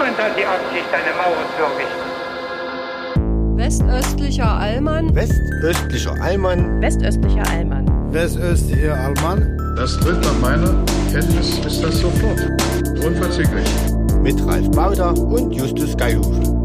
Niemand 0.00 0.18
hat 0.18 0.32
die 0.34 0.46
Absicht, 0.46 0.86
eine 0.94 1.12
Mauer 1.14 1.44
zu 1.58 1.62
errichten. 1.62 2.08
Westöstlicher 3.58 4.48
Allmann. 4.48 5.14
Westöstlicher 5.14 6.14
Allmann. 6.22 6.80
Westöstlicher 6.80 7.46
Allmann. 7.50 8.10
Westöstlicher 8.10 8.94
Allmann. 8.94 9.74
Das 9.76 10.00
tritt 10.00 10.18
nach 10.22 10.38
meiner 10.40 10.74
Kenntnis 11.12 11.58
ist 11.58 11.84
das 11.84 12.00
sofort. 12.00 12.40
Unverzüglich. 13.04 13.68
Mit 14.22 14.42
Ralf 14.46 14.70
Bauder 14.70 15.12
und 15.18 15.52
Justus 15.52 15.94
Geilhufe. 15.94 16.64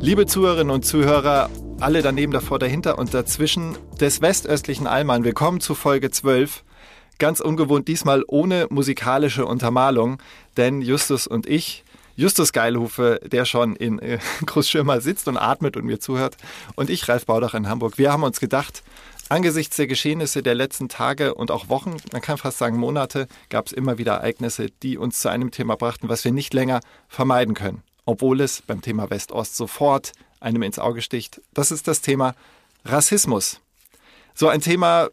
Liebe 0.00 0.26
Zuhörerinnen 0.26 0.70
und 0.70 0.84
Zuhörer, 0.84 1.48
alle 1.80 2.02
daneben, 2.02 2.34
davor, 2.34 2.58
dahinter 2.58 2.98
und 2.98 3.14
dazwischen 3.14 3.74
des 4.02 4.20
westöstlichen 4.20 4.86
Allmann, 4.86 5.24
willkommen 5.24 5.60
zu 5.60 5.74
Folge 5.74 6.10
12. 6.10 6.62
Ganz 7.18 7.40
ungewohnt 7.40 7.88
diesmal 7.88 8.24
ohne 8.26 8.66
musikalische 8.70 9.46
Untermalung, 9.46 10.18
denn 10.56 10.82
Justus 10.82 11.26
und 11.26 11.46
ich, 11.46 11.84
Justus 12.16 12.52
Geilhufe, 12.52 13.20
der 13.24 13.44
schon 13.44 13.76
in 13.76 13.98
äh, 13.98 14.18
Großschirmer 14.46 15.00
sitzt 15.00 15.28
und 15.28 15.36
atmet 15.36 15.76
und 15.76 15.84
mir 15.84 16.00
zuhört, 16.00 16.36
und 16.76 16.90
ich, 16.90 17.08
Ralf 17.08 17.26
Baudach 17.26 17.54
in 17.54 17.68
Hamburg, 17.68 17.98
wir 17.98 18.12
haben 18.12 18.22
uns 18.22 18.40
gedacht, 18.40 18.82
Angesichts 19.30 19.76
der 19.76 19.86
Geschehnisse 19.86 20.42
der 20.42 20.54
letzten 20.54 20.90
Tage 20.90 21.34
und 21.34 21.50
auch 21.50 21.70
Wochen, 21.70 21.96
man 22.12 22.20
kann 22.20 22.36
fast 22.36 22.58
sagen 22.58 22.76
Monate, 22.76 23.26
gab 23.48 23.66
es 23.66 23.72
immer 23.72 23.96
wieder 23.96 24.16
Ereignisse, 24.16 24.66
die 24.82 24.98
uns 24.98 25.18
zu 25.18 25.30
einem 25.30 25.50
Thema 25.50 25.76
brachten, 25.76 26.10
was 26.10 26.24
wir 26.24 26.30
nicht 26.30 26.52
länger 26.52 26.80
vermeiden 27.08 27.54
können 27.54 27.82
obwohl 28.04 28.40
es 28.40 28.62
beim 28.62 28.82
Thema 28.82 29.10
West-Ost 29.10 29.56
sofort 29.56 30.12
einem 30.40 30.62
ins 30.62 30.78
Auge 30.78 31.02
sticht. 31.02 31.40
Das 31.52 31.70
ist 31.70 31.88
das 31.88 32.00
Thema 32.00 32.34
Rassismus. 32.84 33.60
So 34.34 34.48
ein 34.48 34.60
Thema, 34.60 35.10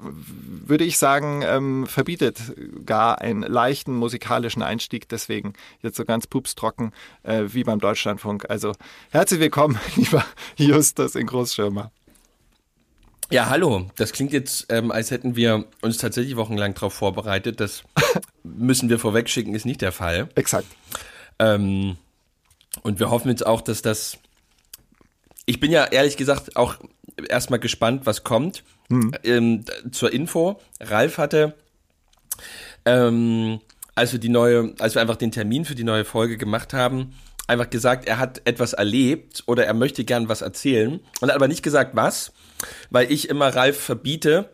würde 0.00 0.84
ich 0.84 0.98
sagen, 0.98 1.42
ähm, 1.44 1.86
verbietet 1.86 2.40
gar 2.84 3.20
einen 3.20 3.42
leichten 3.42 3.94
musikalischen 3.94 4.62
Einstieg. 4.62 5.08
Deswegen 5.08 5.52
jetzt 5.80 5.96
so 5.96 6.04
ganz 6.04 6.26
pupstrocken 6.26 6.92
äh, 7.22 7.44
wie 7.48 7.62
beim 7.62 7.78
Deutschlandfunk. 7.78 8.50
Also 8.50 8.72
herzlich 9.10 9.38
willkommen, 9.38 9.78
lieber 9.96 10.24
Justus 10.56 11.14
in 11.14 11.26
Großschirmer. 11.28 11.92
Ja, 13.30 13.48
hallo. 13.48 13.86
Das 13.96 14.12
klingt 14.12 14.32
jetzt, 14.32 14.66
ähm, 14.70 14.90
als 14.90 15.10
hätten 15.12 15.36
wir 15.36 15.64
uns 15.80 15.98
tatsächlich 15.98 16.36
wochenlang 16.36 16.74
darauf 16.74 16.94
vorbereitet. 16.94 17.60
Das 17.60 17.84
müssen 18.42 18.88
wir 18.88 18.98
vorwegschicken, 18.98 19.54
ist 19.54 19.66
nicht 19.66 19.82
der 19.82 19.92
Fall. 19.92 20.28
Exakt. 20.34 20.66
Ähm, 21.38 21.96
und 22.82 22.98
wir 22.98 23.10
hoffen 23.10 23.28
jetzt 23.28 23.46
auch, 23.46 23.60
dass 23.60 23.82
das. 23.82 24.18
Ich 25.44 25.60
bin 25.60 25.70
ja 25.70 25.84
ehrlich 25.84 26.16
gesagt 26.16 26.56
auch 26.56 26.76
erstmal 27.28 27.60
gespannt, 27.60 28.06
was 28.06 28.24
kommt. 28.24 28.64
Mhm. 28.88 29.12
Ähm, 29.24 29.64
zur 29.90 30.12
Info, 30.12 30.60
Ralf 30.80 31.18
hatte, 31.18 31.54
ähm, 32.84 33.60
als 33.94 34.12
wir 34.12 34.20
die 34.20 34.28
neue, 34.28 34.74
als 34.78 34.94
wir 34.94 35.02
einfach 35.02 35.16
den 35.16 35.32
Termin 35.32 35.64
für 35.64 35.74
die 35.74 35.84
neue 35.84 36.04
Folge 36.04 36.36
gemacht 36.36 36.72
haben, 36.72 37.14
einfach 37.46 37.70
gesagt, 37.70 38.06
er 38.06 38.18
hat 38.18 38.42
etwas 38.44 38.72
erlebt 38.72 39.44
oder 39.46 39.64
er 39.66 39.74
möchte 39.74 40.04
gern 40.04 40.28
was 40.28 40.42
erzählen 40.42 41.00
und 41.20 41.28
hat 41.28 41.36
aber 41.36 41.48
nicht 41.48 41.62
gesagt 41.62 41.94
was, 41.94 42.32
weil 42.90 43.10
ich 43.10 43.28
immer 43.28 43.48
Ralf 43.48 43.78
verbiete, 43.80 44.50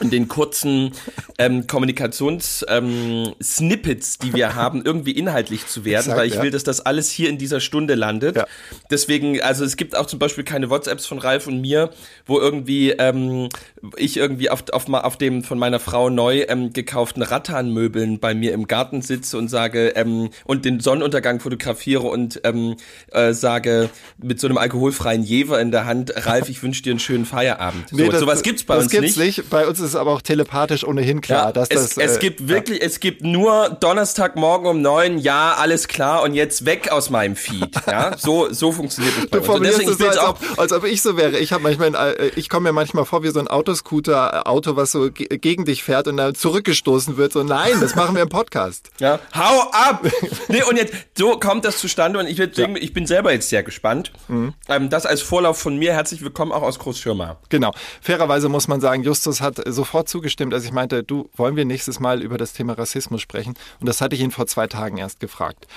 in 0.00 0.10
den 0.10 0.28
kurzen 0.28 0.92
ähm, 1.38 1.66
Kommunikations-Snippets, 1.66 4.14
ähm, 4.14 4.20
die 4.22 4.34
wir 4.34 4.54
haben, 4.54 4.82
irgendwie 4.84 5.12
inhaltlich 5.12 5.66
zu 5.66 5.84
werden, 5.84 6.00
Exakt, 6.00 6.18
weil 6.18 6.28
ich 6.28 6.34
ja. 6.34 6.42
will, 6.42 6.50
dass 6.50 6.64
das 6.64 6.80
alles 6.80 7.10
hier 7.10 7.30
in 7.30 7.38
dieser 7.38 7.60
Stunde 7.60 7.94
landet. 7.94 8.36
Ja. 8.36 8.46
Deswegen, 8.90 9.40
also 9.40 9.64
es 9.64 9.76
gibt 9.76 9.96
auch 9.96 10.06
zum 10.06 10.18
Beispiel 10.18 10.44
keine 10.44 10.70
WhatsApps 10.70 11.06
von 11.06 11.18
Ralf 11.18 11.46
und 11.46 11.60
mir, 11.60 11.90
wo 12.26 12.38
irgendwie 12.38 12.90
ähm, 12.90 13.48
ich 13.96 14.16
irgendwie 14.16 14.50
auf, 14.50 14.64
auf, 14.72 14.88
auf 14.88 15.16
dem 15.16 15.44
von 15.44 15.58
meiner 15.58 15.80
Frau 15.80 16.10
neu 16.10 16.44
ähm, 16.48 16.72
gekauften 16.72 17.22
Rattanmöbeln 17.22 18.18
bei 18.18 18.34
mir 18.34 18.52
im 18.52 18.66
Garten 18.66 19.02
sitze 19.02 19.38
und 19.38 19.48
sage 19.48 19.88
ähm, 19.96 20.30
und 20.44 20.64
den 20.64 20.80
Sonnenuntergang 20.80 21.40
fotografiere 21.40 22.02
und 22.02 22.40
ähm, 22.44 22.76
äh, 23.12 23.32
sage 23.32 23.90
mit 24.18 24.40
so 24.40 24.46
einem 24.46 24.58
alkoholfreien 24.58 25.22
Jever 25.22 25.60
in 25.60 25.70
der 25.70 25.86
Hand, 25.86 26.12
Ralf, 26.26 26.48
ich 26.48 26.62
wünsche 26.62 26.82
dir 26.82 26.90
einen 26.90 27.00
schönen 27.00 27.24
Feierabend. 27.24 27.92
Nee, 27.92 28.06
so, 28.06 28.10
das, 28.10 28.20
sowas 28.20 28.42
gibt's 28.42 28.64
bei 28.64 28.76
uns 28.76 28.90
gibt's 28.90 29.16
nicht. 29.16 29.38
nicht. 29.38 29.50
Bei 29.50 29.66
uns 29.66 29.85
ist 29.90 29.96
aber 29.96 30.12
auch 30.12 30.22
telepathisch 30.22 30.84
ohnehin 30.84 31.20
klar, 31.20 31.46
ja, 31.46 31.52
dass 31.52 31.68
es, 31.70 31.94
das. 31.94 31.96
Es 31.96 32.16
äh, 32.16 32.20
gibt 32.20 32.48
wirklich, 32.48 32.80
ja. 32.80 32.86
es 32.86 33.00
gibt 33.00 33.22
nur 33.22 33.70
Donnerstagmorgen 33.70 34.68
um 34.68 34.82
neun, 34.82 35.18
ja, 35.18 35.54
alles 35.54 35.88
klar 35.88 36.22
und 36.22 36.34
jetzt 36.34 36.64
weg 36.64 36.90
aus 36.90 37.10
meinem 37.10 37.36
Feed. 37.36 37.74
Ja, 37.86 38.18
so 38.18 38.52
so 38.52 38.72
funktioniert 38.72 39.14
das 39.16 39.26
bei 39.30 39.38
du 39.38 39.52
uns. 39.52 39.68
Deswegen, 39.68 39.90
es 39.90 39.98
so, 39.98 40.06
als, 40.06 40.18
ob, 40.18 40.38
als 40.56 40.72
ob 40.72 40.84
ich 40.84 41.02
so 41.02 41.16
wäre. 41.16 41.38
Ich 41.38 41.52
habe 41.52 41.62
manchmal, 41.62 41.94
äh, 41.94 42.30
ich 42.34 42.48
komme 42.48 42.68
mir 42.68 42.72
manchmal 42.72 43.04
vor 43.04 43.22
wie 43.22 43.28
so 43.28 43.38
ein 43.38 43.46
Autoscooter-Auto, 43.48 44.74
was 44.76 44.92
so 44.92 45.10
gegen 45.12 45.64
dich 45.64 45.84
fährt 45.84 46.08
und 46.08 46.16
dann 46.16 46.34
zurückgestoßen 46.34 47.16
wird. 47.16 47.32
So, 47.32 47.44
nein, 47.44 47.80
das 47.80 47.94
machen 47.94 48.14
wir 48.14 48.22
im 48.22 48.28
Podcast. 48.28 48.90
Ja, 48.98 49.20
hau 49.34 49.60
ab! 49.72 50.06
nee, 50.48 50.62
und 50.62 50.76
jetzt 50.76 50.94
so 51.16 51.38
kommt 51.38 51.64
das 51.64 51.78
zustande 51.78 52.18
und 52.18 52.26
ich, 52.26 52.38
wird, 52.38 52.56
ja. 52.56 52.66
ich 52.76 52.94
bin 52.94 53.06
selber 53.06 53.30
jetzt 53.32 53.50
sehr 53.50 53.62
gespannt. 53.62 54.10
Mhm. 54.28 54.54
Ähm, 54.68 54.90
das 54.90 55.04
als 55.06 55.20
Vorlauf 55.20 55.58
von 55.58 55.76
mir. 55.76 55.92
Herzlich 55.92 56.22
willkommen 56.22 56.50
auch 56.50 56.62
aus 56.62 56.78
Großschirma. 56.78 57.36
Genau. 57.50 57.72
Fairerweise 58.00 58.48
muss 58.48 58.68
man 58.68 58.80
sagen, 58.80 59.02
Justus 59.02 59.40
hat 59.40 59.58
sofort 59.76 60.08
zugestimmt, 60.08 60.52
als 60.52 60.64
ich 60.64 60.72
meinte, 60.72 61.04
du, 61.04 61.30
wollen 61.36 61.54
wir 61.54 61.64
nächstes 61.64 62.00
Mal 62.00 62.22
über 62.22 62.36
das 62.38 62.52
Thema 62.52 62.72
Rassismus 62.72 63.22
sprechen? 63.22 63.54
Und 63.78 63.88
das 63.88 64.00
hatte 64.00 64.16
ich 64.16 64.22
ihn 64.22 64.32
vor 64.32 64.48
zwei 64.48 64.66
Tagen 64.66 64.98
erst 64.98 65.20
gefragt. 65.20 65.68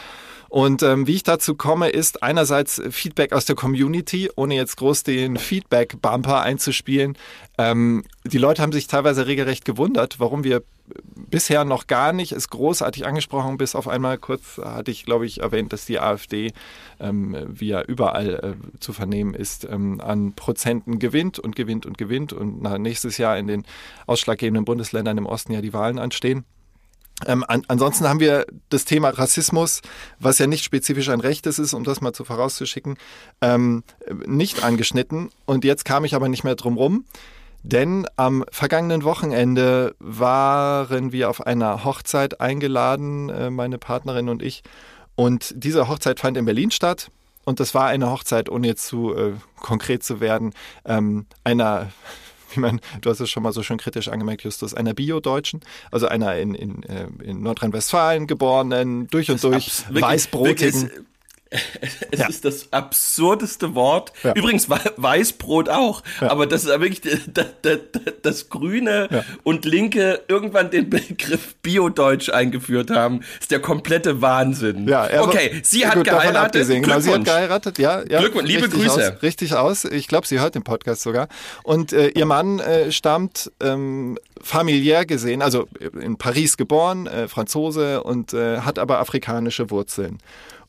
Und 0.50 0.82
ähm, 0.82 1.06
wie 1.08 1.16
ich 1.16 1.24
dazu 1.24 1.56
komme, 1.56 1.90
ist 1.90 2.24
einerseits 2.24 2.82
Feedback 2.90 3.34
aus 3.34 3.46
der 3.46 3.56
Community, 3.56 4.30
ohne 4.36 4.56
jetzt 4.56 4.78
groß 4.78 5.04
den 5.04 5.38
Feedback-Bumper 5.38 6.42
einzuspielen. 6.42 7.18
Ähm, 7.58 8.04
die 8.26 8.40
Leute 8.40 8.62
haben 8.62 8.72
sich 8.72 8.88
teilweise 8.88 9.28
regelrecht 9.28 9.64
gewundert, 9.64 10.20
warum 10.20 10.44
wir 10.44 10.64
bisher 11.16 11.66
noch 11.66 11.86
gar 11.86 12.14
nicht 12.14 12.32
ist 12.32 12.50
großartig 12.50 13.06
angesprochen, 13.06 13.58
bis 13.58 13.76
auf 13.76 13.88
einmal 13.88 14.18
kurz 14.18 14.58
hatte 14.58 14.90
ich, 14.90 15.06
glaube 15.06 15.28
ich, 15.28 15.42
erwähnt, 15.42 15.72
dass 15.72 15.86
die 15.86 16.00
AfD, 16.00 16.52
ähm, 17.00 17.36
wie 17.48 17.68
ja 17.68 17.84
überall 17.84 18.56
äh, 18.58 18.80
zu 18.80 18.94
vernehmen 18.94 19.36
ist, 19.36 19.68
ähm, 19.70 20.02
an 20.02 20.34
Prozenten 20.34 20.98
gewinnt 21.00 21.38
und 21.38 21.56
gewinnt 21.56 21.86
und 21.86 21.98
gewinnt 21.98 22.34
und 22.34 22.62
nächstes 22.81 23.18
Jahr 23.18 23.38
in 23.38 23.48
den 23.48 23.66
ausschlaggebenden 24.08 24.66
Bundesländern 24.66 25.18
im 25.18 25.26
Osten 25.26 25.54
ja 25.54 25.62
die 25.62 25.74
Wahlen 25.74 26.00
anstehen. 26.00 26.44
Ähm, 27.25 27.44
an, 27.47 27.63
ansonsten 27.68 28.07
haben 28.07 28.19
wir 28.19 28.46
das 28.69 28.85
Thema 28.85 29.09
Rassismus, 29.09 29.81
was 30.19 30.40
ja 30.40 30.47
nicht 30.47 30.63
spezifisch 30.63 31.09
ein 31.09 31.19
rechtes 31.19 31.59
ist, 31.59 31.74
um 31.74 31.84
das 31.84 32.02
mal 32.02 32.13
zu 32.13 32.24
vorauszuschicken, 32.24 32.97
ähm, 33.41 33.84
nicht 34.25 34.63
angeschnitten. 34.63 35.30
Und 35.46 35.66
jetzt 35.66 35.85
kam 35.85 36.06
ich 36.06 36.16
aber 36.16 36.30
nicht 36.30 36.44
mehr 36.44 36.56
drum 36.56 36.78
rum, 36.78 37.06
denn 37.63 38.07
am 38.16 38.46
vergangenen 38.52 39.03
Wochenende 39.03 39.96
waren 40.00 41.12
wir 41.12 41.30
auf 41.30 41.46
einer 41.46 41.84
Hochzeit 41.84 42.40
eingeladen, 42.40 43.30
äh, 43.30 43.50
meine 43.50 43.78
Partnerin 43.78 44.30
und 44.30 44.41
ich. 44.41 44.63
Und 45.16 45.53
diese 45.57 45.90
Hochzeit 45.90 46.19
fand 46.22 46.38
in 46.38 46.46
Berlin 46.46 46.72
statt. 46.72 47.12
Und 47.44 47.59
das 47.59 47.74
war 47.74 47.88
eine 47.88 48.12
Hochzeit, 48.12 48.50
ohne 48.50 48.68
jetzt 48.68 48.86
zu 48.88 49.13
äh, 49.13 49.34
konkret 49.59 50.03
zu 50.03 50.22
werden, 50.22 50.53
ähm, 50.86 51.25
einer 51.44 51.91
wie 52.56 52.60
man, 52.60 52.80
du 53.02 53.10
hast 53.10 53.20
es 53.20 53.30
schon 53.30 53.44
mal 53.44 53.54
so 53.54 53.64
schön 53.64 53.78
kritisch 53.78 54.08
angemerkt, 54.08 54.44
Justus, 54.44 54.74
einer 54.74 54.94
Bio-Deutschen, 54.94 55.62
also 55.92 56.08
einer 56.08 56.38
in, 56.38 56.56
in, 56.56 56.84
äh, 56.84 57.08
in 57.24 57.42
Nordrhein-Westfalen 57.42 58.28
geborenen, 58.28 59.08
durch 59.08 59.30
und 59.32 59.44
durch 59.44 59.84
weißbrotigen. 59.90 60.92
Es 62.12 62.20
ja. 62.20 62.28
ist 62.28 62.46
das 62.46 62.72
absurdeste 62.72 63.74
Wort. 63.74 64.14
Ja. 64.24 64.34
Übrigens 64.34 64.70
Weißbrot 64.70 65.70
auch. 65.70 66.04
Ja. 66.22 66.30
Aber 66.30 66.46
das 66.46 66.66
ist 66.66 66.70
wirklich 66.70 67.02
das, 67.02 67.46
das, 67.62 67.80
das 68.22 68.50
Grüne 68.50 69.26
und 69.44 69.66
Linke 69.66 70.22
irgendwann 70.28 70.70
den 70.70 70.90
Begriff 70.90 71.56
Biodeutsch 71.62 72.30
eingeführt 72.30 72.92
haben. 72.92 73.22
Ist 73.40 73.52
der 73.52 73.62
komplette 73.62 74.22
Wahnsinn. 74.22 74.88
Ja, 74.88 75.22
okay, 75.22 75.60
sie 75.64 75.88
hat 75.88 75.96
gut, 75.96 76.06
geheiratet. 76.06 76.68
Genau, 76.68 77.00
sie 77.00 77.14
hat 77.14 77.26
geheiratet, 77.26 77.80
ja. 77.80 78.04
ja 78.08 78.20
Glückwunsch, 78.20 78.48
liebe 78.48 78.70
Grüße. 78.70 79.14
Aus, 79.16 79.24
richtig 79.24 79.56
aus. 79.56 79.86
Ich 79.86 80.08
glaube, 80.08 80.28
sie 80.28 80.40
hört 80.40 80.54
den 80.56 80.64
Podcast 80.64 81.02
sogar. 81.02 81.28
Und 81.64 81.94
äh, 81.94 82.10
ihr 82.10 82.26
Mann 82.26 82.60
äh, 82.60 82.92
stammt 82.92 83.52
ähm, 83.60 84.18
familiär 84.42 85.06
gesehen, 85.06 85.42
also 85.42 85.68
in 86.00 86.18
Paris 86.18 86.58
geboren, 86.58 87.07
äh, 87.07 87.28
Franzose 87.28 88.04
und 88.04 88.34
äh, 88.34 88.60
hat 88.60 88.80
aber 88.80 89.00
afrikanische 89.00 89.69
Wurzeln. 89.72 90.19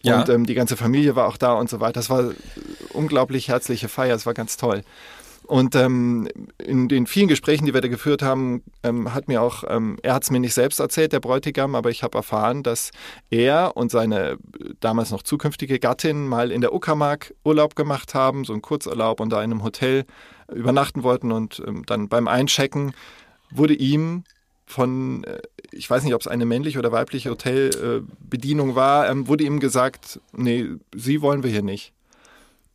Ja. 0.02 0.20
Und 0.20 0.29
ähm, 0.29 0.47
die 0.47 0.55
ganze 0.55 0.76
Familie 0.76 1.17
war 1.17 1.26
auch 1.26 1.37
da 1.37 1.55
und 1.55 1.69
so 1.69 1.81
weiter. 1.81 1.94
Das 1.94 2.11
war 2.11 2.31
unglaublich 2.93 3.49
herzliche 3.49 3.88
Feier, 3.88 4.14
es 4.14 4.26
war 4.26 4.35
ganz 4.35 4.56
toll. 4.56 4.82
Und 5.50 5.75
ähm, 5.75 6.29
in 6.58 6.88
den 6.88 7.08
vielen 7.08 7.26
Gesprächen, 7.26 7.67
die 7.67 7.75
wir 7.75 7.81
da 7.81 7.88
geführt 7.88 8.23
haben, 8.23 8.62
ähm, 8.85 9.12
hat 9.12 9.26
mir 9.26 9.43
auch, 9.43 9.64
ähm, 9.67 9.99
er 10.00 10.14
hat 10.14 10.23
es 10.23 10.31
mir 10.31 10.38
nicht 10.38 10.55
selbst 10.55 10.79
erzählt, 10.79 11.12
der 11.12 11.19
Bräutigam, 11.19 11.75
aber 11.75 11.91
ich 11.91 12.05
habe 12.05 12.17
erfahren, 12.17 12.62
dass 12.62 12.93
er 13.31 13.76
und 13.76 13.91
seine 13.91 14.38
damals 14.79 15.11
noch 15.11 15.25
zukünftige 15.25 15.81
Gattin 15.81 16.29
mal 16.29 16.53
in 16.53 16.61
der 16.61 16.73
Uckermark 16.73 17.35
Urlaub 17.44 17.75
gemacht 17.75 18.14
haben, 18.14 18.44
so 18.44 18.53
einen 18.53 18.62
Kurzurlaub 18.62 19.19
und 19.19 19.31
da 19.31 19.43
in 19.43 19.50
einem 19.50 19.64
Hotel 19.64 20.05
übernachten 20.55 21.03
wollten 21.03 21.32
und 21.32 21.61
ähm, 21.67 21.85
dann 21.85 22.08
beim 22.08 22.29
Einchecken 22.29 22.94
wurde 23.50 23.75
ihm 23.75 24.23
von, 24.67 25.25
äh, 25.25 25.41
ich 25.72 25.88
weiß 25.88 26.02
nicht, 26.05 26.14
ob 26.14 26.20
es 26.20 26.28
eine 26.28 26.46
männliche 26.46 26.78
oder 26.78 26.93
weibliche 26.93 27.31
Hotelbedienung 27.31 28.75
war, 28.75 29.08
ähm, 29.08 29.28
wurde 29.28 29.44
ihm 29.44 29.61
gesagt, 29.61 30.20
nee, 30.32 30.67
sie 30.94 31.22
wollen 31.22 31.43
wir 31.43 31.50
hier 31.50 31.62
nicht. 31.62 31.93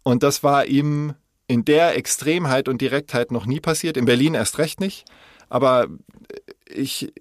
Und 0.04 0.24
das 0.24 0.44
war 0.44 0.66
ihm 0.66 1.14
in 1.48 1.66
der 1.66 1.96
Extremheit 1.98 2.68
und 2.68 2.82
Direktheit 2.82 3.32
noch 3.32 3.46
nie 3.46 3.60
passiert, 3.60 3.98
in 3.98 4.06
Berlin 4.06 4.34
erst 4.34 4.58
recht 4.58 4.80
nicht. 4.80 5.06
Aber 5.50 5.88
ich, 6.68 7.12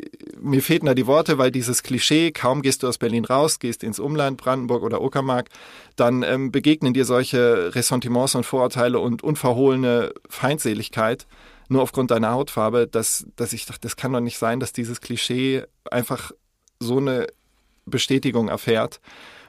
mir 0.41 0.63
fehlten 0.63 0.87
da 0.87 0.95
die 0.95 1.07
Worte, 1.07 1.39
weil 1.39 1.51
dieses 1.51 1.83
Klischee, 1.83 2.33
kaum 2.33 2.63
gehst 2.63 2.83
du 2.83 2.89
aus 2.89 2.99
Berlin 2.99 3.25
raus, 3.25 3.59
gehst 3.59 3.85
ins 3.85 3.99
Umland, 3.99 4.39
Brandenburg 4.39 4.83
oder 4.83 5.03
Uckermark, 5.03 5.51
dann 5.97 6.23
ähm, 6.23 6.51
begegnen 6.51 6.95
dir 6.95 7.05
solche 7.05 7.75
Ressentiments 7.75 8.35
und 8.35 8.45
Vorurteile 8.45 8.99
und 8.99 9.23
unverhohlene 9.23 10.13
Feindseligkeit 10.29 11.27
nur 11.69 11.83
aufgrund 11.83 12.11
deiner 12.11 12.33
Hautfarbe, 12.33 12.87
dass, 12.87 13.27
dass 13.37 13.53
ich 13.53 13.67
dachte, 13.67 13.81
das 13.83 13.97
kann 13.97 14.13
doch 14.13 14.21
nicht 14.21 14.39
sein, 14.39 14.61
dass 14.61 14.73
dieses 14.73 15.01
Klischee 15.01 15.65
einfach 15.91 16.33
so 16.81 16.99
eine 16.99 17.27
Bestätigung 17.87 18.49
erfährt. 18.49 19.01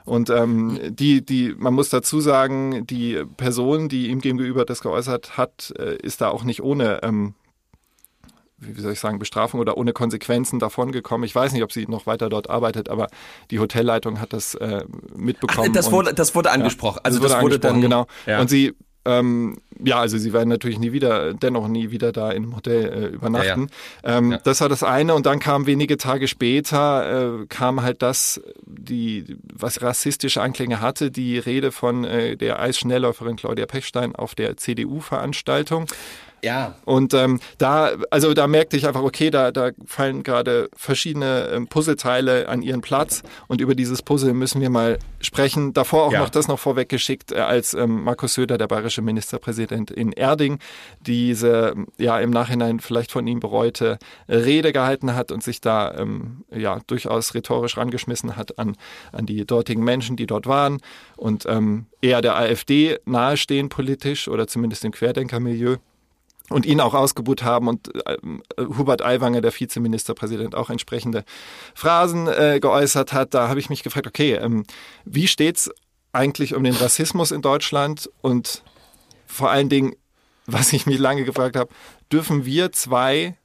Und 0.04 0.30
ähm, 0.30 0.78
die, 0.88 1.24
die, 1.24 1.54
man 1.56 1.74
muss 1.74 1.88
dazu 1.88 2.20
sagen, 2.20 2.86
die 2.86 3.24
Person, 3.36 3.88
die 3.88 4.08
ihm 4.08 4.20
gegenüber 4.20 4.64
das 4.64 4.80
geäußert 4.80 5.36
hat, 5.36 5.74
äh, 5.78 5.96
ist 5.96 6.20
da 6.20 6.28
auch 6.28 6.44
nicht 6.44 6.62
ohne 6.62 7.02
ähm, 7.02 7.34
wie 8.58 8.80
soll 8.80 8.92
ich 8.92 9.00
sagen, 9.00 9.18
Bestrafung 9.18 9.60
oder 9.60 9.76
ohne 9.76 9.92
Konsequenzen 9.92 10.58
davongekommen. 10.58 11.24
Ich 11.26 11.34
weiß 11.34 11.52
nicht, 11.52 11.62
ob 11.62 11.72
sie 11.72 11.86
noch 11.86 12.06
weiter 12.06 12.28
dort 12.28 12.48
arbeitet, 12.48 12.88
aber 12.88 13.08
die 13.50 13.58
Hotelleitung 13.58 14.18
hat 14.20 14.32
das 14.32 14.54
äh, 14.54 14.84
mitbekommen. 15.14 15.68
Ach, 15.70 15.74
das, 15.74 15.92
wurde, 15.92 16.14
das 16.14 16.34
wurde 16.34 16.50
angesprochen. 16.50 16.96
Ja, 16.98 17.04
also 17.04 17.20
das, 17.20 17.32
das 17.32 17.42
wurde, 17.42 17.58
dann 17.58 17.80
genau. 17.80 18.06
Ja. 18.24 18.40
Und 18.40 18.48
sie 18.48 18.74
ähm, 19.06 19.56
ja, 19.84 20.00
also 20.00 20.18
sie 20.18 20.32
werden 20.32 20.48
natürlich 20.48 20.78
nie 20.78 20.92
wieder, 20.92 21.34
dennoch 21.34 21.68
nie 21.68 21.90
wieder 21.90 22.12
da 22.12 22.30
in 22.30 22.44
einem 22.44 22.56
Hotel 22.56 22.84
äh, 22.84 23.06
übernachten. 23.08 23.68
Ja, 24.02 24.10
ja. 24.10 24.18
Ähm, 24.18 24.32
ja. 24.32 24.38
Das 24.38 24.60
war 24.60 24.68
das 24.68 24.82
eine 24.82 25.14
und 25.14 25.26
dann 25.26 25.38
kam 25.38 25.66
wenige 25.66 25.96
Tage 25.96 26.28
später, 26.28 27.40
äh, 27.42 27.46
kam 27.46 27.82
halt 27.82 28.02
das, 28.02 28.40
die, 28.64 29.36
was 29.52 29.82
rassistische 29.82 30.40
Anklänge 30.40 30.80
hatte, 30.80 31.10
die 31.10 31.38
Rede 31.38 31.72
von 31.72 32.04
äh, 32.04 32.36
der 32.36 32.60
Eisschnellläuferin 32.60 33.36
Claudia 33.36 33.66
Pechstein 33.66 34.14
auf 34.16 34.34
der 34.34 34.56
CDU-Veranstaltung. 34.56 35.86
Ja. 36.46 36.76
Und 36.84 37.12
ähm, 37.12 37.40
da, 37.58 37.90
also 38.12 38.32
da 38.32 38.46
merkte 38.46 38.76
ich 38.76 38.86
einfach, 38.86 39.02
okay, 39.02 39.30
da, 39.30 39.50
da 39.50 39.72
fallen 39.84 40.22
gerade 40.22 40.70
verschiedene 40.76 41.50
ähm, 41.52 41.66
Puzzleteile 41.66 42.48
an 42.48 42.62
ihren 42.62 42.82
Platz 42.82 43.24
und 43.48 43.60
über 43.60 43.74
dieses 43.74 44.00
Puzzle 44.00 44.32
müssen 44.32 44.60
wir 44.60 44.70
mal 44.70 45.00
sprechen. 45.20 45.72
Davor 45.72 46.04
auch 46.04 46.12
ja. 46.12 46.20
noch 46.20 46.28
das 46.28 46.46
noch 46.46 46.60
vorweggeschickt, 46.60 47.32
äh, 47.32 47.38
als 47.40 47.74
ähm, 47.74 48.04
Markus 48.04 48.34
Söder, 48.34 48.58
der 48.58 48.68
bayerische 48.68 49.02
Ministerpräsident 49.02 49.90
in 49.90 50.12
Erding, 50.12 50.60
diese 51.00 51.74
ja 51.98 52.20
im 52.20 52.30
Nachhinein 52.30 52.78
vielleicht 52.78 53.10
von 53.10 53.26
ihm 53.26 53.40
bereute 53.40 53.98
Rede 54.28 54.72
gehalten 54.72 55.16
hat 55.16 55.32
und 55.32 55.42
sich 55.42 55.60
da 55.60 55.96
ähm, 55.98 56.44
ja 56.54 56.78
durchaus 56.86 57.34
rhetorisch 57.34 57.76
rangeschmissen 57.76 58.36
hat 58.36 58.56
an, 58.60 58.76
an 59.10 59.26
die 59.26 59.44
dortigen 59.44 59.82
Menschen, 59.82 60.14
die 60.14 60.26
dort 60.26 60.46
waren 60.46 60.78
und 61.16 61.44
ähm, 61.46 61.86
eher 62.00 62.22
der 62.22 62.36
AfD 62.36 62.98
nahestehen 63.04 63.68
politisch 63.68 64.28
oder 64.28 64.46
zumindest 64.46 64.84
im 64.84 64.92
Querdenkermilieu 64.92 65.78
und 66.50 66.66
ihn 66.66 66.80
auch 66.80 66.94
ausgebucht 66.94 67.42
haben 67.42 67.68
und 67.68 67.94
äh, 68.06 68.16
Hubert 68.58 69.02
Aiwanger, 69.02 69.40
der 69.40 69.52
Vizeministerpräsident, 69.52 70.54
auch 70.54 70.70
entsprechende 70.70 71.24
Phrasen 71.74 72.28
äh, 72.28 72.58
geäußert 72.60 73.12
hat. 73.12 73.34
Da 73.34 73.48
habe 73.48 73.60
ich 73.60 73.70
mich 73.70 73.82
gefragt, 73.82 74.06
okay, 74.06 74.34
ähm, 74.34 74.64
wie 75.04 75.26
steht's 75.26 75.70
eigentlich 76.12 76.54
um 76.54 76.64
den 76.64 76.74
Rassismus 76.74 77.30
in 77.30 77.42
Deutschland 77.42 78.10
und 78.22 78.62
vor 79.26 79.50
allen 79.50 79.68
Dingen, 79.68 79.94
was 80.46 80.72
ich 80.72 80.86
mich 80.86 80.98
lange 80.98 81.24
gefragt 81.24 81.56
habe, 81.56 81.70
dürfen 82.10 82.44
wir 82.44 82.72
zwei 82.72 83.36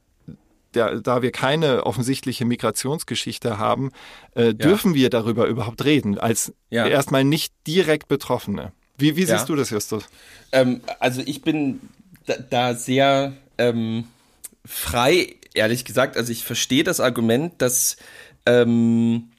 der, 0.73 1.01
da 1.01 1.21
wir 1.21 1.31
keine 1.31 1.85
offensichtliche 1.85 2.45
Migrationsgeschichte 2.45 3.57
haben, 3.57 3.91
äh, 4.35 4.53
dürfen 4.53 4.91
ja. 4.91 4.95
wir 4.95 5.09
darüber 5.09 5.47
überhaupt 5.47 5.83
reden, 5.83 6.17
als 6.17 6.53
ja. 6.69 6.87
erstmal 6.87 7.23
nicht 7.23 7.53
direkt 7.67 8.07
Betroffene. 8.07 8.71
Wie, 8.97 9.15
wie 9.15 9.25
siehst 9.25 9.31
ja. 9.31 9.45
du 9.45 9.55
das, 9.55 9.69
Justus? 9.69 10.05
Ähm, 10.51 10.81
also 10.99 11.21
ich 11.25 11.41
bin 11.41 11.81
da, 12.31 12.69
da 12.71 12.73
sehr 12.75 13.33
ähm, 13.57 14.05
frei, 14.65 15.35
ehrlich 15.53 15.85
gesagt. 15.85 16.17
Also 16.17 16.31
ich 16.31 16.43
verstehe 16.43 16.83
das 16.83 16.99
Argument, 16.99 17.53
dass 17.61 17.97
ähm, 18.45 19.31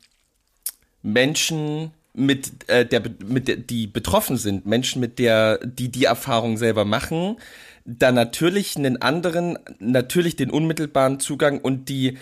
Menschen 1.03 1.93
mit 2.15 2.69
äh, 2.69 2.87
der 2.87 3.03
mit 3.25 3.49
der, 3.49 3.57
die 3.57 3.87
betroffen 3.87 4.37
sind, 4.37 4.67
Menschen 4.67 5.01
mit 5.01 5.19
der 5.19 5.59
die 5.65 5.89
die 5.89 6.05
Erfahrung 6.05 6.59
selber 6.59 6.85
machen, 6.85 7.37
da 7.85 8.13
natürlich 8.13 8.77
einen 8.77 9.01
anderen, 9.01 9.59
natürlich 9.79 10.37
den 10.37 10.51
unmittelbaren 10.51 11.21
Zugang 11.21 11.59
und 11.59 11.89
die 11.89 12.19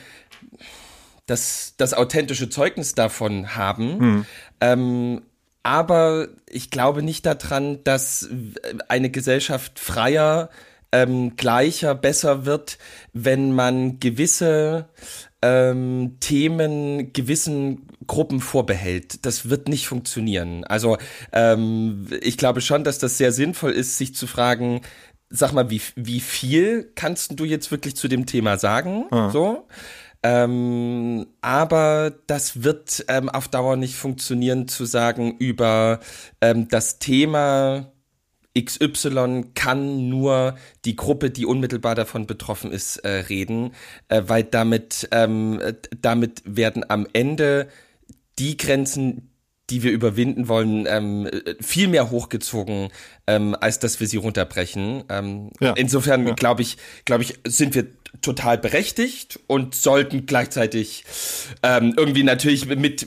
das 1.26 1.74
das 1.76 1.92
authentische 1.92 2.48
Zeugnis 2.48 2.94
davon 2.94 3.56
haben. 3.56 3.98
Hm. 3.98 4.26
Ähm, 4.60 5.22
aber 5.62 6.28
ich 6.48 6.70
glaube 6.70 7.02
nicht 7.02 7.26
daran, 7.26 7.82
dass 7.84 8.28
eine 8.88 9.10
Gesellschaft 9.10 9.78
freier, 9.78 10.50
ähm, 10.92 11.36
gleicher, 11.36 11.94
besser 11.94 12.46
wird, 12.46 12.78
wenn 13.12 13.52
man 13.52 14.00
gewisse 14.00 14.88
ähm, 15.42 16.16
Themen 16.20 17.12
gewissen 17.12 17.86
Gruppen 18.06 18.40
vorbehält. 18.40 19.24
Das 19.24 19.48
wird 19.48 19.68
nicht 19.68 19.86
funktionieren. 19.86 20.64
Also 20.64 20.98
ähm, 21.32 22.08
ich 22.20 22.36
glaube 22.36 22.60
schon, 22.60 22.84
dass 22.84 22.98
das 22.98 23.18
sehr 23.18 23.32
sinnvoll 23.32 23.72
ist, 23.72 23.98
sich 23.98 24.14
zu 24.14 24.26
fragen, 24.26 24.80
sag 25.28 25.52
mal, 25.52 25.70
wie, 25.70 25.80
wie 25.94 26.20
viel 26.20 26.90
kannst 26.94 27.38
du 27.38 27.44
jetzt 27.44 27.70
wirklich 27.70 27.96
zu 27.96 28.08
dem 28.08 28.26
Thema 28.26 28.58
sagen? 28.58 29.06
Ah. 29.10 29.30
So. 29.30 29.68
Ähm, 30.22 31.26
aber 31.40 32.12
das 32.26 32.62
wird 32.62 33.04
ähm, 33.08 33.28
auf 33.28 33.48
Dauer 33.48 33.76
nicht 33.76 33.96
funktionieren, 33.96 34.68
zu 34.68 34.84
sagen, 34.84 35.36
über 35.38 36.00
ähm, 36.40 36.68
das 36.68 36.98
Thema 36.98 37.90
XY 38.58 39.52
kann 39.54 40.08
nur 40.08 40.56
die 40.84 40.96
Gruppe, 40.96 41.30
die 41.30 41.46
unmittelbar 41.46 41.94
davon 41.94 42.26
betroffen 42.26 42.72
ist, 42.72 42.98
äh, 42.98 43.08
reden, 43.08 43.72
äh, 44.08 44.22
weil 44.26 44.44
damit, 44.44 45.08
ähm, 45.12 45.60
damit 46.00 46.42
werden 46.44 46.84
am 46.88 47.06
Ende 47.12 47.68
die 48.38 48.56
Grenzen, 48.56 49.30
die 49.70 49.84
wir 49.84 49.92
überwinden 49.92 50.48
wollen, 50.48 50.86
ähm, 50.88 51.28
viel 51.60 51.86
mehr 51.86 52.10
hochgezogen, 52.10 52.88
ähm, 53.28 53.56
als 53.58 53.78
dass 53.78 54.00
wir 54.00 54.08
sie 54.08 54.16
runterbrechen. 54.16 55.04
Ähm, 55.08 55.50
ja. 55.60 55.72
Insofern 55.74 56.26
ja. 56.26 56.34
glaube 56.34 56.62
ich, 56.62 56.76
glaube 57.04 57.22
ich, 57.22 57.38
sind 57.46 57.74
wir 57.76 57.86
total 58.22 58.58
berechtigt 58.58 59.38
und 59.46 59.74
sollten 59.74 60.26
gleichzeitig 60.26 61.04
ähm, 61.62 61.94
irgendwie 61.96 62.22
natürlich 62.22 62.66
mit, 62.66 63.06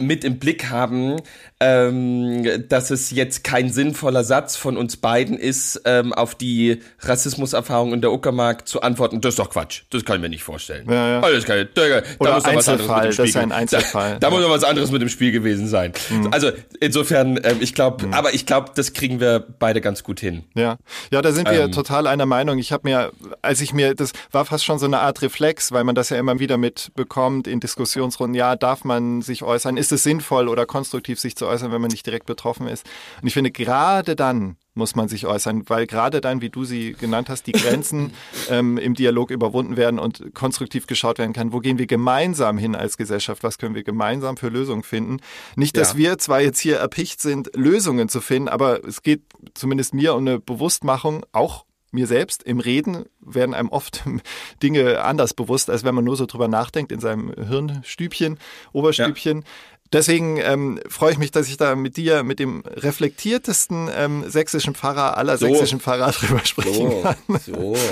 mit 0.00 0.24
im 0.24 0.38
Blick 0.38 0.70
haben, 0.70 1.16
ähm, 1.60 2.68
dass 2.68 2.90
es 2.90 3.10
jetzt 3.10 3.44
kein 3.44 3.70
sinnvoller 3.70 4.24
Satz 4.24 4.56
von 4.56 4.76
uns 4.76 4.96
beiden 4.96 5.38
ist, 5.38 5.82
ähm, 5.84 6.12
auf 6.12 6.34
die 6.34 6.80
Rassismuserfahrung 7.00 7.92
in 7.92 8.00
der 8.00 8.12
Uckermark 8.12 8.66
zu 8.66 8.80
antworten. 8.80 9.20
Das 9.20 9.34
ist 9.34 9.38
doch 9.38 9.50
Quatsch. 9.50 9.82
Das 9.90 10.04
kann 10.04 10.16
ich 10.16 10.22
mir 10.22 10.30
nicht 10.30 10.42
vorstellen. 10.42 10.86
Ja, 10.90 11.08
ja. 11.08 11.20
Alles 11.20 11.44
kann, 11.44 11.68
da, 11.74 11.88
da 11.88 12.02
Oder 12.18 12.52
muss 12.52 12.64
Spiel. 12.64 12.86
Das 12.86 13.18
ist 13.18 13.36
ein 13.36 13.52
Einzelfall. 13.52 14.12
Da, 14.14 14.18
da 14.18 14.26
ja. 14.28 14.30
muss 14.32 14.42
noch 14.42 14.50
was 14.50 14.64
anderes 14.64 14.90
mit 14.90 15.02
dem 15.02 15.08
Spiel 15.08 15.32
gewesen 15.32 15.68
sein. 15.68 15.92
Mhm. 16.08 16.28
Also 16.32 16.50
insofern, 16.80 17.38
ähm, 17.42 17.58
ich 17.60 17.74
glaube, 17.74 18.06
mhm. 18.06 18.14
aber 18.14 18.34
ich 18.34 18.46
glaube, 18.46 18.70
das 18.74 18.92
kriegen 18.92 19.20
wir 19.20 19.44
beide 19.58 19.80
ganz 19.80 20.02
gut 20.02 20.20
hin. 20.20 20.44
Ja, 20.54 20.78
ja, 21.10 21.22
da 21.22 21.32
sind 21.32 21.48
wir 21.50 21.64
ähm, 21.64 21.72
total 21.72 22.06
einer 22.06 22.26
Meinung. 22.26 22.58
Ich 22.58 22.72
habe 22.72 22.88
mir, 22.88 23.12
als 23.42 23.60
ich 23.60 23.72
mir, 23.72 23.94
das 23.94 24.12
war 24.32 24.39
fast 24.44 24.64
schon 24.64 24.78
so 24.78 24.86
eine 24.86 25.00
Art 25.00 25.22
Reflex, 25.22 25.72
weil 25.72 25.84
man 25.84 25.94
das 25.94 26.10
ja 26.10 26.18
immer 26.18 26.38
wieder 26.38 26.56
mitbekommt 26.56 27.46
in 27.46 27.60
Diskussionsrunden. 27.60 28.34
Ja, 28.34 28.56
darf 28.56 28.84
man 28.84 29.22
sich 29.22 29.42
äußern? 29.42 29.76
Ist 29.76 29.92
es 29.92 30.02
sinnvoll 30.02 30.48
oder 30.48 30.66
konstruktiv, 30.66 31.20
sich 31.20 31.36
zu 31.36 31.46
äußern, 31.46 31.72
wenn 31.72 31.80
man 31.80 31.90
nicht 31.90 32.06
direkt 32.06 32.26
betroffen 32.26 32.66
ist? 32.66 32.86
Und 33.20 33.28
ich 33.28 33.34
finde, 33.34 33.50
gerade 33.50 34.16
dann 34.16 34.56
muss 34.74 34.94
man 34.94 35.08
sich 35.08 35.26
äußern, 35.26 35.64
weil 35.68 35.86
gerade 35.86 36.20
dann, 36.20 36.40
wie 36.40 36.48
du 36.50 36.64
sie 36.64 36.92
genannt 36.92 37.28
hast, 37.28 37.46
die 37.46 37.52
Grenzen 37.52 38.12
ähm, 38.50 38.78
im 38.78 38.94
Dialog 38.94 39.30
überwunden 39.30 39.76
werden 39.76 39.98
und 39.98 40.34
konstruktiv 40.34 40.86
geschaut 40.86 41.18
werden 41.18 41.32
kann, 41.32 41.52
wo 41.52 41.58
gehen 41.58 41.78
wir 41.78 41.86
gemeinsam 41.86 42.56
hin 42.56 42.74
als 42.74 42.96
Gesellschaft, 42.96 43.42
was 43.42 43.58
können 43.58 43.74
wir 43.74 43.82
gemeinsam 43.82 44.36
für 44.36 44.48
Lösungen 44.48 44.82
finden. 44.82 45.18
Nicht, 45.56 45.76
dass 45.76 45.92
ja. 45.92 45.98
wir 45.98 46.18
zwar 46.18 46.40
jetzt 46.40 46.60
hier 46.60 46.78
erpicht 46.78 47.20
sind, 47.20 47.50
Lösungen 47.54 48.08
zu 48.08 48.20
finden, 48.20 48.48
aber 48.48 48.84
es 48.84 49.02
geht 49.02 49.22
zumindest 49.54 49.94
mir 49.94 50.14
um 50.14 50.20
eine 50.20 50.38
Bewusstmachung, 50.38 51.24
auch 51.32 51.64
mir 51.90 52.06
selbst. 52.06 52.42
Im 52.42 52.60
Reden 52.60 53.06
werden 53.20 53.54
einem 53.54 53.68
oft 53.68 54.04
Dinge 54.62 55.02
anders 55.02 55.34
bewusst, 55.34 55.70
als 55.70 55.84
wenn 55.84 55.94
man 55.94 56.04
nur 56.04 56.16
so 56.16 56.26
drüber 56.26 56.48
nachdenkt 56.48 56.92
in 56.92 57.00
seinem 57.00 57.32
Hirnstübchen, 57.32 58.38
Oberstübchen. 58.72 59.44
Deswegen 59.92 60.36
ähm, 60.36 60.78
freue 60.88 61.12
ich 61.12 61.18
mich, 61.18 61.32
dass 61.32 61.48
ich 61.48 61.56
da 61.56 61.74
mit 61.74 61.96
dir, 61.96 62.22
mit 62.22 62.38
dem 62.38 62.62
reflektiertesten 62.64 63.90
ähm, 63.92 64.24
sächsischen 64.28 64.76
Pfarrer 64.76 65.16
aller 65.16 65.36
so. 65.36 65.46
sächsischen 65.46 65.80
Pfarrer 65.80 66.12
drüber 66.12 66.44
sprechen 66.44 66.90
so. 66.90 67.00
kann. 67.02 67.16
So. 67.44 67.76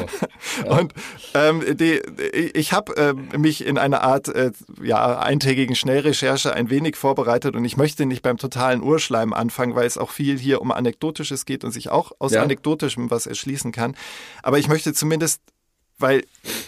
Ja. 0.64 0.78
Und 0.78 0.94
ähm, 1.34 1.76
die, 1.76 2.00
ich 2.54 2.72
habe 2.72 2.96
äh, 2.96 3.36
mich 3.36 3.64
in 3.64 3.76
einer 3.76 4.02
Art 4.02 4.28
äh, 4.28 4.52
ja, 4.82 5.18
eintägigen 5.18 5.74
Schnellrecherche 5.74 6.52
ein 6.52 6.70
wenig 6.70 6.96
vorbereitet 6.96 7.56
und 7.56 7.64
ich 7.64 7.76
möchte 7.76 8.06
nicht 8.06 8.22
beim 8.22 8.38
totalen 8.38 8.82
Urschleim 8.82 9.32
anfangen, 9.32 9.74
weil 9.74 9.86
es 9.86 9.98
auch 9.98 10.10
viel 10.10 10.38
hier 10.38 10.60
um 10.60 10.70
Anekdotisches 10.70 11.44
geht 11.44 11.64
und 11.64 11.72
sich 11.72 11.90
auch 11.90 12.12
aus 12.18 12.32
ja. 12.32 12.42
Anekdotischem 12.42 13.10
was 13.10 13.26
erschließen 13.26 13.72
kann. 13.72 13.96
Aber 14.42 14.58
ich 14.58 14.68
möchte 14.68 14.92
zumindest, 14.92 15.42
weil 15.98 16.24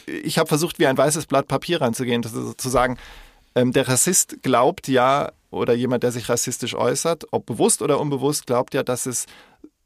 ich 0.07 0.39
habe 0.39 0.49
versucht, 0.49 0.79
wie 0.79 0.87
ein 0.87 0.99
weißes 0.99 1.27
Blatt 1.27 1.47
Papier 1.47 1.81
ranzugehen, 1.81 2.23
zu 2.23 2.69
sagen, 2.69 2.99
ähm, 3.54 3.73
der 3.73 3.88
Rassist 3.88 4.42
glaubt 4.42 4.88
ja, 4.88 5.33
oder 5.50 5.75
jemand, 5.75 6.02
der 6.02 6.12
sich 6.12 6.28
rassistisch 6.28 6.75
äußert, 6.75 7.26
ob 7.33 7.47
bewusst 7.47 7.83
oder 7.83 7.99
unbewusst, 8.00 8.47
glaubt 8.47 8.75
ja, 8.75 8.83
dass 8.83 9.07
es 9.07 9.26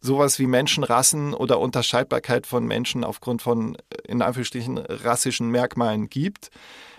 sowas 0.00 0.38
wie 0.38 0.46
Menschenrassen 0.46 1.32
oder 1.32 1.58
Unterscheidbarkeit 1.58 2.46
von 2.46 2.66
Menschen 2.66 3.04
aufgrund 3.04 3.40
von, 3.40 3.76
in 4.06 4.20
Anführungsstrichen, 4.20 4.78
rassischen 4.78 5.48
Merkmalen 5.48 6.10
gibt. 6.10 6.50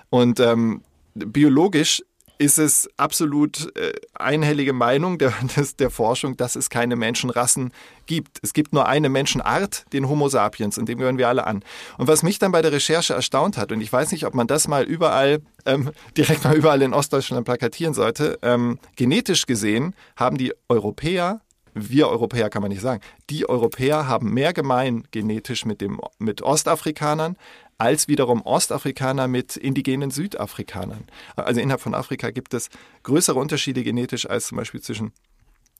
Und 0.10 0.40
ähm, 0.40 0.82
biologisch 1.14 2.04
ist 2.38 2.60
es 2.60 2.90
absolut 2.98 3.76
äh, 3.78 3.94
einhellige 4.14 4.74
Meinung 4.74 5.18
der, 5.18 5.34
der 5.80 5.90
Forschung, 5.90 6.38
dass 6.38 6.56
es 6.56 6.70
keine 6.70 6.96
Menschenrassen 6.96 7.72
gibt. 8.06 8.40
Es 8.42 8.54
gibt 8.54 8.74
nur 8.74 8.88
eine 8.88 9.10
Menschenart, 9.10 9.86
den 9.94 10.10
Homo 10.10 10.30
sapiens, 10.30 10.78
und 10.78 10.88
dem 10.88 11.00
gehören 11.00 11.18
wir 11.18 11.28
alle 11.28 11.48
an. 11.48 11.64
Und 11.98 12.08
was 12.08 12.24
mich 12.24 12.40
dann 12.40 12.52
bei 12.52 12.62
der 12.62 12.72
Recherche 12.72 13.14
erstaunt 13.14 13.58
hat, 13.58 13.72
und 13.72 13.82
ich 13.82 13.92
weiß 13.92 14.12
nicht, 14.12 14.26
ob 14.26 14.34
man 14.34 14.48
das 14.48 14.68
mal 14.68 14.84
überall, 14.84 15.42
ähm, 15.66 15.92
direkt 16.18 16.44
mal 16.44 16.56
überall 16.56 16.82
in 16.82 16.94
Ostdeutschland 16.94 17.46
plakatieren 17.46 17.94
sollte, 17.94 18.40
ähm, 18.42 18.80
genetisch 18.96 19.46
gesehen 19.46 19.96
haben 20.16 20.38
die 20.38 20.54
Europäer 20.70 21.42
wir 21.78 22.08
Europäer 22.08 22.50
kann 22.50 22.62
man 22.62 22.72
nicht 22.72 22.82
sagen. 22.82 23.02
Die 23.30 23.50
Europäer 23.50 24.08
haben 24.08 24.34
mehr 24.34 24.54
gemein 24.54 25.04
genetisch 25.12 25.66
mit, 25.66 25.82
dem, 25.82 26.00
mit 26.20 26.42
Ostafrikanern 26.42 27.36
als 27.78 28.08
wiederum 28.08 28.42
Ostafrikaner 28.42 29.28
mit 29.28 29.58
indigenen 29.58 30.12
Südafrikanern. 30.12 31.06
Also 31.36 31.60
innerhalb 31.60 31.82
von 31.82 31.94
Afrika 31.94 32.32
gibt 32.32 32.54
es 32.54 32.70
größere 33.04 33.38
Unterschiede 33.38 33.84
genetisch 33.84 34.30
als 34.30 34.48
zum 34.48 34.58
Beispiel 34.58 34.82
zwischen 34.82 35.12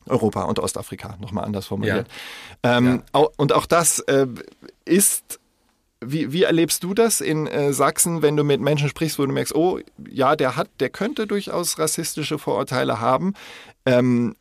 Europa 0.08 0.44
und 0.44 0.60
Ostafrika, 0.60 1.18
nochmal 1.20 1.46
anders 1.46 1.68
formuliert. 1.68 2.08
Ja. 2.64 2.78
Ähm, 2.78 3.04
ja. 3.14 3.28
Und 3.38 3.54
auch 3.54 3.66
das 3.66 4.00
äh, 4.00 4.28
ist 4.86 5.40
wie, 6.02 6.32
wie, 6.32 6.44
erlebst 6.44 6.84
du 6.84 6.94
das 6.94 7.22
in 7.22 7.48
äh, 7.48 7.74
Sachsen, 7.74 8.22
wenn 8.22 8.36
du 8.36 8.44
mit 8.44 8.62
Menschen 8.62 8.90
sprichst, 8.90 9.18
wo 9.18 9.26
du 9.26 9.32
merkst, 9.32 9.56
oh, 9.56 9.80
ja, 10.08 10.36
der 10.36 10.56
hat, 10.56 10.70
der 10.80 10.90
könnte 10.90 11.26
durchaus 11.26 11.80
rassistische 11.80 12.38
Vorurteile 12.38 13.00
haben. 13.00 13.34
Ähm, 13.86 14.36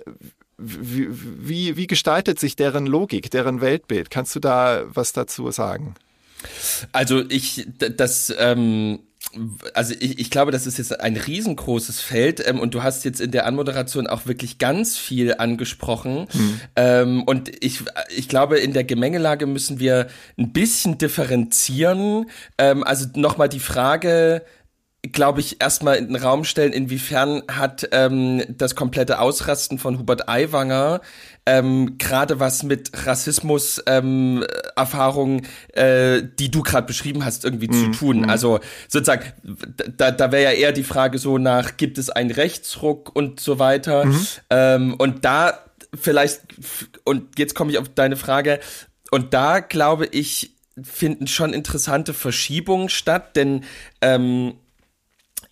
wie, 0.58 1.08
wie, 1.11 1.76
wie 1.76 1.87
gestaltet 1.87 2.38
sich 2.38 2.56
deren 2.56 2.87
Logik, 2.87 3.30
deren 3.30 3.61
Weltbild? 3.61 4.11
Kannst 4.11 4.34
du 4.37 4.40
da 4.40 4.84
was 4.87 5.12
dazu 5.12 5.50
sagen? 5.50 5.94
Also 6.92 7.22
ich, 7.28 7.66
das, 7.78 8.34
ähm, 8.38 9.00
also 9.74 9.94
ich, 9.98 10.18
ich 10.18 10.30
glaube, 10.30 10.52
das 10.52 10.66
ist 10.66 10.78
jetzt 10.78 11.00
ein 11.00 11.16
riesengroßes 11.16 12.00
Feld 12.00 12.46
ähm, 12.46 12.60
und 12.60 12.74
du 12.74 12.82
hast 12.82 13.04
jetzt 13.04 13.20
in 13.20 13.30
der 13.30 13.46
Anmoderation 13.46 14.06
auch 14.06 14.26
wirklich 14.26 14.58
ganz 14.58 14.96
viel 14.96 15.34
angesprochen. 15.34 16.26
Hm. 16.30 16.60
Ähm, 16.76 17.22
und 17.24 17.64
ich, 17.64 17.80
ich 18.14 18.28
glaube, 18.28 18.58
in 18.58 18.72
der 18.72 18.84
Gemengelage 18.84 19.46
müssen 19.46 19.78
wir 19.78 20.08
ein 20.38 20.52
bisschen 20.52 20.98
differenzieren. 20.98 22.26
Ähm, 22.58 22.84
also 22.84 23.06
nochmal 23.14 23.48
die 23.48 23.60
Frage, 23.60 24.42
glaube 25.12 25.40
ich, 25.40 25.60
erstmal 25.60 25.96
in 25.96 26.08
den 26.08 26.16
Raum 26.16 26.44
stellen, 26.44 26.72
inwiefern 26.72 27.42
hat 27.48 27.88
ähm, 27.92 28.42
das 28.48 28.74
komplette 28.74 29.20
Ausrasten 29.20 29.78
von 29.78 29.98
Hubert 29.98 30.28
Aiwanger 30.28 31.00
ähm, 31.46 31.98
gerade 31.98 32.40
was 32.40 32.62
mit 32.62 32.90
Rassismus 33.06 33.82
ähm, 33.86 34.44
Erfahrungen, 34.76 35.46
äh, 35.72 36.22
die 36.38 36.50
du 36.50 36.62
gerade 36.62 36.86
beschrieben 36.86 37.24
hast, 37.24 37.44
irgendwie 37.44 37.68
mm, 37.68 37.72
zu 37.72 37.90
tun. 37.98 38.20
Mm. 38.22 38.30
Also 38.30 38.60
sozusagen, 38.88 39.32
da, 39.96 40.10
da 40.10 40.32
wäre 40.32 40.44
ja 40.44 40.58
eher 40.58 40.72
die 40.72 40.84
Frage 40.84 41.18
so 41.18 41.38
nach, 41.38 41.76
gibt 41.76 41.98
es 41.98 42.08
einen 42.08 42.30
Rechtsruck 42.30 43.14
und 43.14 43.40
so 43.40 43.58
weiter. 43.58 44.06
Mm. 44.06 44.26
Ähm, 44.50 44.94
und 44.94 45.24
da 45.24 45.58
vielleicht, 45.94 46.40
und 47.04 47.38
jetzt 47.38 47.54
komme 47.54 47.70
ich 47.70 47.78
auf 47.78 47.88
deine 47.90 48.16
Frage, 48.16 48.60
und 49.10 49.34
da 49.34 49.60
glaube 49.60 50.06
ich, 50.06 50.52
finden 50.82 51.26
schon 51.26 51.52
interessante 51.52 52.14
Verschiebungen 52.14 52.88
statt, 52.88 53.36
denn 53.36 53.64
ähm, 54.00 54.54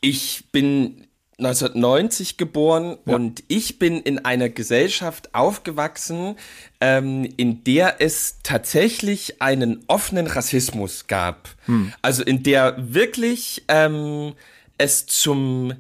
ich 0.01 0.47
bin 0.51 1.02
1990 1.45 2.37
geboren 2.37 2.99
ja. 3.05 3.15
und 3.15 3.43
ich 3.49 3.79
bin 3.79 4.01
in 4.01 4.25
einer 4.25 4.49
Gesellschaft 4.49 5.35
aufgewachsen, 5.35 6.37
ähm, 6.81 7.29
in 7.37 7.65
der 7.65 8.01
es 8.01 8.39
tatsächlich 8.43 9.43
einen 9.43 9.85
offenen 9.87 10.27
Rassismus 10.27 11.07
gab. 11.07 11.49
Hm. 11.67 11.93
Also 12.03 12.23
in 12.23 12.43
der 12.43 12.77
wirklich 12.79 13.65
ähm, 13.69 14.35
es 14.79 15.07
zum 15.07 15.75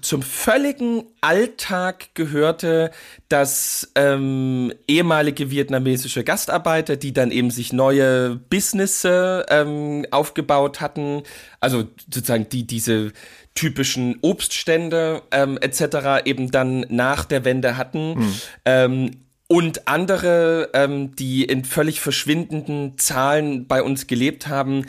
zum 0.00 0.22
völligen 0.22 1.04
Alltag 1.20 2.14
gehörte, 2.14 2.90
dass 3.28 3.90
ähm, 3.94 4.72
ehemalige 4.88 5.50
vietnamesische 5.50 6.24
Gastarbeiter, 6.24 6.96
die 6.96 7.12
dann 7.12 7.30
eben 7.30 7.50
sich 7.50 7.72
neue 7.72 8.36
Businesse 8.36 9.46
ähm, 9.48 10.06
aufgebaut 10.10 10.80
hatten, 10.80 11.22
also 11.60 11.84
sozusagen 12.10 12.48
die 12.48 12.66
diese 12.66 13.12
typischen 13.54 14.18
Obststände 14.20 15.22
ähm, 15.30 15.58
etc. 15.60 16.24
eben 16.24 16.50
dann 16.50 16.86
nach 16.88 17.24
der 17.24 17.44
Wende 17.44 17.76
hatten. 17.76 18.14
Mhm. 18.14 18.40
Ähm, 18.64 19.10
und 19.46 19.88
andere, 19.88 20.70
ähm, 20.72 21.14
die 21.16 21.44
in 21.44 21.64
völlig 21.64 22.00
verschwindenden 22.00 22.98
Zahlen 22.98 23.66
bei 23.66 23.82
uns 23.82 24.06
gelebt 24.06 24.48
haben, 24.48 24.86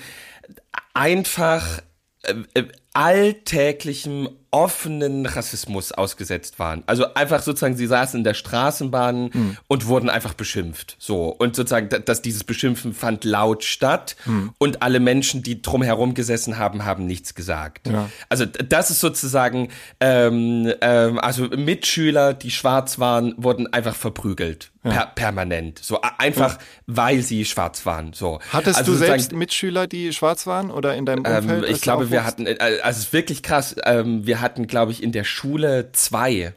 einfach 0.94 1.82
äh, 2.24 2.34
äh 2.54 2.68
alltäglichem 2.94 4.30
offenen 4.56 5.26
Rassismus 5.26 5.92
ausgesetzt 5.92 6.60
waren. 6.60 6.84
Also 6.88 7.14
einfach 7.14 7.42
sozusagen, 7.42 7.76
sie 7.76 7.88
saßen 7.88 8.20
in 8.20 8.24
der 8.24 8.36
Straßenbahn 8.36 9.30
mhm. 9.34 9.58
und 9.68 9.88
wurden 9.88 10.10
einfach 10.10 10.34
beschimpft. 10.34 10.96
So. 10.98 11.26
Und 11.28 11.58
sozusagen, 11.58 11.90
dass 11.90 12.22
dieses 12.22 12.46
Beschimpfen 12.46 12.94
fand 12.94 13.26
laut 13.26 13.66
statt 13.66 14.16
mhm. 14.24 14.54
und 14.58 14.82
alle 14.82 15.02
Menschen, 15.02 15.44
die 15.44 15.62
drumherum 15.62 16.14
gesessen 16.14 16.58
haben, 16.58 16.86
haben 16.86 17.06
nichts 17.06 17.36
gesagt. 17.36 17.88
Ja. 17.88 18.10
Also 18.30 18.46
das 18.46 18.92
ist 18.92 19.02
sozusagen, 19.02 19.72
ähm, 20.00 20.72
ähm, 20.80 21.20
also 21.20 21.50
Mitschüler, 21.50 22.34
die 22.34 22.50
schwarz 22.50 22.98
waren, 22.98 23.34
wurden 23.36 23.68
einfach 23.74 23.94
verprügelt. 23.94 24.72
Ja. 24.86 24.92
Per 24.92 25.06
permanent. 25.16 25.80
So 25.80 26.00
einfach, 26.20 26.58
ja. 26.58 26.64
weil 26.86 27.22
sie 27.22 27.44
schwarz 27.44 27.86
waren. 27.86 28.14
So. 28.14 28.40
Hattest 28.52 28.78
also 28.78 28.92
du 28.92 28.98
selbst 28.98 29.34
Mitschüler, 29.34 29.88
die 29.88 30.14
schwarz 30.14 30.46
waren 30.46 30.70
oder 30.70 30.96
in 30.96 31.06
deinem 31.06 31.26
Umfeld? 31.26 31.66
Ähm, 31.66 31.74
ich 31.74 31.82
glaube, 31.82 32.12
wir 32.12 32.24
hatten, 32.24 32.46
äh, 32.46 32.56
also 32.60 33.00
es 33.00 33.06
ist 33.06 33.14
wirklich 33.14 33.42
krass, 33.42 33.76
ähm, 33.84 34.28
wir 34.28 34.42
hatten, 34.42 34.68
glaube 34.68 34.92
ich, 34.92 35.02
in 35.02 35.12
der 35.12 35.24
Schule 35.24 35.92
zwei 35.92 36.54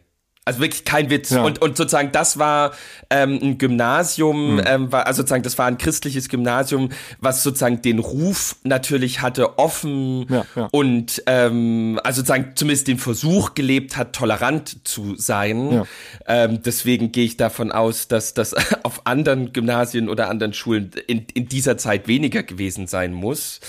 also 0.48 0.60
wirklich 0.60 0.84
kein 0.86 1.10
Witz. 1.10 1.30
Ja. 1.30 1.42
Und, 1.42 1.60
und 1.60 1.76
sozusagen 1.76 2.10
das 2.10 2.38
war 2.38 2.72
ähm, 3.10 3.38
ein 3.42 3.58
Gymnasium, 3.58 4.54
mhm. 4.54 4.62
ähm, 4.66 4.92
war, 4.92 5.06
also 5.06 5.18
sozusagen 5.18 5.42
das 5.42 5.58
war 5.58 5.66
ein 5.66 5.76
christliches 5.76 6.30
Gymnasium, 6.30 6.88
was 7.20 7.42
sozusagen 7.42 7.82
den 7.82 7.98
Ruf 7.98 8.56
natürlich 8.64 9.20
hatte, 9.20 9.58
offen 9.58 10.26
ja, 10.30 10.46
ja. 10.56 10.68
und 10.72 11.22
ähm, 11.26 12.00
also 12.02 12.20
sozusagen 12.22 12.52
zumindest 12.54 12.88
den 12.88 12.98
Versuch 12.98 13.54
gelebt 13.54 13.98
hat, 13.98 14.14
tolerant 14.14 14.88
zu 14.88 15.16
sein. 15.16 15.86
Ähm, 16.26 16.62
deswegen 16.62 17.12
gehe 17.12 17.26
ich 17.26 17.36
davon 17.36 17.70
aus, 17.70 18.08
dass 18.08 18.32
das 18.32 18.54
auf 18.84 19.06
anderen 19.06 19.52
Gymnasien 19.52 20.08
oder 20.08 20.30
anderen 20.30 20.54
Schulen 20.54 20.92
in, 21.06 21.26
in 21.34 21.48
dieser 21.48 21.76
Zeit 21.76 22.08
weniger 22.08 22.42
gewesen 22.42 22.86
sein 22.86 23.12
muss. 23.12 23.60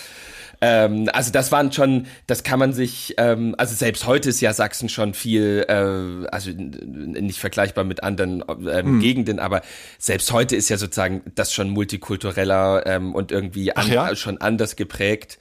Ähm, 0.62 1.10
also 1.13 1.32
das 1.32 1.51
waren 1.51 1.72
schon, 1.72 2.08
das 2.28 2.44
kann 2.44 2.60
man 2.60 2.74
sich, 2.74 3.16
ähm, 3.18 3.56
also 3.58 3.75
selbst 3.75 4.06
heute 4.06 4.30
ist 4.30 4.42
ja 4.42 4.54
Sachsen 4.54 4.89
schon 4.89 5.13
viel, 5.13 5.66
äh, 5.68 6.28
also 6.28 6.51
nicht 6.51 7.39
vergleichbar 7.39 7.84
mit 7.86 8.04
anderen 8.04 8.44
ähm, 8.70 8.96
mhm. 8.96 9.00
Gegenden, 9.00 9.39
aber 9.39 9.62
selbst 9.98 10.32
heute 10.34 10.56
ist 10.56 10.70
ja 10.70 10.78
sozusagen 10.78 11.22
das 11.36 11.54
schon 11.54 11.70
multikultureller 11.70 12.86
ähm, 12.86 13.16
und 13.16 13.32
irgendwie 13.32 13.75
an, 13.75 13.89
ja? 13.89 14.16
schon 14.16 14.39
anders 14.39 14.75
geprägt. 14.75 15.39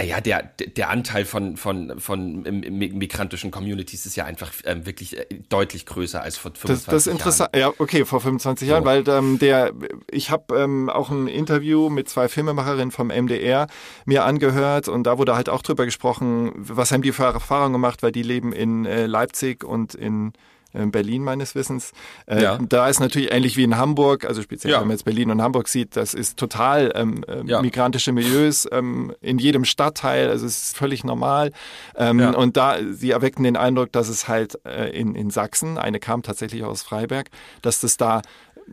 Naja, 0.00 0.22
der, 0.22 0.44
der 0.44 0.88
Anteil 0.88 1.26
von, 1.26 1.58
von, 1.58 2.00
von 2.00 2.42
migrantischen 2.42 3.50
Communities 3.50 4.06
ist 4.06 4.16
ja 4.16 4.24
einfach 4.24 4.50
ähm, 4.64 4.86
wirklich 4.86 5.18
äh, 5.18 5.26
deutlich 5.50 5.84
größer 5.84 6.22
als 6.22 6.38
vor 6.38 6.52
25 6.52 6.86
Jahren. 6.86 6.96
Das 6.96 7.06
ist 7.06 7.12
interessant, 7.12 7.50
ja, 7.54 7.70
okay, 7.76 8.06
vor 8.06 8.22
25 8.22 8.66
Jahren, 8.66 8.84
so. 8.84 8.86
weil 8.86 9.06
ähm, 9.06 9.38
der, 9.38 9.72
ich 10.10 10.30
habe 10.30 10.56
ähm, 10.56 10.88
auch 10.88 11.10
ein 11.10 11.26
Interview 11.26 11.90
mit 11.90 12.08
zwei 12.08 12.28
Filmemacherinnen 12.28 12.92
vom 12.92 13.08
MDR 13.08 13.66
mir 14.06 14.24
angehört 14.24 14.88
und 14.88 15.02
da 15.02 15.18
wurde 15.18 15.36
halt 15.36 15.50
auch 15.50 15.60
drüber 15.60 15.84
gesprochen, 15.84 16.52
was 16.56 16.92
haben 16.92 17.02
die 17.02 17.12
für 17.12 17.24
Erfahrungen 17.24 17.74
gemacht, 17.74 18.02
weil 18.02 18.12
die 18.12 18.22
leben 18.22 18.54
in 18.54 18.86
äh, 18.86 19.04
Leipzig 19.04 19.64
und 19.64 19.94
in 19.94 20.32
Berlin 20.72 21.24
meines 21.24 21.54
Wissens. 21.54 21.92
Äh, 22.26 22.42
ja. 22.42 22.58
Da 22.58 22.88
ist 22.88 23.00
natürlich 23.00 23.32
ähnlich 23.32 23.56
wie 23.56 23.64
in 23.64 23.76
Hamburg, 23.76 24.24
also 24.24 24.42
speziell 24.42 24.72
ja. 24.72 24.80
wenn 24.80 24.88
man 24.88 24.96
jetzt 24.96 25.04
Berlin 25.04 25.30
und 25.30 25.42
Hamburg 25.42 25.68
sieht, 25.68 25.96
das 25.96 26.14
ist 26.14 26.38
total 26.38 26.92
ähm, 26.94 27.24
äh, 27.26 27.42
ja. 27.44 27.62
migrantische 27.62 28.12
Milieus 28.12 28.68
ähm, 28.70 29.14
in 29.20 29.38
jedem 29.38 29.64
Stadtteil, 29.64 30.28
also 30.28 30.46
es 30.46 30.64
ist 30.64 30.76
völlig 30.76 31.04
normal. 31.04 31.52
Ähm, 31.96 32.20
und 32.20 32.56
da, 32.56 32.78
sie 32.90 33.10
erweckten 33.10 33.44
den 33.44 33.56
Eindruck, 33.56 33.92
dass 33.92 34.08
es 34.08 34.28
halt 34.28 34.58
äh, 34.64 34.90
in, 34.90 35.14
in 35.14 35.30
Sachsen, 35.30 35.78
eine 35.78 35.98
kam 36.00 36.22
tatsächlich 36.22 36.64
aus 36.64 36.82
Freiberg, 36.82 37.30
dass 37.62 37.80
das 37.80 37.96
da 37.96 38.22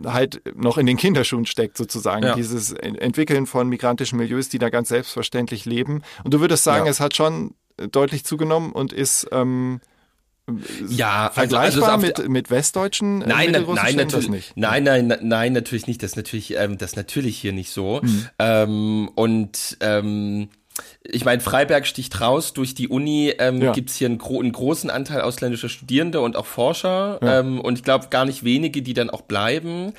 halt 0.06 0.42
noch 0.56 0.78
in 0.78 0.86
den 0.86 0.98
Kinderschuhen 0.98 1.46
steckt 1.46 1.78
sozusagen, 1.78 2.24
ja. 2.24 2.36
dieses 2.36 2.72
Entwickeln 2.72 3.48
von 3.48 3.68
migrantischen 3.68 4.20
Milieus, 4.20 4.50
die 4.50 4.60
da 4.60 4.70
ganz 4.70 4.90
selbstverständlich 4.90 5.66
leben. 5.66 6.04
Und 6.24 6.34
du 6.34 6.40
würdest 6.40 6.64
sagen, 6.64 6.88
es 6.88 7.00
hat 7.00 7.16
schon 7.16 7.56
deutlich 7.92 8.24
zugenommen 8.24 8.72
und 8.72 8.94
ist 8.94 9.28
ähm, 9.32 9.82
ja, 10.88 11.30
vergleichbar 11.34 11.90
also, 11.90 12.08
also 12.08 12.22
mit, 12.24 12.30
mit 12.30 12.50
westdeutschen 12.50 13.22
äh, 13.22 13.28
nein, 13.28 13.52
nein, 13.52 13.66
nein, 13.74 13.96
natürlich 13.96 14.30
nicht. 14.30 14.54
Nein, 14.56 14.84
nein, 14.84 15.18
nein, 15.22 15.54
natürlich 15.54 15.88
nicht. 15.88 16.02
Das 16.02 16.12
ist 16.12 16.16
natürlich, 16.16 16.56
ähm, 16.56 16.78
das 16.78 16.92
ist 16.92 16.96
natürlich 16.96 17.38
hier 17.38 17.52
nicht 17.54 17.72
so. 17.72 18.00
Mhm. 18.02 18.28
Ähm, 18.40 19.10
und 19.16 19.78
ähm, 19.82 20.50
ich 21.04 21.26
meine, 21.26 21.42
Freiberg 21.42 21.88
sticht 21.88 22.20
raus. 22.22 22.54
Durch 22.54 22.76
die 22.76 22.88
Uni 22.88 23.34
ähm, 23.40 23.62
ja. 23.62 23.72
gibt 23.72 23.90
es 23.90 23.96
hier 23.96 24.08
einen, 24.08 24.18
gro 24.18 24.40
einen, 24.40 24.52
großen 24.52 24.90
Anteil 24.90 25.22
ausländischer 25.22 25.70
Studierende 25.70 26.22
und 26.22 26.36
auch 26.36 26.46
Forscher. 26.46 27.20
Ja. 27.22 27.40
Ähm, 27.40 27.62
und 27.62 27.78
ich 27.78 27.84
glaube 27.84 28.08
gar 28.10 28.26
nicht 28.26 28.44
wenige, 28.44 28.82
die 28.82 28.94
dann 28.94 29.10
auch 29.10 29.22
bleiben. 29.22 29.94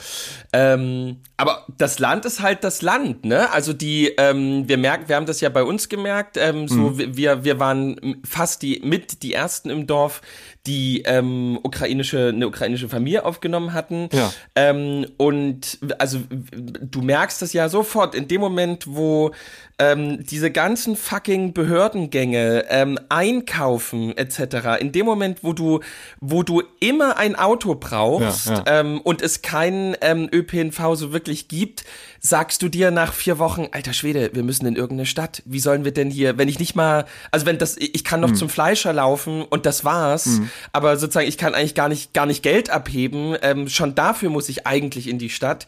Ähm, 0.53 1.17
aber 1.37 1.67
das 1.77 1.99
Land 1.99 2.25
ist 2.25 2.43
halt 2.43 2.65
das 2.65 2.83
Land, 2.83 3.25
ne? 3.25 3.51
Also 3.53 3.73
die, 3.73 4.09
ähm, 4.19 4.69
wir 4.69 4.77
merken, 4.77 5.09
wir 5.09 5.17
haben 5.17 5.27
das 5.27 5.41
ja 5.41 5.49
bei 5.49 5.63
uns 5.63 5.89
gemerkt. 5.89 6.37
Ähm, 6.37 6.69
so, 6.69 6.91
mhm. 6.91 7.17
wir, 7.17 7.45
wir 7.45 7.59
waren 7.59 8.21
fast 8.25 8.63
die 8.63 8.81
mit 8.85 9.23
die 9.23 9.33
ersten 9.33 9.71
im 9.71 9.87
Dorf, 9.87 10.21
die 10.67 11.03
ähm, 11.07 11.59
ukrainische 11.63 12.29
eine 12.29 12.47
ukrainische 12.47 12.89
Familie 12.89 13.25
aufgenommen 13.25 13.73
hatten. 13.73 14.09
Ja. 14.13 14.33
Ähm, 14.55 15.07
und 15.17 15.79
also 15.99 16.21
du 16.31 17.01
merkst 17.01 17.41
das 17.43 17.53
ja 17.53 17.69
sofort 17.69 18.15
in 18.15 18.29
dem 18.29 18.41
Moment, 18.41 18.87
wo 18.87 19.33
ähm, 19.79 20.25
diese 20.25 20.51
ganzen 20.51 20.97
fucking 20.97 21.53
Behördengänge, 21.53 22.65
ähm, 22.69 22.99
Einkaufen 23.09 24.17
etc. 24.17 24.81
In 24.81 24.93
dem 24.93 25.07
Moment, 25.07 25.45
wo 25.45 25.53
du, 25.53 25.81
wo 26.21 26.43
du 26.43 26.63
immer 26.81 27.17
ein 27.17 27.37
Auto 27.37 27.77
brauchst 27.77 28.49
ja, 28.49 28.65
ja. 28.67 28.81
Ähm, 28.81 29.01
und 29.01 29.23
es 29.23 29.43
keinen 29.43 29.97
ähm, 30.01 30.29
ÖPNV 30.33 30.95
so 30.95 31.13
wirklich 31.13 31.49
gibt, 31.49 31.85
sagst 32.21 32.63
du 32.63 32.69
dir 32.69 32.91
nach 32.91 33.13
vier 33.13 33.39
Wochen, 33.39 33.69
alter 33.73 33.93
Schwede, 33.93 34.31
wir 34.33 34.43
müssen 34.43 34.67
in 34.67 34.77
irgendeine 34.77 35.07
Stadt. 35.07 35.43
Wie 35.45 35.61
sollen 35.61 35.85
wir 35.85 35.93
denn 35.93 36.11
hier, 36.11 36.39
wenn 36.39 36.49
ich 36.49 36.59
nicht 36.59 36.75
mal, 36.75 37.07
also 37.31 37.47
wenn 37.47 37.59
das, 37.59 37.77
ich 37.79 38.05
kann 38.05 38.21
noch 38.21 38.31
mhm. 38.31 38.37
zum 38.37 38.49
Fleischer 38.49 38.93
laufen 38.93 39.43
und 39.43 39.67
das 39.67 39.85
war's, 39.85 40.27
mhm. 40.27 40.51
aber 40.73 40.97
sozusagen 40.97 41.29
ich 41.29 41.39
kann 41.39 41.55
eigentlich 41.55 41.75
gar 41.75 41.89
nicht, 41.89 42.15
gar 42.15 42.27
nicht 42.27 42.43
Geld 42.43 42.71
abheben. 42.71 43.37
Ähm, 43.43 43.69
schon 43.69 43.95
dafür 43.95 44.31
muss 44.31 44.49
ich 44.49 44.67
eigentlich 44.67 45.09
in 45.09 45.19
die 45.19 45.31
Stadt. 45.31 45.67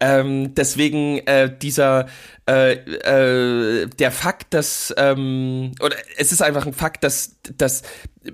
Ähm, 0.00 0.54
deswegen 0.54 1.18
äh, 1.26 1.54
dieser 1.56 2.06
äh, 2.48 2.74
äh, 2.74 3.86
der 3.86 4.12
Fakt, 4.12 4.54
dass 4.54 4.94
ähm, 4.96 5.72
oder 5.80 5.96
es 6.16 6.32
ist 6.32 6.42
einfach 6.42 6.66
ein 6.66 6.74
Fakt, 6.74 7.02
dass 7.02 7.36
dass 7.56 7.82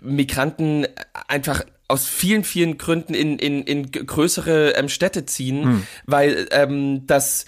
Migranten 0.03 0.87
einfach 1.29 1.65
aus 1.93 2.07
vielen, 2.07 2.43
vielen 2.43 2.79
Gründen 2.79 3.15
in, 3.15 3.39
in, 3.39 3.63
in 3.63 3.93
größere 3.93 4.71
ähm, 4.71 4.89
Städte 4.89 5.27
ziehen, 5.27 5.65
hm. 5.65 5.87
weil 6.07 6.49
ähm, 6.51 7.07
das, 7.07 7.45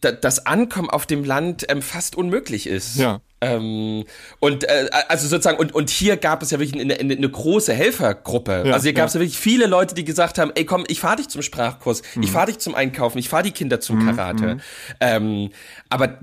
das 0.00 0.46
Ankommen 0.46 0.88
auf 0.88 1.06
dem 1.06 1.24
Land 1.24 1.66
ähm, 1.68 1.82
fast 1.82 2.16
unmöglich 2.16 2.66
ist. 2.66 2.96
Ja. 2.96 3.20
Ähm, 3.40 4.04
und 4.38 4.64
äh, 4.64 4.90
also 5.08 5.26
sozusagen, 5.26 5.58
und, 5.58 5.74
und 5.74 5.90
hier 5.90 6.16
gab 6.16 6.42
es 6.42 6.50
ja 6.50 6.60
wirklich 6.60 6.80
eine, 6.80 6.94
eine, 6.94 7.14
eine 7.14 7.28
große 7.28 7.72
Helfergruppe. 7.72 8.64
Ja, 8.66 8.74
also 8.74 8.84
hier 8.84 8.92
gab 8.92 9.08
es 9.08 9.14
ja. 9.14 9.20
ja. 9.20 9.24
wirklich 9.24 9.38
viele 9.38 9.66
Leute, 9.66 9.94
die 9.94 10.04
gesagt 10.04 10.38
haben, 10.38 10.52
ey 10.54 10.64
komm, 10.64 10.84
ich 10.88 11.00
fahr 11.00 11.16
dich 11.16 11.28
zum 11.28 11.42
Sprachkurs, 11.42 12.02
mhm. 12.14 12.22
ich 12.22 12.30
fahr 12.30 12.46
dich 12.46 12.58
zum 12.58 12.74
Einkaufen, 12.74 13.18
ich 13.18 13.28
fahr 13.28 13.42
die 13.42 13.50
Kinder 13.50 13.80
zum 13.80 13.98
mhm. 13.98 14.06
Karate. 14.06 14.54
Mhm. 14.54 14.60
Ähm, 15.00 15.50
aber 15.88 16.18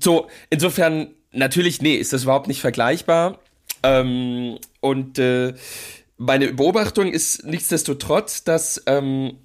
so, 0.00 0.28
insofern, 0.50 1.08
natürlich, 1.30 1.82
nee, 1.82 1.94
ist 1.94 2.12
das 2.12 2.24
überhaupt 2.24 2.48
nicht 2.48 2.60
vergleichbar. 2.60 3.38
Ähm, 3.82 4.58
und 4.80 5.18
äh, 5.18 5.54
meine 6.22 6.52
Beobachtung 6.52 7.12
ist 7.12 7.44
nichtsdestotrotz, 7.44 8.44
dass 8.44 8.82
ähm, 8.86 9.38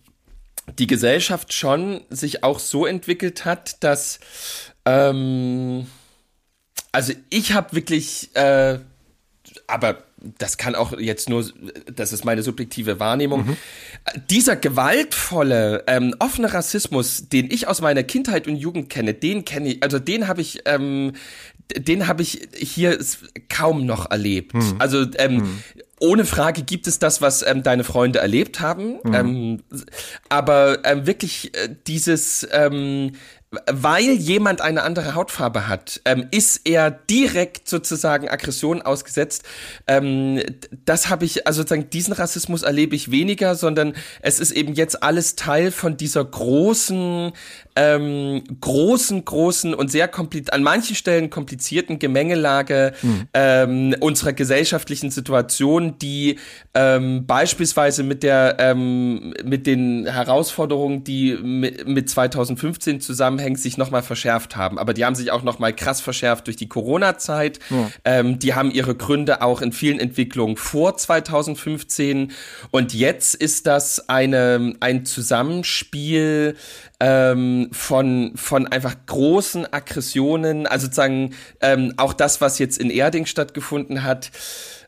die 0.78 0.88
Gesellschaft 0.88 1.54
schon 1.54 2.02
sich 2.10 2.44
auch 2.44 2.60
so 2.60 2.86
entwickelt 2.86 3.46
hat, 3.46 3.84
dass 3.84 4.20
ähm, 4.86 5.88
also 6.92 7.14
ich 7.30 7.54
habe 7.54 7.76
wirklich, 7.76 8.36
äh, 8.36 8.80
aber 9.68 10.04
das 10.40 10.58
kann 10.58 10.76
auch 10.76 10.98
jetzt 10.98 11.30
nur, 11.30 11.46
das 11.94 12.12
ist 12.12 12.26
meine 12.26 12.42
subjektive 12.44 13.00
Wahrnehmung. 13.00 13.46
Mhm. 13.46 13.58
Dieser 14.30 14.56
gewaltvolle, 14.56 15.84
ähm, 15.88 16.16
offene 16.20 16.54
Rassismus, 16.54 17.30
den 17.30 17.52
ich 17.52 17.68
aus 17.68 17.82
meiner 17.82 18.04
Kindheit 18.04 18.48
und 18.48 18.56
Jugend 18.56 18.90
kenne, 18.90 19.14
den 19.14 19.46
kenne 19.46 19.70
ich, 19.70 19.84
also 19.84 20.00
den 20.00 20.28
habe 20.28 20.42
ich, 20.42 20.62
ähm, 20.66 21.14
den 21.76 22.08
habe 22.08 22.22
ich 22.22 22.48
hier 22.56 22.98
kaum 23.50 23.86
noch 23.86 24.10
erlebt. 24.10 24.54
Mhm. 24.54 24.76
Also 24.80 25.06
ähm, 25.18 25.36
mhm. 25.36 25.64
ohne 26.00 26.26
Frage 26.26 26.64
gibt 26.64 26.88
es 26.88 27.00
das, 27.00 27.22
was 27.22 27.46
ähm, 27.46 27.64
deine 27.64 27.84
Freunde 27.84 28.20
erlebt 28.20 28.60
haben, 28.60 29.00
mhm. 29.04 29.14
ähm, 29.14 29.64
aber 30.30 30.80
ähm, 30.86 31.08
wirklich 31.08 31.56
äh, 31.56 31.70
dieses 31.88 32.48
ähm, 32.52 33.14
weil 33.66 34.12
jemand 34.12 34.60
eine 34.60 34.84
andere 34.84 35.16
Hautfarbe 35.16 35.70
hat, 35.70 36.02
ähm, 36.04 36.28
ist 36.32 36.62
er 36.66 36.92
direkt 36.92 37.70
sozusagen 37.70 38.28
Aggression 38.28 38.82
ausgesetzt. 38.82 39.44
Ähm, 39.88 40.42
das 40.84 41.10
habe 41.10 41.24
ich, 41.24 41.48
also 41.48 41.62
sozusagen 41.62 41.90
diesen 41.90 42.14
Rassismus 42.14 42.64
erlebe 42.64 42.94
ich 42.98 43.10
weniger, 43.10 43.56
sondern 43.56 43.94
es 44.22 44.42
ist 44.42 44.52
eben 44.52 44.74
jetzt 44.74 45.02
alles 45.02 45.38
Teil 45.38 45.72
von 45.72 45.96
dieser 45.96 46.26
großen, 46.26 47.32
ähm, 47.78 48.44
großen, 48.60 49.24
großen 49.24 49.74
und 49.74 49.92
sehr 49.92 50.10
kompliziert, 50.10 50.54
an 50.54 50.64
manchen 50.64 50.98
Stellen 50.98 51.30
komplizierten 51.30 52.00
Gemengelage 52.00 52.94
mhm. 53.02 53.96
unserer 54.02 54.34
gesellschaftlichen 54.34 55.10
Situation, 55.10 55.98
die 56.00 56.38
ähm, 56.74 57.26
beispielsweise 57.26 58.04
mit 58.04 58.24
der, 58.24 58.58
ähm, 58.60 59.34
mit 59.44 59.68
den 59.68 60.06
Herausforderungen, 60.06 61.04
die 61.04 61.38
mit, 61.42 61.88
mit 61.88 62.10
2015 62.10 63.00
zusammen 63.00 63.37
Zusammenhängen 63.38 63.56
sich 63.56 63.78
nochmal 63.78 64.02
verschärft 64.02 64.56
haben. 64.56 64.80
Aber 64.80 64.94
die 64.94 65.06
haben 65.06 65.16
sich 65.16 65.32
auch 65.32 65.44
nochmal 65.44 65.74
krass 65.74 66.02
verschärft 66.02 66.48
durch 66.48 66.58
die 66.58 66.68
Corona-Zeit. 66.68 67.60
Ja. 67.70 67.92
Ähm, 68.04 68.40
die 68.40 68.56
haben 68.56 68.72
ihre 68.72 68.96
Gründe 68.96 69.42
auch 69.42 69.62
in 69.62 69.72
vielen 69.72 70.00
Entwicklungen 70.00 70.58
vor 70.58 70.98
2015. 70.98 72.32
Und 72.72 72.94
jetzt 72.94 73.36
ist 73.36 73.68
das 73.68 74.10
eine, 74.10 74.76
ein 74.80 75.06
Zusammenspiel 75.06 76.56
ähm, 77.00 77.70
von, 77.72 78.32
von 78.36 78.68
einfach 78.68 78.96
großen 79.06 79.72
Aggressionen. 79.72 80.66
Also 80.66 80.88
sozusagen 80.88 81.36
ähm, 81.62 81.94
auch 81.98 82.14
das, 82.14 82.42
was 82.42 82.60
jetzt 82.60 82.80
in 82.80 82.90
Erding 82.90 83.26
stattgefunden 83.26 84.04
hat 84.04 84.32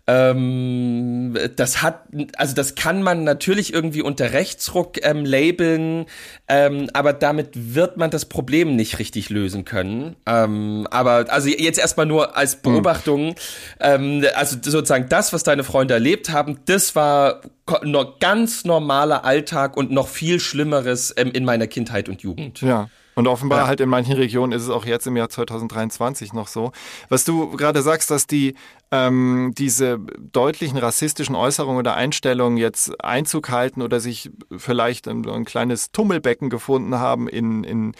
ähm, 0.09 1.37
das 1.55 1.83
hat, 1.83 2.01
also 2.35 2.55
das 2.55 2.73
kann 2.73 3.03
man 3.03 3.23
natürlich 3.23 3.71
irgendwie 3.71 4.01
unter 4.01 4.33
Rechtsruck 4.33 5.05
ähm, 5.05 5.23
labeln, 5.23 6.07
ähm, 6.47 6.89
aber 6.93 7.13
damit 7.13 7.49
wird 7.53 7.97
man 7.97 8.09
das 8.09 8.25
Problem 8.25 8.75
nicht 8.75 8.97
richtig 8.97 9.29
lösen 9.29 9.65
können. 9.65 10.15
Ähm, 10.25 10.87
aber 10.89 11.27
also 11.29 11.49
jetzt 11.49 11.77
erstmal 11.77 12.07
nur 12.07 12.35
als 12.35 12.53
hm. 12.53 12.61
Beobachtung, 12.63 13.35
mhm. 13.79 14.25
also 14.33 14.57
sozusagen 14.59 15.09
das, 15.09 15.31
was 15.31 15.43
deine 15.43 15.63
Freunde 15.63 15.93
erlebt 15.93 16.31
haben, 16.31 16.59
das 16.65 16.95
war 16.95 17.41
noch 17.83 18.17
ganz 18.17 18.65
normaler 18.65 19.25
Alltag 19.25 19.77
und 19.77 19.91
noch 19.91 20.07
viel 20.07 20.39
Schlimmeres 20.39 21.13
ähm, 21.17 21.31
in 21.31 21.45
meiner 21.45 21.67
Kindheit 21.67 22.09
und 22.09 22.23
Jugend. 22.23 22.61
Ja. 22.61 22.89
Und 23.19 23.27
offenbar 23.27 23.63
ja. 23.63 23.67
halt 23.67 23.81
in 23.81 23.89
manchen 23.89 24.13
Regionen 24.13 24.53
ist 24.53 24.63
es 24.63 24.69
auch 24.69 24.85
jetzt 24.85 25.05
im 25.05 25.17
Jahr 25.17 25.27
2023 25.27 26.31
noch 26.31 26.47
so. 26.47 26.71
Was 27.09 27.25
du 27.25 27.51
gerade 27.57 27.81
sagst, 27.81 28.09
dass 28.11 28.27
die 28.27 28.55
ähm, 28.91 29.53
diese 29.55 29.99
deutlichen 29.99 30.77
rassistischen 30.77 31.35
Äußerungen 31.35 31.77
oder 31.77 31.95
Einstellungen 31.95 32.57
jetzt 32.57 33.03
Einzug 33.03 33.49
halten 33.49 33.81
oder 33.81 33.99
sich 33.99 34.31
vielleicht 34.57 35.07
ein, 35.07 35.27
ein 35.27 35.45
kleines 35.45 35.91
Tummelbecken 35.91 36.49
gefunden 36.49 36.95
haben 36.95 37.27
in, 37.27 37.63
in 37.63 37.93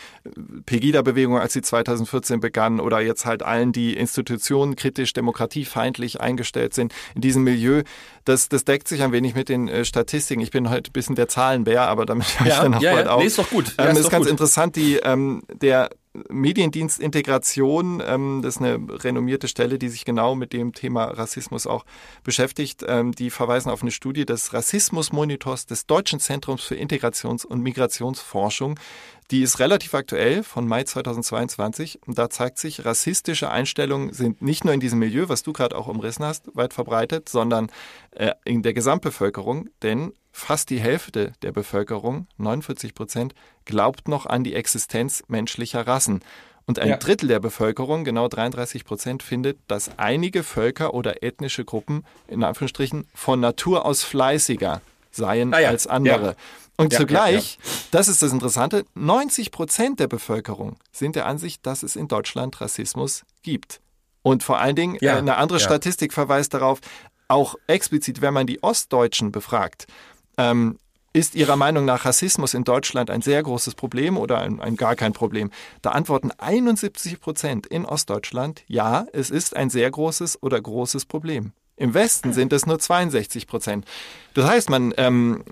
Pegida-Bewegung, 0.65 1.38
als 1.38 1.54
sie 1.54 1.62
2014 1.62 2.39
begann, 2.39 2.80
oder 2.80 3.02
jetzt 3.02 3.25
halt 3.25 3.43
allen, 3.43 3.71
die 3.71 3.95
Institutionen 3.95 4.75
kritisch, 4.75 5.13
demokratiefeindlich 5.13 6.21
eingestellt 6.21 6.73
sind 6.73 6.93
in 7.13 7.21
diesem 7.21 7.43
Milieu, 7.43 7.84
das, 8.25 8.49
das 8.49 8.65
deckt 8.65 8.88
sich 8.88 9.04
ein 9.04 9.12
wenig 9.12 9.36
mit 9.36 9.49
den 9.49 9.67
äh, 9.67 9.86
Statistiken. 9.86 10.41
Ich 10.41 10.52
bin 10.52 10.69
heute 10.69 10.89
ein 10.89 10.93
bisschen 10.93 11.15
der 11.15 11.28
Zahlenbär, 11.28 11.88
aber 11.88 12.06
damit 12.06 12.39
höre 12.39 12.47
ich 12.47 12.54
dann 12.54 12.73
auch 12.75 12.82
ja, 12.82 12.93
bald 12.93 13.06
ja. 13.06 13.12
auf. 13.12 13.21
Nee, 13.21 13.28
ist 13.28 13.39
doch 13.39 13.49
gut. 13.49 13.75
Ja, 13.78 13.86
ähm, 13.86 13.91
ist, 13.91 13.99
ist 13.99 14.10
ganz 14.10 14.25
gut. 14.25 14.32
interessant, 14.32 14.75
die, 14.75 14.95
ähm, 14.97 15.43
der 15.54 15.89
Mediendienst 16.30 17.00
Integration, 17.00 18.02
ähm, 18.06 18.42
das 18.42 18.56
ist 18.56 18.62
eine 18.62 18.80
renommierte 19.04 19.48
Stelle, 19.48 19.80
die 19.80 19.90
sich 19.90 20.06
genau 20.06 20.36
mit 20.36 20.54
dem 20.54 20.74
Thema 20.74 21.06
Rassismus 21.06 21.68
auch 21.68 21.86
beschäftigt. 22.24 22.84
Ähm, 22.88 23.14
die 23.14 23.30
verweisen 23.30 23.70
auf 23.70 23.82
eine 23.82 23.92
Studie 23.92 24.26
des 24.26 24.54
Rassismusmonitors 24.54 25.66
des 25.66 25.86
Deutschen 25.86 26.20
Zentrums 26.20 26.64
für 26.64 26.76
Integrations- 26.76 27.46
und 27.46 27.62
Migrationsforschung. 27.62 28.80
Die 29.32 29.44
ist 29.44 29.60
relativ 29.60 29.94
aktuell 29.94 30.42
von 30.42 30.68
Mai 30.68 30.84
2022 30.84 32.00
und 32.08 32.18
da 32.18 32.32
zeigt 32.32 32.58
sich, 32.58 32.84
rassistische 32.84 33.52
Einstellungen 33.52 34.12
sind 34.12 34.42
nicht 34.42 34.66
nur 34.66 34.74
in 34.74 34.80
diesem 34.80 34.98
Milieu, 34.98 35.30
was 35.30 35.44
du 35.44 35.54
gerade 35.54 35.78
auch 35.78 35.88
umrissen 35.88 36.26
hast, 36.26 36.50
weit 36.56 36.74
verbreitet, 36.74 37.30
sondern 37.30 37.72
äh, 38.12 38.32
in 38.44 38.64
der 38.64 38.74
Gesamtbevölkerung, 38.74 39.70
denn 39.84 40.14
fast 40.39 40.69
die 40.69 40.80
Hälfte 40.80 41.34
der 41.41 41.52
Bevölkerung, 41.52 42.28
49 42.38 42.95
Prozent, 42.95 43.34
glaubt 43.65 44.08
noch 44.08 44.25
an 44.25 44.43
die 44.43 44.56
Existenz 44.56 45.23
menschlicher 45.28 45.86
Rassen. 45.86 46.21
Und 46.65 46.80
ein 46.80 46.89
ja. 46.89 46.97
Drittel 46.97 47.30
der 47.30 47.39
Bevölkerung, 47.39 48.04
genau 48.04 48.28
33 48.28 48.86
Prozent, 48.86 49.23
findet, 49.23 49.58
dass 49.67 49.97
einige 49.97 50.43
Völker 50.43 50.93
oder 50.93 51.23
ethnische 51.23 51.65
Gruppen 51.65 52.04
in 52.28 52.43
Anführungsstrichen 52.43 53.08
von 53.13 53.39
Natur 53.39 53.86
aus 53.86 54.04
fleißiger 54.04 54.82
seien 55.12 55.54
ah 55.54 55.60
ja. 55.60 55.69
als 55.69 55.88
andere. 55.88 56.28
Ja. 56.28 56.36
Und 56.78 56.93
zugleich, 56.93 57.60
das 57.91 58.08
ist 58.08 58.21
das 58.21 58.32
Interessante, 58.32 58.86
90 58.95 59.52
Prozent 59.52 59.99
der 59.99 60.08
Bevölkerung 60.08 60.78
sind 60.91 61.15
der 61.15 61.25
Ansicht, 61.25 61.65
dass 61.65 61.84
es 61.84 61.95
in 61.95 62.08
Deutschland 62.08 62.62
Rassismus 62.62 63.23
gibt. 63.41 63.82
Und 64.21 64.43
vor 64.43 64.60
allen 64.60 64.75
Dingen, 64.75 64.97
äh, 65.02 65.10
eine 65.10 65.38
andere 65.38 65.60
Statistik 65.60 66.13
verweist 66.13 66.54
darauf, 66.54 66.80
auch 67.28 67.56
explizit, 67.67 68.21
wenn 68.21 68.34
man 68.34 68.47
die 68.47 68.63
Ostdeutschen 68.63 69.32
befragt, 69.32 69.88
ähm, 70.39 70.80
ist 71.12 71.36
Ihrer 71.36 71.56
Meinung 71.56 71.86
nach 71.86 72.06
Rassismus 72.06 72.54
in 72.54 72.63
Deutschland 72.63 73.10
ein 73.10 73.21
sehr 73.21 73.41
großes 73.43 73.75
Problem 73.75 74.17
oder 74.17 74.39
ein, 74.39 74.60
ein, 74.62 74.75
gar 74.75 74.95
kein 74.95 75.13
Problem? 75.13 75.52
Da 75.82 75.91
antworten 75.91 76.32
71 76.38 77.19
Prozent 77.19 77.67
in 77.67 77.86
Ostdeutschland, 77.86 78.63
ja, 78.67 79.06
es 79.12 79.30
ist 79.30 79.56
ein 79.56 79.69
sehr 79.69 79.89
großes 79.89 80.41
oder 80.41 80.62
großes 80.62 81.06
Problem. 81.06 81.52
Im 81.78 81.93
Westen 81.93 82.34
sind 82.34 82.52
es 82.52 82.65
nur 82.65 82.78
62 82.78 83.47
Prozent. 83.47 83.86
Das 84.34 84.45
heißt, 84.45 84.69
man, 84.69 84.93
ähm, 84.97 85.43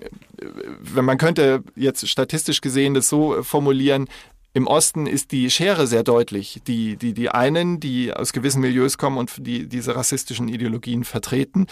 man 0.94 1.16
könnte 1.16 1.64
jetzt 1.74 2.06
statistisch 2.06 2.60
gesehen 2.60 2.94
das 2.94 3.08
so 3.08 3.42
formulieren, 3.42 4.08
im 4.54 4.66
Osten 4.66 5.06
ist 5.06 5.32
die 5.32 5.50
Schere 5.50 5.86
sehr 5.86 6.02
deutlich. 6.02 6.60
Die, 6.66 6.96
die, 6.96 7.12
die 7.12 7.28
einen, 7.28 7.80
die 7.80 8.12
aus 8.12 8.32
gewissen 8.32 8.60
Milieus 8.60 8.98
kommen 8.98 9.18
und 9.18 9.46
die 9.46 9.68
diese 9.68 9.94
rassistischen 9.94 10.48
Ideologien 10.48 11.04
vertreten. 11.04 11.66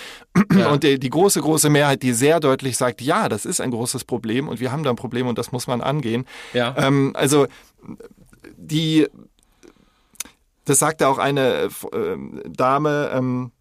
Ja. 0.52 0.70
Und 0.70 0.84
die, 0.84 0.98
die 0.98 1.10
große, 1.10 1.40
große 1.40 1.70
Mehrheit, 1.70 2.02
die 2.02 2.12
sehr 2.12 2.40
deutlich 2.40 2.76
sagt, 2.76 3.02
ja, 3.02 3.28
das 3.28 3.44
ist 3.44 3.60
ein 3.60 3.70
großes 3.70 4.04
Problem 4.04 4.48
und 4.48 4.60
wir 4.60 4.72
haben 4.72 4.82
da 4.82 4.90
ein 4.90 4.96
Problem 4.96 5.26
und 5.26 5.38
das 5.38 5.52
muss 5.52 5.66
man 5.66 5.80
angehen. 5.80 6.26
Ja. 6.52 6.74
Ähm, 6.78 7.12
also 7.14 7.46
die, 8.56 9.06
das 10.64 10.78
sagte 10.78 11.08
auch 11.08 11.18
eine 11.18 11.68
äh, 11.92 12.16
Dame, 12.48 13.10
ähm, 13.12 13.52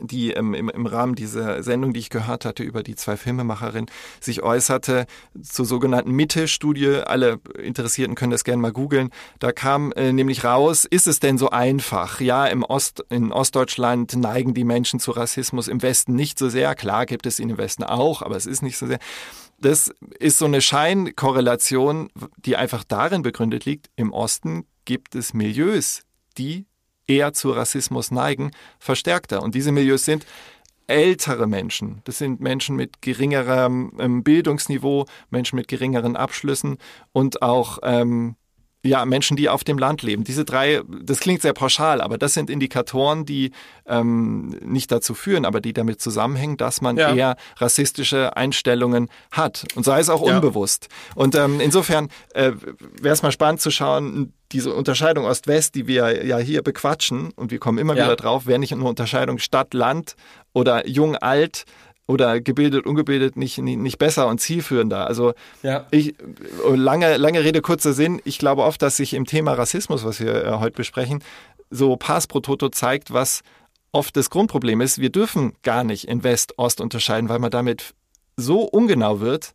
die 0.00 0.32
ähm, 0.32 0.54
im, 0.54 0.68
im 0.68 0.86
Rahmen 0.86 1.14
dieser 1.14 1.62
Sendung, 1.62 1.92
die 1.92 2.00
ich 2.00 2.10
gehört 2.10 2.44
hatte 2.44 2.62
über 2.62 2.82
die 2.82 2.96
zwei 2.96 3.16
Filmemacherinnen, 3.16 3.90
sich 4.20 4.42
äußerte 4.42 5.06
zur 5.42 5.64
sogenannten 5.64 6.12
Mitte-Studie. 6.12 7.02
Alle 7.06 7.40
Interessierten 7.58 8.14
können 8.14 8.32
das 8.32 8.44
gerne 8.44 8.62
mal 8.62 8.72
googeln. 8.72 9.10
Da 9.38 9.52
kam 9.52 9.92
äh, 9.92 10.12
nämlich 10.12 10.44
raus, 10.44 10.84
ist 10.84 11.06
es 11.06 11.20
denn 11.20 11.38
so 11.38 11.50
einfach? 11.50 12.20
Ja, 12.20 12.46
im 12.46 12.62
Ost, 12.62 13.04
in 13.08 13.32
Ostdeutschland 13.32 14.16
neigen 14.16 14.54
die 14.54 14.64
Menschen 14.64 15.00
zu 15.00 15.12
Rassismus, 15.12 15.68
im 15.68 15.82
Westen 15.82 16.14
nicht 16.14 16.38
so 16.38 16.48
sehr. 16.48 16.74
Klar 16.74 17.06
gibt 17.06 17.26
es 17.26 17.40
ihn 17.40 17.50
im 17.50 17.58
Westen 17.58 17.84
auch, 17.84 18.22
aber 18.22 18.36
es 18.36 18.46
ist 18.46 18.62
nicht 18.62 18.78
so 18.78 18.86
sehr. 18.86 18.98
Das 19.58 19.92
ist 20.18 20.38
so 20.38 20.46
eine 20.46 20.60
Scheinkorrelation, 20.60 22.10
die 22.36 22.56
einfach 22.56 22.82
darin 22.82 23.22
begründet 23.22 23.64
liegt, 23.64 23.90
im 23.94 24.12
Osten 24.12 24.66
gibt 24.84 25.14
es 25.14 25.34
Milieus, 25.34 26.02
die 26.36 26.66
eher 27.12 27.32
zu 27.32 27.50
Rassismus 27.50 28.10
neigen, 28.10 28.50
verstärkter. 28.78 29.42
Und 29.42 29.54
diese 29.54 29.72
Milieus 29.72 30.04
sind 30.04 30.26
ältere 30.86 31.46
Menschen. 31.46 32.02
Das 32.04 32.18
sind 32.18 32.40
Menschen 32.40 32.76
mit 32.76 33.02
geringerem 33.02 33.92
ähm, 33.98 34.22
Bildungsniveau, 34.22 35.06
Menschen 35.30 35.56
mit 35.56 35.68
geringeren 35.68 36.16
Abschlüssen 36.16 36.78
und 37.12 37.40
auch 37.42 37.78
ähm, 37.82 38.36
ja, 38.84 39.04
Menschen, 39.04 39.36
die 39.36 39.48
auf 39.48 39.62
dem 39.62 39.78
Land 39.78 40.02
leben. 40.02 40.24
Diese 40.24 40.44
drei, 40.44 40.82
das 41.02 41.20
klingt 41.20 41.40
sehr 41.40 41.52
pauschal, 41.52 42.00
aber 42.00 42.18
das 42.18 42.34
sind 42.34 42.50
Indikatoren, 42.50 43.24
die 43.24 43.52
ähm, 43.86 44.48
nicht 44.60 44.90
dazu 44.90 45.14
führen, 45.14 45.44
aber 45.44 45.60
die 45.60 45.72
damit 45.72 46.00
zusammenhängen, 46.00 46.56
dass 46.56 46.80
man 46.80 46.96
ja. 46.96 47.14
eher 47.14 47.36
rassistische 47.58 48.36
Einstellungen 48.36 49.08
hat. 49.30 49.66
Und 49.76 49.84
sei 49.84 50.00
es 50.00 50.10
auch 50.10 50.26
ja. 50.26 50.34
unbewusst. 50.34 50.88
Und 51.14 51.36
ähm, 51.36 51.60
insofern 51.60 52.08
äh, 52.34 52.52
wäre 53.00 53.14
es 53.14 53.22
mal 53.22 53.30
spannend 53.32 53.60
zu 53.60 53.70
schauen, 53.70 54.32
diese 54.52 54.74
Unterscheidung 54.74 55.24
Ost-West, 55.24 55.74
die 55.74 55.86
wir 55.86 56.24
ja 56.24 56.38
hier 56.38 56.62
bequatschen, 56.62 57.32
und 57.36 57.50
wir 57.50 57.58
kommen 57.58 57.78
immer 57.78 57.96
ja. 57.96 58.04
wieder 58.04 58.16
drauf, 58.16 58.46
wäre 58.46 58.58
nicht 58.58 58.74
nur 58.74 58.88
Unterscheidung 58.88 59.38
Stadt-Land 59.38 60.16
oder 60.52 60.86
Jung-Alt, 60.86 61.64
oder 62.06 62.40
gebildet, 62.40 62.84
ungebildet 62.84 63.36
nicht, 63.36 63.58
nicht, 63.58 63.98
besser 63.98 64.28
und 64.28 64.40
zielführender. 64.40 65.06
Also 65.06 65.34
ja. 65.62 65.86
ich, 65.90 66.14
lange, 66.68 67.16
lange 67.16 67.44
Rede, 67.44 67.62
kurzer 67.62 67.92
Sinn. 67.92 68.20
Ich 68.24 68.38
glaube 68.38 68.62
oft, 68.62 68.82
dass 68.82 68.96
sich 68.96 69.14
im 69.14 69.24
Thema 69.24 69.54
Rassismus, 69.54 70.04
was 70.04 70.20
wir 70.20 70.44
äh, 70.44 70.50
heute 70.58 70.76
besprechen, 70.76 71.22
so 71.70 71.96
Pass 71.96 72.26
pro 72.26 72.40
Toto 72.40 72.68
zeigt, 72.68 73.12
was 73.12 73.42
oft 73.92 74.16
das 74.16 74.30
Grundproblem 74.30 74.80
ist. 74.80 74.98
Wir 74.98 75.10
dürfen 75.10 75.54
gar 75.62 75.84
nicht 75.84 76.08
in 76.08 76.24
West-Ost 76.24 76.80
unterscheiden, 76.80 77.28
weil 77.28 77.38
man 77.38 77.50
damit 77.50 77.94
so 78.36 78.62
ungenau 78.62 79.20
wird, 79.20 79.54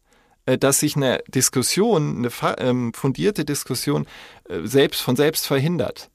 dass 0.56 0.80
sich 0.80 0.96
eine 0.96 1.24
Diskussion, 1.28 2.18
eine 2.18 2.58
ähm, 2.60 2.94
fundierte 2.94 3.44
Diskussion 3.44 4.08
äh, 4.48 4.60
selbst 4.64 5.02
von 5.02 5.16
selbst 5.16 5.48
verhindert. 5.48 6.10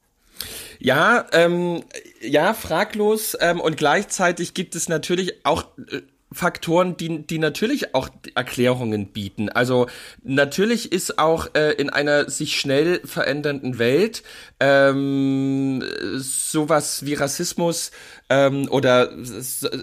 Ja, 0.78 1.26
ähm, 1.32 1.84
ja, 2.20 2.54
fraglos. 2.54 3.36
Ähm, 3.40 3.60
und 3.60 3.76
gleichzeitig 3.76 4.54
gibt 4.54 4.74
es 4.74 4.88
natürlich 4.88 5.44
auch 5.44 5.66
äh, 5.90 6.00
Faktoren, 6.32 6.96
die, 6.96 7.26
die 7.26 7.38
natürlich 7.38 7.94
auch 7.94 8.08
Erklärungen 8.34 9.08
bieten. 9.08 9.48
Also 9.48 9.86
natürlich 10.22 10.92
ist 10.92 11.18
auch 11.18 11.48
äh, 11.54 11.72
in 11.72 11.90
einer 11.90 12.30
sich 12.30 12.58
schnell 12.58 13.00
verändernden 13.04 13.78
Welt 13.78 14.22
ähm, 14.60 15.82
sowas 16.16 17.04
wie 17.04 17.14
Rassismus 17.14 17.90
ähm, 18.32 18.68
oder 18.70 19.10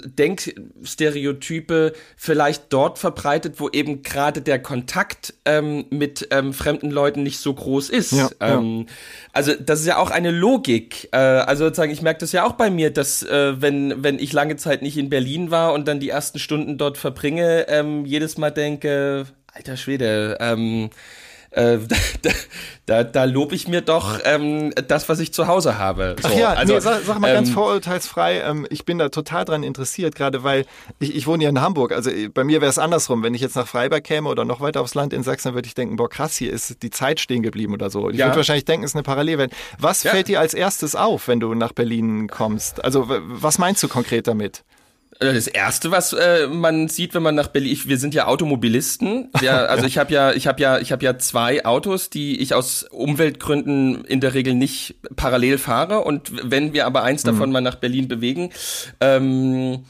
Denkstereotype 0.05 1.93
vielleicht 2.15 2.73
dort 2.73 2.97
verbreitet, 2.97 3.55
wo 3.59 3.69
eben 3.69 4.01
gerade 4.01 4.41
der 4.41 4.59
Kontakt 4.59 5.35
ähm, 5.45 5.85
mit 5.89 6.27
ähm, 6.31 6.53
fremden 6.53 6.89
Leuten 6.89 7.23
nicht 7.23 7.39
so 7.39 7.53
groß 7.53 7.89
ist. 7.89 8.11
Ja, 8.13 8.29
ähm, 8.39 8.79
ja. 8.79 8.85
Also 9.33 9.53
das 9.53 9.81
ist 9.81 9.85
ja 9.85 9.97
auch 9.97 10.09
eine 10.09 10.31
Logik. 10.31 11.09
Äh, 11.11 11.17
also 11.17 11.65
sozusagen, 11.65 11.91
ich 11.91 12.01
merke 12.01 12.21
das 12.21 12.31
ja 12.31 12.45
auch 12.45 12.53
bei 12.53 12.69
mir, 12.69 12.89
dass 12.91 13.21
äh, 13.23 13.61
wenn 13.61 14.01
wenn 14.03 14.17
ich 14.17 14.33
lange 14.33 14.55
Zeit 14.55 14.81
nicht 14.81 14.97
in 14.97 15.09
Berlin 15.09 15.51
war 15.51 15.73
und 15.73 15.87
dann 15.87 15.99
die 15.99 16.09
ersten 16.09 16.38
Stunden 16.39 16.77
dort 16.77 16.97
verbringe, 16.97 17.67
ähm, 17.67 18.05
jedes 18.05 18.37
Mal 18.37 18.51
denke, 18.51 19.25
alter 19.53 19.77
Schwede. 19.77 20.37
Ähm, 20.39 20.89
äh, 21.51 21.79
da, 22.21 22.29
da, 22.85 23.03
da 23.03 23.23
lobe 23.23 23.55
ich 23.55 23.67
mir 23.67 23.81
doch 23.81 24.19
ähm, 24.23 24.71
das, 24.87 25.09
was 25.09 25.19
ich 25.19 25.33
zu 25.33 25.47
Hause 25.47 25.77
habe. 25.77 26.15
So, 26.21 26.27
Ach 26.27 26.37
ja, 26.37 26.49
also, 26.49 26.73
nee, 26.73 26.79
sag, 26.79 27.01
sag 27.03 27.19
mal 27.19 27.29
ähm, 27.29 27.35
ganz 27.35 27.49
vorurteilsfrei, 27.49 28.41
ähm, 28.41 28.67
ich 28.69 28.85
bin 28.85 28.99
da 28.99 29.09
total 29.09 29.45
dran 29.45 29.63
interessiert, 29.63 30.15
gerade 30.15 30.43
weil 30.43 30.65
ich, 30.99 31.15
ich 31.15 31.27
wohne 31.27 31.43
ja 31.43 31.49
in 31.49 31.61
Hamburg. 31.61 31.91
Also 31.91 32.11
äh, 32.11 32.27
bei 32.27 32.43
mir 32.43 32.61
wäre 32.61 32.69
es 32.69 32.77
andersrum. 32.77 33.23
Wenn 33.23 33.33
ich 33.33 33.41
jetzt 33.41 33.55
nach 33.55 33.67
Freiberg 33.67 34.03
käme 34.03 34.29
oder 34.29 34.45
noch 34.45 34.61
weiter 34.61 34.81
aufs 34.81 34.95
Land 34.95 35.13
in 35.13 35.23
Sachsen, 35.23 35.53
würde 35.53 35.67
ich 35.67 35.73
denken, 35.73 35.95
boah 35.95 36.09
krass, 36.09 36.37
hier 36.37 36.53
ist 36.53 36.83
die 36.83 36.91
Zeit 36.91 37.19
stehen 37.19 37.41
geblieben 37.41 37.73
oder 37.73 37.89
so. 37.89 38.09
Ich 38.09 38.17
ja. 38.17 38.27
würde 38.27 38.37
wahrscheinlich 38.37 38.65
denken, 38.65 38.83
es 38.83 38.91
ist 38.91 38.95
eine 38.95 39.03
Parallelwelt. 39.03 39.51
Was 39.79 40.03
ja. 40.03 40.11
fällt 40.11 40.27
dir 40.27 40.39
als 40.39 40.53
erstes 40.53 40.95
auf, 40.95 41.27
wenn 41.27 41.39
du 41.39 41.53
nach 41.55 41.73
Berlin 41.73 42.27
kommst? 42.27 42.83
Also 42.83 43.05
was 43.07 43.57
meinst 43.57 43.81
du 43.81 43.87
konkret 43.87 44.27
damit? 44.27 44.63
Äh, 45.19 45.33
das 45.33 45.47
erste, 45.47 45.91
was 45.91 46.13
äh, 46.13 46.47
man 46.47 46.87
sieht, 46.87 47.13
wenn 47.13 47.23
man 47.23 47.35
nach 47.35 47.47
Berlin, 47.47 47.71
ich, 47.73 47.87
wir 47.87 47.97
sind 47.97 48.13
ja 48.13 48.27
Automobilisten. 48.27 49.29
Ja, 49.41 49.65
also 49.65 49.85
ich 49.85 49.97
habe 49.97 50.13
ja, 50.13 50.31
ich 50.33 50.47
habe 50.47 50.61
ja, 50.61 50.79
ich 50.79 50.91
habe 50.91 51.03
ja 51.03 51.17
zwei 51.17 51.65
Autos, 51.65 52.09
die 52.09 52.39
ich 52.39 52.53
aus 52.53 52.83
Umweltgründen 52.83 54.05
in 54.05 54.21
der 54.21 54.33
Regel 54.33 54.55
nicht 54.55 54.95
parallel 55.15 55.57
fahre. 55.57 55.99
Und 56.01 56.31
wenn 56.49 56.73
wir 56.73 56.85
aber 56.85 57.03
eins 57.03 57.23
davon 57.23 57.49
mhm. 57.49 57.53
mal 57.53 57.61
nach 57.61 57.75
Berlin 57.75 58.07
bewegen, 58.07 58.51
ähm, 59.01 59.85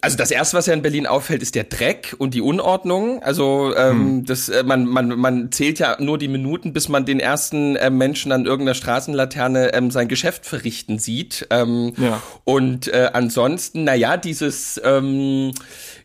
also 0.00 0.16
das 0.16 0.32
erste, 0.32 0.56
was 0.56 0.66
ja 0.66 0.74
in 0.74 0.82
Berlin 0.82 1.06
auffällt, 1.06 1.42
ist 1.42 1.54
der 1.54 1.64
Dreck 1.64 2.16
und 2.18 2.34
die 2.34 2.40
Unordnung. 2.40 3.22
Also 3.22 3.72
ähm, 3.76 3.98
hm. 3.98 4.24
das, 4.24 4.48
äh, 4.48 4.64
man, 4.64 4.84
man, 4.84 5.08
man 5.18 5.52
zählt 5.52 5.78
ja 5.78 5.96
nur 6.00 6.18
die 6.18 6.26
Minuten, 6.28 6.72
bis 6.72 6.88
man 6.88 7.04
den 7.04 7.20
ersten 7.20 7.76
äh, 7.76 7.88
Menschen 7.88 8.32
an 8.32 8.46
irgendeiner 8.46 8.74
Straßenlaterne 8.74 9.74
ähm, 9.74 9.92
sein 9.92 10.08
Geschäft 10.08 10.44
verrichten 10.44 10.98
sieht. 10.98 11.46
Ähm, 11.50 11.92
ja. 11.98 12.20
Und 12.42 12.88
äh, 12.88 13.10
ansonsten, 13.12 13.84
na 13.84 13.94
ja, 13.94 14.16
dieses 14.16 14.80
ähm, 14.84 15.52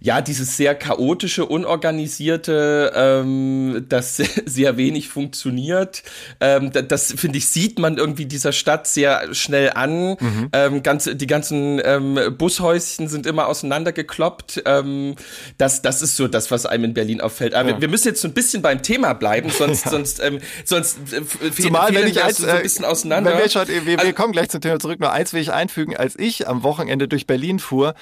ja, 0.03 0.21
dieses 0.21 0.57
sehr 0.57 0.73
chaotische, 0.73 1.45
unorganisierte, 1.45 2.91
ähm, 2.95 3.85
das 3.87 4.17
sehr 4.45 4.75
wenig 4.75 5.09
funktioniert. 5.09 6.01
Ähm, 6.39 6.71
das, 6.71 6.87
das 6.87 7.13
finde 7.17 7.37
ich, 7.37 7.47
sieht 7.47 7.77
man 7.77 7.97
irgendwie 7.97 8.25
dieser 8.25 8.51
Stadt 8.51 8.87
sehr 8.87 9.33
schnell 9.35 9.69
an. 9.75 10.17
Mhm. 10.19 10.49
Ähm, 10.53 10.83
ganz, 10.83 11.07
die 11.13 11.27
ganzen 11.27 11.79
ähm, 11.83 12.17
Bushäuschen 12.35 13.09
sind 13.09 13.27
immer 13.27 13.47
auseinandergekloppt. 13.47 14.63
Ähm, 14.65 15.15
das, 15.59 15.83
das 15.83 16.01
ist 16.01 16.15
so 16.15 16.27
das, 16.27 16.49
was 16.49 16.65
einem 16.65 16.85
in 16.85 16.93
Berlin 16.95 17.21
auffällt. 17.21 17.53
Aber 17.53 17.69
ja. 17.69 17.81
wir 17.81 17.87
müssen 17.87 18.07
jetzt 18.07 18.21
so 18.21 18.27
ein 18.27 18.33
bisschen 18.33 18.63
beim 18.63 18.81
Thema 18.81 19.13
bleiben, 19.13 19.49
sonst, 19.55 19.85
ja. 19.85 19.91
sonst, 19.91 20.19
ähm, 20.19 20.39
sonst 20.65 20.97
äh, 21.13 21.51
Zumal, 21.51 21.93
wenn 21.93 22.07
ich 22.07 22.23
eins, 22.23 22.37
so 22.37 22.47
ein 22.47 22.63
bisschen 22.63 22.85
auseinander. 22.85 23.33
Wenn 23.33 23.43
wir, 23.43 23.49
schon, 23.49 23.67
wir, 23.67 23.85
wir 23.85 23.99
also, 23.99 24.13
kommen 24.13 24.33
gleich 24.33 24.49
zum 24.49 24.61
Thema 24.61 24.79
zurück. 24.79 24.99
Nur 24.99 25.11
eins 25.11 25.31
will 25.31 25.41
ich 25.41 25.51
einfügen. 25.51 25.95
Als 25.95 26.17
ich 26.17 26.47
am 26.47 26.63
Wochenende 26.63 27.07
durch 27.07 27.27
Berlin 27.27 27.59
fuhr, 27.59 27.93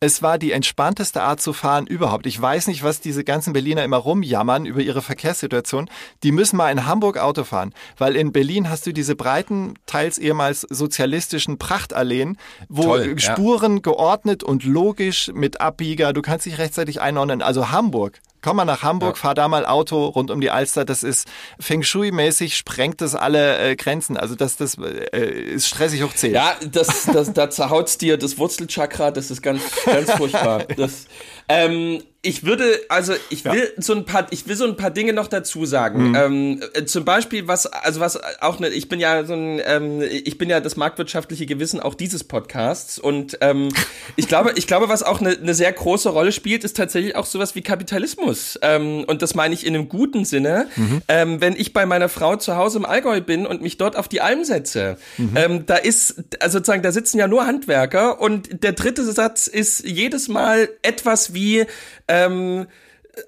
es 0.00 0.22
war 0.22 0.38
die 0.38 0.52
entspannteste 0.52 1.22
Art 1.22 1.40
zu 1.40 1.52
fahren 1.52 1.86
überhaupt. 1.86 2.26
Ich 2.26 2.40
weiß 2.40 2.66
nicht, 2.66 2.82
was 2.82 3.00
diese 3.00 3.24
ganzen 3.24 3.52
Berliner 3.52 3.84
immer 3.84 3.96
rumjammern 3.96 4.66
über 4.66 4.80
ihre 4.80 5.02
Verkehrssituation. 5.02 5.88
Die 6.22 6.32
müssen 6.32 6.56
mal 6.56 6.70
in 6.70 6.86
Hamburg 6.86 7.16
Auto 7.16 7.44
fahren, 7.44 7.72
weil 7.96 8.16
in 8.16 8.32
Berlin 8.32 8.68
hast 8.68 8.86
du 8.86 8.92
diese 8.92 9.16
breiten, 9.16 9.74
teils 9.86 10.18
ehemals 10.18 10.62
sozialistischen 10.62 11.58
Prachtalleen, 11.58 12.36
wo 12.68 12.82
Toll, 12.82 13.18
Spuren 13.18 13.76
ja. 13.76 13.80
geordnet 13.80 14.42
und 14.42 14.64
logisch 14.64 15.30
mit 15.34 15.60
Abbieger, 15.60 16.12
du 16.12 16.22
kannst 16.22 16.46
dich 16.46 16.58
rechtzeitig 16.58 17.00
einordnen. 17.00 17.40
Also 17.40 17.70
Hamburg, 17.70 18.20
komm 18.44 18.58
mal 18.58 18.66
nach 18.66 18.82
Hamburg, 18.82 19.16
ja. 19.16 19.22
fahr 19.22 19.34
da 19.34 19.48
mal 19.48 19.64
Auto 19.64 20.04
rund 20.04 20.30
um 20.30 20.38
die 20.38 20.50
Alster. 20.50 20.84
Das 20.84 21.02
ist 21.02 21.26
Feng 21.58 21.82
Shui-mäßig, 21.82 22.56
sprengt 22.56 23.00
das 23.00 23.14
alle 23.14 23.58
äh, 23.58 23.74
Grenzen. 23.74 24.18
Also 24.18 24.34
das, 24.34 24.58
das 24.58 24.76
äh, 24.76 25.30
ist 25.54 25.66
stressig 25.66 26.02
hoch 26.02 26.12
10. 26.12 26.34
Ja, 26.34 26.54
das, 26.70 27.08
das, 27.10 27.32
da 27.32 27.48
zerhaut's 27.48 27.96
dir 27.96 28.18
das 28.18 28.36
Wurzelchakra, 28.36 29.10
das 29.10 29.30
ist 29.30 29.40
ganz, 29.42 29.62
ganz 29.86 30.10
furchtbar. 30.12 30.64
Das, 30.76 31.06
ähm, 31.48 32.00
ich 32.24 32.44
würde, 32.44 32.80
also 32.88 33.12
ich 33.28 33.44
will 33.44 33.72
ja. 33.76 33.82
so 33.82 33.94
ein 33.94 34.06
paar, 34.06 34.26
ich 34.30 34.48
will 34.48 34.56
so 34.56 34.64
ein 34.64 34.76
paar 34.76 34.90
Dinge 34.90 35.12
noch 35.12 35.28
dazu 35.28 35.66
sagen. 35.66 36.08
Mhm. 36.08 36.14
Ähm, 36.14 36.62
äh, 36.72 36.84
zum 36.86 37.04
Beispiel, 37.04 37.46
was, 37.46 37.66
also 37.66 38.00
was 38.00 38.18
auch 38.40 38.58
ne, 38.58 38.68
ich 38.68 38.88
bin 38.88 38.98
ja 38.98 39.24
so 39.24 39.34
ein, 39.34 39.60
ähm, 39.64 40.00
ich 40.00 40.38
bin 40.38 40.48
ja 40.48 40.60
das 40.60 40.76
marktwirtschaftliche 40.76 41.46
Gewissen 41.46 41.80
auch 41.80 41.94
dieses 41.94 42.24
Podcasts 42.24 42.98
und 42.98 43.38
ähm, 43.42 43.68
ich 44.16 44.26
glaube, 44.26 44.52
ich 44.56 44.66
glaube, 44.66 44.88
was 44.88 45.02
auch 45.02 45.20
eine 45.20 45.36
ne 45.36 45.54
sehr 45.54 45.70
große 45.72 46.08
Rolle 46.08 46.32
spielt, 46.32 46.64
ist 46.64 46.76
tatsächlich 46.76 47.14
auch 47.14 47.26
sowas 47.26 47.54
wie 47.54 47.62
Kapitalismus. 47.62 48.58
Ähm, 48.62 49.04
und 49.06 49.20
das 49.20 49.34
meine 49.34 49.52
ich 49.54 49.66
in 49.66 49.74
einem 49.74 49.88
guten 49.88 50.24
Sinne. 50.24 50.68
Mhm. 50.76 51.02
Ähm, 51.08 51.40
wenn 51.42 51.54
ich 51.54 51.74
bei 51.74 51.84
meiner 51.84 52.08
Frau 52.08 52.36
zu 52.36 52.56
Hause 52.56 52.78
im 52.78 52.86
Allgäu 52.86 53.20
bin 53.20 53.46
und 53.46 53.60
mich 53.60 53.76
dort 53.76 53.96
auf 53.96 54.08
die 54.08 54.22
Alm 54.22 54.44
setze, 54.44 54.96
mhm. 55.18 55.36
ähm, 55.36 55.66
da 55.66 55.76
ist, 55.76 56.24
also 56.40 56.58
sozusagen, 56.58 56.82
da 56.82 56.92
sitzen 56.92 57.18
ja 57.18 57.28
nur 57.28 57.46
Handwerker 57.46 58.20
und 58.20 58.62
der 58.62 58.72
dritte 58.72 59.04
Satz 59.04 59.46
ist 59.46 59.86
jedes 59.86 60.28
Mal 60.28 60.70
etwas 60.80 61.33
wie 61.34 61.66
ähm, 62.08 62.66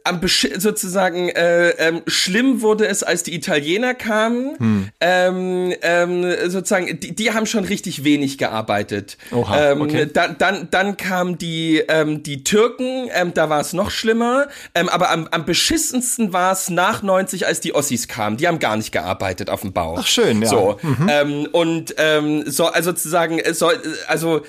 am 0.04 0.20
sozusagen 0.58 1.28
äh, 1.28 1.70
ähm, 1.70 2.02
schlimm 2.06 2.62
wurde 2.62 2.86
es, 2.86 3.02
als 3.02 3.22
die 3.22 3.34
Italiener 3.34 3.94
kamen. 3.94 4.56
Hm. 4.58 4.88
Ähm, 5.00 5.74
ähm, 5.82 6.24
sozusagen, 6.48 6.98
die, 7.00 7.14
die 7.14 7.32
haben 7.32 7.46
schon 7.46 7.64
richtig 7.64 8.02
wenig 8.02 8.38
gearbeitet. 8.38 9.18
Oha, 9.32 9.72
ähm, 9.72 9.82
okay. 9.82 10.08
dann, 10.12 10.36
dann, 10.38 10.68
dann 10.70 10.96
kamen 10.96 11.38
die, 11.38 11.82
ähm, 11.88 12.22
die 12.22 12.44
Türken, 12.44 13.08
ähm, 13.14 13.34
da 13.34 13.48
war 13.48 13.60
es 13.60 13.72
noch 13.72 13.90
schlimmer. 13.90 14.46
Ähm, 14.74 14.88
aber 14.88 15.10
am, 15.10 15.28
am 15.30 15.44
beschissensten 15.44 16.32
war 16.32 16.52
es 16.52 16.70
nach 16.70 17.02
90, 17.02 17.46
als 17.46 17.60
die 17.60 17.74
Ossis 17.74 18.08
kamen. 18.08 18.36
Die 18.36 18.48
haben 18.48 18.58
gar 18.58 18.76
nicht 18.76 18.92
gearbeitet 18.92 19.50
auf 19.50 19.60
dem 19.60 19.72
Bau. 19.72 19.96
Ach 19.98 20.06
schön, 20.06 20.42
ja. 20.42 20.48
So 20.48 20.78
mhm. 20.82 21.08
ähm, 21.10 21.48
und 21.52 21.94
ähm, 21.98 22.44
so, 22.46 22.66
also 22.66 22.86
sozusagen, 22.96 23.40
so, 23.52 23.70
also 24.08 24.42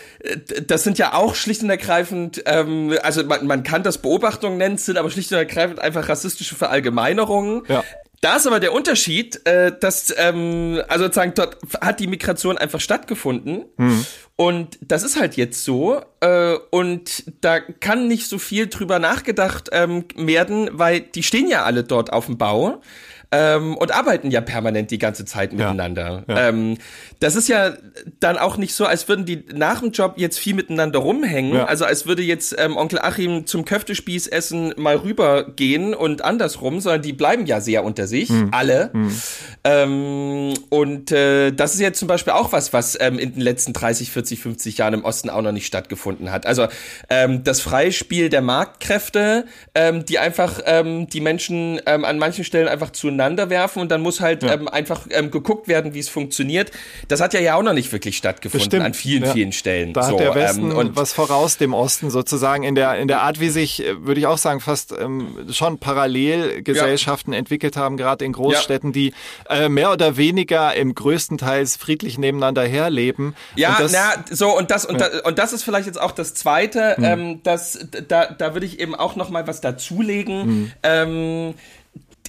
das 0.66 0.84
sind 0.84 0.98
ja 0.98 1.14
auch 1.14 1.36
schlicht 1.36 1.64
und 1.64 1.70
ergreifend, 1.70 2.44
ähm, 2.46 2.94
also 3.04 3.24
man, 3.26 3.46
man 3.46 3.64
kann 3.64 3.84
das 3.84 3.98
Beobachtungen 3.98 4.58
nennen, 4.58 4.78
sind 4.78 4.98
aber 4.98 5.10
schlicht 5.10 5.27
und 5.32 5.40
ergreifend 5.40 5.80
einfach 5.80 6.08
rassistische 6.10 6.56
Verallgemeinerungen. 6.56 7.64
Ja. 7.68 7.84
Da 8.22 8.38
ist 8.38 8.48
aber 8.48 8.60
der 8.60 8.74
Unterschied, 8.74 9.46
äh, 9.46 9.72
dass, 9.80 10.14
ähm, 10.18 10.82
also 10.88 11.06
sozusagen, 11.06 11.34
dort 11.36 11.58
hat 11.82 12.00
die 12.00 12.08
Migration 12.08 12.58
einfach 12.58 12.80
stattgefunden. 12.80 13.66
Mhm. 13.78 14.06
Und 14.36 14.80
das 14.82 15.04
ist 15.04 15.20
halt 15.20 15.38
jetzt 15.38 15.64
so. 15.64 16.02
Äh, 16.20 16.56
und 16.72 17.24
da 17.42 17.60
kann 17.60 18.08
nicht 18.08 18.28
so 18.28 18.40
viel 18.40 18.68
drüber 18.68 18.98
nachgedacht 18.98 19.70
ähm, 19.72 20.06
werden, 20.16 20.70
weil 20.72 21.02
die 21.02 21.22
stehen 21.22 21.48
ja 21.48 21.64
alle 21.64 21.84
dort 21.84 22.12
auf 22.12 22.26
dem 22.26 22.38
Bau 22.40 22.82
ähm, 23.32 23.76
und 23.76 23.92
arbeiten 23.92 24.32
ja 24.32 24.42
permanent 24.42 24.92
die 24.92 25.00
ganze 25.00 25.26
Zeit 25.26 25.52
miteinander. 25.52 26.24
Ja, 26.28 26.36
ja. 26.36 26.50
Ähm, 26.50 26.78
das 27.20 27.36
ist 27.36 27.50
ja 27.50 27.74
dann 28.20 28.38
auch 28.38 28.58
nicht 28.58 28.74
so, 28.74 28.86
als 28.86 29.08
würden 29.10 29.26
die 29.26 29.44
nach 29.54 29.82
dem 29.82 29.92
Job 29.92 30.14
jetzt 30.18 30.40
viel 30.40 30.54
miteinander 30.54 31.00
rumhängen. 31.00 31.56
Ja. 31.56 31.66
Also 31.66 31.86
als 31.86 32.06
würde 32.06 32.22
jetzt 32.22 32.56
ähm, 32.58 32.78
Onkel 32.78 33.00
Achim 33.00 33.46
zum 33.46 33.66
Köftespieß 33.66 34.28
essen 34.28 34.74
mal 34.78 34.96
rübergehen 34.96 35.94
und 35.94 36.24
andersrum, 36.24 36.80
sondern 36.80 37.02
die 37.02 37.14
bleiben 37.14 37.46
ja 37.46 37.60
sehr 37.60 37.84
unter 37.84 38.08
sich, 38.08 38.30
hm. 38.30 38.50
alle. 38.52 38.92
Hm. 38.94 39.22
Ähm, 39.64 40.54
und 40.70 41.12
äh, 41.12 41.52
das 41.52 41.74
ist 41.74 41.82
jetzt 41.82 42.00
zum 42.00 42.08
Beispiel 42.08 42.34
auch 42.34 42.54
was, 42.54 42.72
was 42.72 42.98
ähm, 43.00 43.20
in 43.20 43.34
den 43.34 43.42
letzten 43.42 43.74
30, 43.74 44.12
40, 44.12 44.40
50 44.40 44.78
Jahren 44.78 44.94
im 44.94 45.04
Osten 45.04 45.30
auch 45.30 45.42
noch 45.42 45.52
nicht 45.52 45.66
stattgefunden 45.66 46.32
hat. 46.32 46.46
Also 46.46 46.68
ähm, 47.10 47.44
das 47.44 47.60
freie 47.60 47.92
Spiel 47.92 48.30
der 48.30 48.42
Marktkräfte, 48.42 49.46
die 50.08 50.20
einfach 50.20 50.60
die 50.60 51.22
Menschen 51.22 51.86
an 51.86 52.18
manchen 52.18 52.44
Stellen 52.44 52.68
einfach 52.68 52.92
zu 52.92 53.12
zueinander 53.18 53.50
werfen 53.50 53.82
und 53.82 53.90
dann 53.90 54.02
muss 54.02 54.22
halt 54.22 54.44
ja. 54.44 54.54
ähm, 54.54 54.68
einfach 54.68 55.02
ähm, 55.10 55.32
geguckt 55.32 55.68
werden, 55.68 55.94
wie 55.94 56.00
es 56.00 56.10
funktioniert. 56.10 56.72
Das 57.08 57.20
hat 57.20 57.34
ja 57.34 57.40
ja 57.40 57.56
auch 57.56 57.64
noch 57.64 57.74
nicht 57.74 57.92
wirklich 57.92 58.18
stattgefunden 58.18 58.82
an 58.82 58.94
vielen, 58.94 59.24
ja. 59.24 59.34
vielen 59.34 59.52
Stellen. 59.52 59.94
Da 59.94 60.04
so, 60.04 60.12
hat 60.12 60.20
der 60.20 60.36
Westen 60.36 60.72
ähm, 60.72 60.78
und 60.78 60.96
was 60.96 61.14
voraus 61.14 61.58
dem 61.58 61.74
Osten 61.74 62.10
sozusagen 62.10 62.64
in 62.64 62.76
der, 62.76 62.96
in 62.98 63.08
der 63.08 63.22
Art, 63.22 63.40
wie 63.40 63.50
sich, 63.50 63.84
äh, 63.84 64.06
würde 64.06 64.20
ich 64.20 64.28
auch 64.28 64.38
sagen, 64.38 64.60
fast 64.60 64.94
ähm, 64.98 65.48
schon 65.52 65.80
Parallelgesellschaften 65.80 67.34
ja. 67.34 67.40
entwickelt 67.40 67.76
haben, 67.76 67.98
gerade 67.98 68.24
in 68.24 68.34
Großstädten, 68.34 68.94
die 68.94 69.14
äh, 69.50 69.70
mehr 69.70 69.92
oder 69.92 70.18
weniger 70.18 70.76
im 70.76 70.94
größtenteils 70.94 71.76
friedlich 71.76 72.18
nebeneinander 72.18 72.64
herleben. 72.64 73.36
Ja, 73.56 73.72
und 73.72 73.80
das, 73.80 73.92
na, 73.92 74.24
so 74.30 74.56
und 74.56 74.70
das 74.72 74.86
und, 74.86 75.02
da, 75.02 75.08
und 75.24 75.40
das 75.40 75.54
ist 75.54 75.64
vielleicht 75.64 75.88
jetzt 75.88 76.00
auch 76.00 76.12
das 76.12 76.34
Zweite, 76.34 76.96
hm. 76.98 77.04
ähm, 77.04 77.44
dass 77.44 77.80
da, 78.08 78.28
da 78.28 78.54
würde 78.54 78.66
ich 78.66 78.80
eben 78.80 78.96
auch 78.96 79.16
noch 79.16 79.30
mal 79.30 79.48
was 79.48 79.62
dazulegen. 79.62 80.72
Hm. 80.84 81.54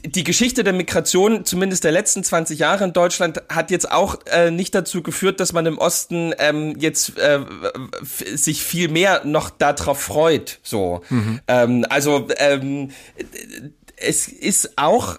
Die 0.04 0.24
Geschichte 0.24 0.64
der 0.64 0.72
Migration, 0.72 1.44
zumindest 1.44 1.84
der 1.84 1.92
letzten 1.92 2.22
20 2.22 2.58
Jahre 2.58 2.84
in 2.84 2.92
Deutschland, 2.92 3.42
hat 3.48 3.70
jetzt 3.70 3.90
auch 3.90 4.18
äh, 4.26 4.50
nicht 4.50 4.74
dazu 4.74 5.02
geführt, 5.02 5.40
dass 5.40 5.52
man 5.52 5.66
im 5.66 5.78
Osten 5.78 6.32
ähm, 6.38 6.76
jetzt 6.78 7.18
äh, 7.18 7.40
sich 8.02 8.62
viel 8.62 8.88
mehr 8.88 9.24
noch 9.24 9.50
darauf 9.50 10.00
freut. 10.00 10.60
So, 10.62 11.02
mhm. 11.08 11.40
ähm, 11.48 11.86
also 11.88 12.28
ähm, 12.38 12.90
es 13.96 14.28
ist 14.28 14.78
auch 14.78 15.18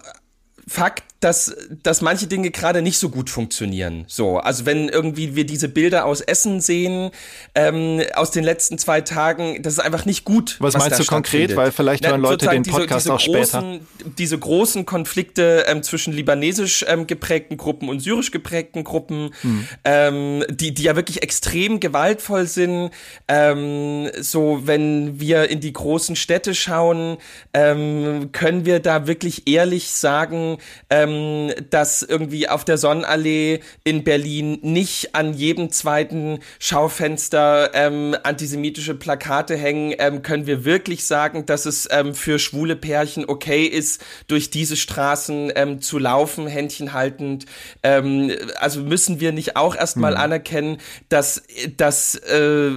Fakt, 0.66 1.09
dass, 1.20 1.54
dass 1.82 2.00
manche 2.00 2.26
Dinge 2.26 2.50
gerade 2.50 2.80
nicht 2.80 2.98
so 2.98 3.10
gut 3.10 3.28
funktionieren. 3.28 4.04
So, 4.08 4.38
also 4.38 4.64
wenn 4.64 4.88
irgendwie 4.88 5.36
wir 5.36 5.44
diese 5.44 5.68
Bilder 5.68 6.06
aus 6.06 6.22
Essen 6.22 6.62
sehen, 6.62 7.10
ähm, 7.54 8.00
aus 8.14 8.30
den 8.30 8.42
letzten 8.42 8.78
zwei 8.78 9.02
Tagen, 9.02 9.62
das 9.62 9.74
ist 9.74 9.80
einfach 9.80 10.06
nicht 10.06 10.24
gut. 10.24 10.56
Was, 10.60 10.74
was 10.74 10.88
meinst 10.88 10.98
du 10.98 11.04
konkret? 11.04 11.54
Weil 11.56 11.72
vielleicht 11.72 12.06
hören 12.06 12.22
Leute 12.22 12.48
den 12.48 12.62
Podcast 12.62 13.06
diese, 13.06 13.10
diese 13.10 13.14
auch 13.14 13.20
später. 13.20 13.60
Großen, 13.60 13.86
diese 14.16 14.38
großen 14.38 14.86
Konflikte 14.86 15.64
ähm, 15.68 15.82
zwischen 15.82 16.14
libanesisch 16.14 16.86
ähm, 16.88 17.06
geprägten 17.06 17.58
Gruppen 17.58 17.90
und 17.90 18.00
syrisch 18.00 18.30
geprägten 18.30 18.82
Gruppen, 18.82 19.34
hm. 19.42 19.68
ähm, 19.84 20.44
die, 20.48 20.72
die 20.72 20.84
ja 20.84 20.96
wirklich 20.96 21.22
extrem 21.22 21.80
gewaltvoll 21.80 22.46
sind. 22.46 22.92
Ähm, 23.28 24.10
so, 24.20 24.62
wenn 24.64 25.20
wir 25.20 25.50
in 25.50 25.60
die 25.60 25.74
großen 25.74 26.16
Städte 26.16 26.54
schauen, 26.54 27.18
ähm, 27.52 28.30
können 28.32 28.64
wir 28.64 28.80
da 28.80 29.06
wirklich 29.06 29.46
ehrlich 29.46 29.90
sagen, 29.90 30.56
ähm, 30.88 31.09
ähm, 31.10 31.52
dass 31.70 32.02
irgendwie 32.02 32.48
auf 32.48 32.64
der 32.64 32.78
Sonnenallee 32.78 33.60
in 33.84 34.04
Berlin 34.04 34.58
nicht 34.62 35.14
an 35.14 35.34
jedem 35.34 35.70
zweiten 35.70 36.40
Schaufenster 36.58 37.70
ähm, 37.74 38.16
antisemitische 38.22 38.94
Plakate 38.94 39.56
hängen, 39.56 39.94
ähm, 39.98 40.22
können 40.22 40.46
wir 40.46 40.64
wirklich 40.64 41.04
sagen, 41.04 41.46
dass 41.46 41.66
es 41.66 41.88
ähm, 41.90 42.14
für 42.14 42.38
schwule 42.38 42.76
Pärchen 42.76 43.24
okay 43.26 43.64
ist, 43.64 44.02
durch 44.28 44.50
diese 44.50 44.76
Straßen 44.76 45.52
ähm, 45.54 45.80
zu 45.80 45.98
laufen, 45.98 46.46
Händchen 46.46 46.92
haltend. 46.92 47.46
Ähm, 47.82 48.32
also 48.58 48.80
müssen 48.80 49.20
wir 49.20 49.32
nicht 49.32 49.56
auch 49.56 49.76
erstmal 49.76 50.12
mhm. 50.12 50.18
anerkennen, 50.18 50.78
dass, 51.08 51.42
dass 51.76 52.14
äh, 52.14 52.70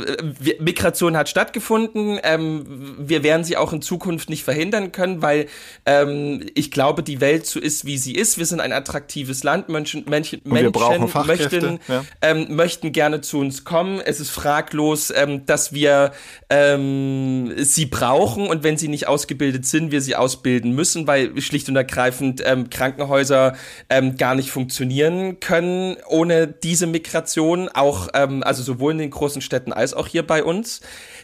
Migration 0.59 1.17
hat 1.17 1.29
stattgefunden. 1.29 2.19
Ähm, 2.23 2.95
wir 2.99 3.23
werden 3.23 3.43
sie 3.43 3.57
auch 3.57 3.73
in 3.73 3.81
Zukunft 3.81 4.29
nicht 4.29 4.43
verhindern 4.43 4.91
können, 4.91 5.21
weil 5.21 5.47
ähm, 5.85 6.45
ich 6.55 6.71
glaube, 6.71 7.03
die 7.03 7.21
Welt 7.21 7.45
so 7.45 7.59
ist, 7.59 7.85
wie 7.85 7.97
sie 7.97 8.13
ist 8.13 8.22
ist. 8.23 8.37
Wir 8.37 8.45
sind 8.45 8.61
ein 8.61 8.71
attraktives 8.71 9.43
Land. 9.43 9.67
Menschen, 9.67 10.05
Menschen, 10.07 10.41
Menschen 10.45 11.09
möchten, 11.25 11.79
ja. 11.89 12.05
ähm, 12.21 12.55
möchten 12.55 12.93
gerne 12.93 13.19
zu 13.19 13.39
uns 13.39 13.65
kommen. 13.65 13.99
Es 13.99 14.21
ist 14.21 14.29
fraglos, 14.29 15.11
ähm, 15.13 15.45
dass 15.45 15.73
wir 15.73 16.13
ähm, 16.49 17.51
sie 17.57 17.85
brauchen 17.85 18.47
und 18.47 18.63
wenn 18.63 18.77
sie 18.77 18.87
nicht 18.87 19.09
ausgebildet 19.09 19.65
sind, 19.65 19.91
wir 19.91 19.99
sie 19.99 20.15
ausbilden 20.15 20.71
müssen, 20.71 21.05
weil 21.05 21.39
schlicht 21.41 21.67
und 21.67 21.75
ergreifend 21.75 22.41
ähm, 22.45 22.69
Krankenhäuser 22.69 23.55
ähm, 23.89 24.15
gar 24.15 24.35
nicht 24.35 24.51
funktionieren 24.51 25.41
können 25.41 25.97
ohne 26.07 26.47
diese 26.47 26.87
Migration. 26.87 27.67
Auch 27.67 28.07
ähm, 28.13 28.41
also 28.43 28.63
sowohl 28.63 28.93
in 28.93 28.99
den 28.99 29.11
großen 29.11 29.41
Städten 29.41 29.73
als 29.73 29.93
auch 29.93 30.07
hier 30.07 30.25
bei 30.25 30.45
uns. 30.45 30.79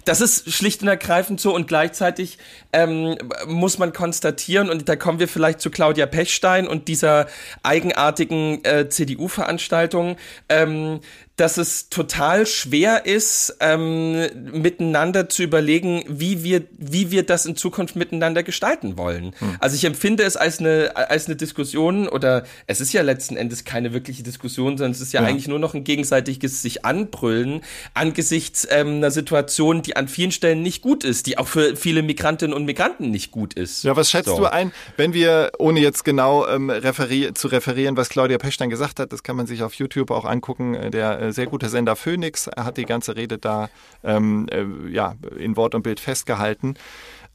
Das 0.10 0.22
ist 0.22 0.52
schlicht 0.52 0.82
und 0.82 0.88
ergreifend 0.88 1.40
so 1.40 1.54
und 1.54 1.68
gleichzeitig 1.68 2.40
ähm, 2.74 3.16
muss 3.46 3.78
man 3.78 3.94
konstatieren, 3.94 4.72
und 4.72 4.90
da 4.90 4.96
kommen 4.96 5.20
wir 5.20 5.28
vielleicht 5.28 5.62
zu 5.62 5.70
Claudia 5.70 6.08
Pechstein 6.08 6.68
und 6.68 6.88
dieser 6.88 7.28
eigenartigen 7.62 8.66
äh, 8.66 8.90
CDU-Veranstaltung, 8.90 10.18
ähm, 10.50 11.02
dass 11.40 11.58
es 11.58 11.90
total 11.90 12.46
schwer 12.46 13.06
ist, 13.06 13.58
ähm, 13.60 14.28
miteinander 14.52 15.30
zu 15.30 15.44
überlegen, 15.44 16.04
wie 16.08 16.44
wir, 16.44 16.64
wie 16.78 17.12
wir 17.12 17.24
das 17.24 17.46
in 17.46 17.56
Zukunft 17.56 17.96
miteinander 17.96 18.44
gestalten 18.44 18.98
wollen. 18.98 19.34
Hm. 19.40 19.56
Also 19.60 19.76
ich 19.76 19.86
empfinde 19.86 20.24
es 20.24 20.36
als 20.38 20.60
eine, 20.60 20.92
als 20.96 21.28
eine 21.28 21.36
Diskussion 21.36 22.08
oder 22.08 22.44
es 22.68 22.82
ist 22.82 22.94
ja 22.94 23.02
letzten 23.02 23.38
Endes 23.38 23.64
keine 23.64 23.94
wirkliche 23.94 24.24
Diskussion, 24.24 24.78
sondern 24.78 24.92
es 24.92 25.02
ist 25.02 25.14
ja, 25.14 25.22
ja. 25.22 25.28
eigentlich 25.28 25.48
nur 25.48 25.60
noch 25.60 25.74
ein 25.74 25.84
gegenseitiges 25.84 26.62
sich 26.62 26.86
anbrüllen 26.86 27.62
angesichts 27.94 28.68
ähm, 28.70 28.98
einer 28.98 29.12
Situation, 29.12 29.82
die 29.82 29.96
an 29.96 30.08
vielen 30.08 30.32
Stellen 30.32 30.62
nicht 30.62 30.82
gut 30.82 31.04
ist, 31.04 31.28
die 31.28 31.38
auch 31.38 31.48
für 31.48 31.76
viele 31.76 32.02
Migrantinnen 32.02 32.56
und 32.56 32.66
Migranten 32.66 33.12
nicht 33.12 33.32
gut 33.32 33.54
ist. 33.54 33.84
Ja, 33.84 33.96
was 33.96 34.10
schätzt 34.10 34.30
so. 34.30 34.38
du 34.38 34.46
ein, 34.46 34.72
wenn 34.98 35.14
wir, 35.14 35.52
ohne 35.58 35.80
jetzt 35.80 36.04
genau 36.04 36.48
ähm, 36.48 36.70
referi 36.70 37.32
zu 37.34 37.48
referieren, 37.48 37.98
was 37.98 38.10
Claudia 38.10 38.38
Pechstein 38.38 38.70
gesagt 38.70 39.00
hat, 39.00 39.14
das 39.14 39.24
kann 39.24 39.36
man 39.36 39.48
sich 39.48 39.64
auf 39.64 39.74
YouTube 39.74 40.12
auch 40.12 40.26
angucken, 40.26 40.76
äh, 40.76 40.92
der 40.92 41.20
äh, 41.20 41.29
sehr 41.34 41.48
guter 41.48 41.70
Sender 41.70 41.96
Phoenix 41.96 42.48
er 42.48 42.66
hat 42.66 42.78
die 42.78 42.86
ganze 42.86 43.16
Rede 43.16 43.38
da 43.38 43.70
ähm, 44.04 44.48
äh, 44.52 44.92
ja, 44.92 45.16
in 45.38 45.56
Wort 45.56 45.76
und 45.76 45.84
Bild 45.84 46.00
festgehalten. 46.00 46.76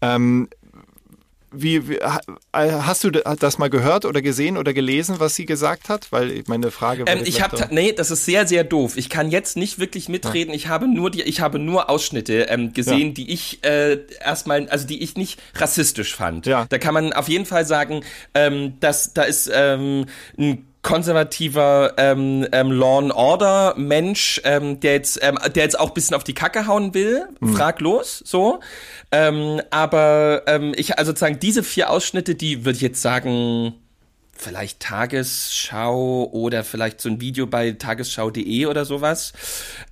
Ähm, 0.00 0.48
wie, 1.56 1.88
wie, 1.88 1.98
hast 2.52 3.04
du 3.04 3.10
das 3.10 3.58
mal 3.58 3.70
gehört 3.70 4.04
oder 4.04 4.22
gesehen 4.22 4.56
oder 4.56 4.72
gelesen, 4.72 5.16
was 5.20 5.36
sie 5.36 5.46
gesagt 5.46 5.88
hat? 5.88 6.10
Weil 6.10 6.42
meine 6.46 6.70
Frage. 6.70 7.04
Ähm, 7.06 7.20
ich 7.24 7.42
habe, 7.42 7.68
nee, 7.70 7.92
das 7.92 8.10
ist 8.10 8.24
sehr, 8.24 8.46
sehr 8.46 8.64
doof. 8.64 8.96
Ich 8.96 9.08
kann 9.08 9.30
jetzt 9.30 9.56
nicht 9.56 9.78
wirklich 9.78 10.08
mitreden. 10.08 10.50
Ja. 10.50 10.56
Ich 10.56 10.68
habe 10.68 10.88
nur 10.88 11.10
die, 11.10 11.22
ich 11.22 11.40
habe 11.40 11.58
nur 11.58 11.90
Ausschnitte 11.90 12.46
ähm, 12.48 12.72
gesehen, 12.72 13.08
ja. 13.08 13.14
die 13.14 13.32
ich 13.32 13.64
äh, 13.64 14.00
erstmal, 14.20 14.68
also 14.68 14.86
die 14.86 15.02
ich 15.02 15.16
nicht 15.16 15.40
rassistisch 15.54 16.16
fand. 16.16 16.46
Ja. 16.46 16.66
Da 16.68 16.78
kann 16.78 16.94
man 16.94 17.12
auf 17.12 17.28
jeden 17.28 17.46
Fall 17.46 17.64
sagen, 17.64 18.02
ähm, 18.34 18.74
dass 18.80 19.14
da 19.14 19.22
ist 19.22 19.50
ähm, 19.52 20.06
ein 20.36 20.66
konservativer 20.84 21.94
ähm, 21.96 22.46
ähm, 22.52 22.70
Law 22.70 22.98
and 22.98 23.12
Order 23.12 23.74
Mensch, 23.76 24.40
ähm, 24.44 24.78
der 24.78 24.92
jetzt, 24.92 25.18
ähm, 25.22 25.36
der 25.54 25.64
jetzt 25.64 25.80
auch 25.80 25.90
bisschen 25.90 26.14
auf 26.14 26.22
die 26.22 26.34
Kacke 26.34 26.68
hauen 26.68 26.94
will, 26.94 27.26
mhm. 27.40 27.56
fraglos, 27.56 28.22
so. 28.24 28.60
Ähm, 29.10 29.60
aber 29.70 30.42
ähm, 30.46 30.72
ich, 30.76 30.96
also 30.98 31.10
sozusagen 31.10 31.40
diese 31.40 31.64
vier 31.64 31.90
Ausschnitte, 31.90 32.36
die 32.36 32.64
würde 32.64 32.76
ich 32.76 32.82
jetzt 32.82 33.02
sagen, 33.02 33.74
vielleicht 34.32 34.80
Tagesschau 34.80 36.28
oder 36.30 36.62
vielleicht 36.62 37.00
so 37.00 37.08
ein 37.08 37.20
Video 37.20 37.46
bei 37.46 37.72
tagesschau.de 37.72 38.66
oder 38.66 38.84
sowas. 38.84 39.32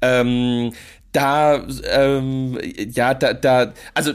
Ähm, 0.02 0.72
da, 1.12 1.66
ähm, 1.84 2.58
ja, 2.62 3.14
da, 3.14 3.32
da, 3.32 3.72
also 3.94 4.12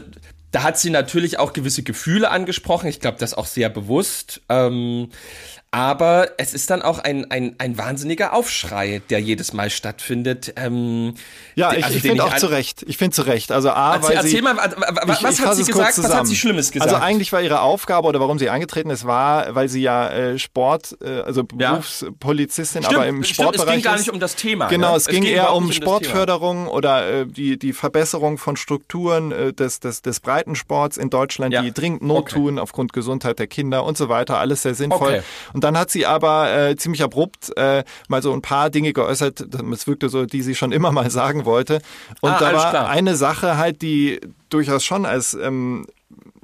da 0.50 0.62
hat 0.62 0.78
sie 0.78 0.90
natürlich 0.90 1.38
auch 1.38 1.52
gewisse 1.52 1.82
Gefühle 1.82 2.30
angesprochen. 2.30 2.88
Ich 2.88 3.00
glaube, 3.00 3.18
das 3.18 3.34
auch 3.34 3.46
sehr 3.46 3.68
bewusst. 3.68 4.40
Ähm, 4.48 5.10
aber 5.70 6.30
es 6.38 6.54
ist 6.54 6.70
dann 6.70 6.80
auch 6.80 6.98
ein, 6.98 7.30
ein, 7.30 7.54
ein 7.58 7.76
wahnsinniger 7.76 8.32
Aufschrei, 8.32 9.02
der 9.10 9.20
jedes 9.20 9.52
Mal 9.52 9.68
stattfindet. 9.68 10.54
Ähm, 10.56 11.14
ja, 11.56 11.74
ich, 11.74 11.84
also 11.84 11.96
ich 11.96 12.02
finde 12.02 12.24
auch 12.24 12.36
zu 12.36 12.46
Recht. 12.46 12.84
Ich 12.86 12.96
finde 12.96 13.14
zu 13.14 13.22
Recht. 13.22 13.52
Also 13.52 13.70
A, 13.70 13.96
erzähl, 13.96 14.08
weil 14.08 14.16
erzähl 14.16 14.30
sie, 14.30 14.42
mal, 14.42 14.56
was, 14.56 15.22
was 15.22 15.40
hat 15.40 15.56
sie 15.56 15.64
gesagt? 15.64 15.98
Was 15.98 16.14
hat 16.14 16.26
sie 16.26 16.36
Schlimmes 16.36 16.72
gesagt? 16.72 16.90
Also 16.90 17.04
eigentlich 17.04 17.32
war 17.32 17.42
ihre 17.42 17.60
Aufgabe 17.60 18.08
oder 18.08 18.18
warum 18.18 18.38
sie 18.38 18.48
angetreten 18.48 18.88
ist, 18.88 19.06
war, 19.06 19.54
weil 19.54 19.68
sie 19.68 19.82
ja 19.82 20.08
äh, 20.08 20.38
Sport, 20.38 20.96
äh, 21.02 21.20
also 21.20 21.44
Berufspolizistin, 21.44 22.82
ja. 22.82 22.88
aber 22.88 23.06
im 23.06 23.22
stimmt, 23.22 23.34
Sportbereich 23.34 23.68
Es 23.68 23.74
ging 23.74 23.82
gar 23.82 23.98
nicht 23.98 24.10
um 24.10 24.20
das 24.20 24.36
Thema. 24.36 24.68
Genau, 24.68 24.92
ne? 24.92 24.96
es, 24.96 25.02
es 25.02 25.08
ging, 25.08 25.22
ging 25.22 25.34
eher 25.34 25.52
um 25.52 25.70
Sportförderung 25.70 26.68
oder 26.68 27.10
äh, 27.10 27.26
die, 27.26 27.58
die 27.58 27.74
Verbesserung 27.74 28.38
von 28.38 28.56
Strukturen 28.56 29.32
äh, 29.32 29.52
des, 29.52 29.80
des, 29.80 30.00
des 30.00 30.20
Breitensports 30.20 30.96
in 30.96 31.10
Deutschland, 31.10 31.52
ja. 31.52 31.60
die 31.60 31.72
dringend 31.72 32.00
Not 32.00 32.18
okay. 32.18 32.36
tun 32.36 32.58
aufgrund 32.58 32.94
Gesundheit 32.94 33.38
der 33.38 33.48
Kinder 33.48 33.84
und 33.84 33.98
so 33.98 34.08
weiter. 34.08 34.38
Alles 34.38 34.62
sehr 34.62 34.74
sinnvoll. 34.74 35.08
Okay. 35.08 35.22
Und 35.58 35.64
dann 35.64 35.76
hat 35.76 35.90
sie 35.90 36.06
aber 36.06 36.56
äh, 36.56 36.76
ziemlich 36.76 37.02
abrupt 37.02 37.50
äh, 37.56 37.82
mal 38.06 38.22
so 38.22 38.32
ein 38.32 38.42
paar 38.42 38.70
Dinge 38.70 38.92
geäußert. 38.92 39.40
Es 39.72 39.88
wirkte 39.88 40.08
so, 40.08 40.24
die 40.24 40.42
sie 40.42 40.54
schon 40.54 40.70
immer 40.70 40.92
mal 40.92 41.10
sagen 41.10 41.46
wollte. 41.46 41.80
Und 42.20 42.30
ah, 42.30 42.38
da 42.38 42.52
war 42.54 42.70
klar. 42.70 42.88
eine 42.88 43.16
Sache 43.16 43.56
halt, 43.56 43.82
die 43.82 44.20
durchaus 44.50 44.84
schon 44.84 45.04
als 45.04 45.34
ähm, 45.34 45.84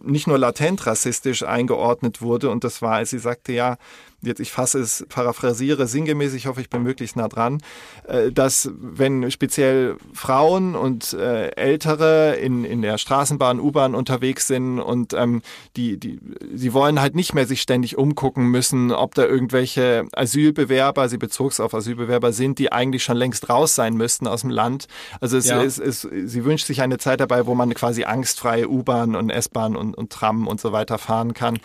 nicht 0.03 0.27
nur 0.27 0.37
latent 0.37 0.85
rassistisch 0.85 1.45
eingeordnet 1.45 2.23
wurde. 2.23 2.51
Und 2.51 2.65
das 2.65 2.83
war, 2.83 2.95
als 2.95 3.11
sie 3.11 3.21
sagte, 3.21 3.53
ja, 3.53 3.77
jetzt 4.27 4.41
ich 4.41 4.53
fasse 4.53 4.79
es, 4.81 5.05
paraphrasiere 5.09 5.87
sinngemäß, 5.87 6.35
ich 6.35 6.47
hoffe, 6.47 6.61
ich 6.61 6.71
bin 6.71 6.83
möglichst 6.83 7.17
nah 7.17 7.29
dran, 7.29 7.61
äh, 8.07 8.33
dass 8.33 8.71
wenn 8.79 9.31
speziell 9.31 9.97
Frauen 10.13 10.75
und 10.75 11.13
äh, 11.13 11.49
Ältere 11.51 12.37
in, 12.37 12.65
in 12.65 12.83
der 12.83 12.99
Straßenbahn, 12.99 13.61
U-Bahn 13.61 13.95
unterwegs 13.95 14.47
sind 14.47 14.81
und 14.81 15.13
ähm, 15.15 15.43
die, 15.77 15.99
die, 15.99 16.21
sie 16.55 16.73
wollen 16.73 17.01
halt 17.01 17.15
nicht 17.15 17.35
mehr 17.35 17.47
sich 17.47 17.63
ständig 17.63 17.97
umgucken 17.97 18.51
müssen, 18.51 18.93
ob 18.93 19.15
da 19.15 19.25
irgendwelche 19.25 20.07
Asylbewerber, 20.13 21.09
sie 21.09 21.19
bezog 21.19 21.53
es 21.53 21.61
auf 21.61 21.75
Asylbewerber 21.75 22.33
sind, 22.33 22.59
die 22.59 22.73
eigentlich 22.73 23.05
schon 23.05 23.17
längst 23.17 23.49
raus 23.49 23.75
sein 23.75 23.95
müssten 23.95 24.27
aus 24.27 24.43
dem 24.43 24.51
Land. 24.51 24.87
Also 25.21 25.37
es, 25.37 25.47
ja. 25.47 25.63
es, 25.63 25.79
es, 25.79 26.03
sie 26.03 26.45
wünscht 26.45 26.67
sich 26.67 26.83
eine 26.83 26.99
Zeit 26.99 27.21
dabei, 27.21 27.47
wo 27.47 27.55
man 27.55 27.73
quasi 27.75 28.05
angstfreie 28.05 28.69
U-Bahn 28.69 29.15
und 29.15 29.31
S-Bahn 29.31 29.77
und, 29.77 29.95
und 29.97 30.11
Tram 30.11 30.47
und 30.47 30.61
so 30.61 30.73
weiter 30.73 30.99
fahren 30.99 31.35
kann. 31.35 31.59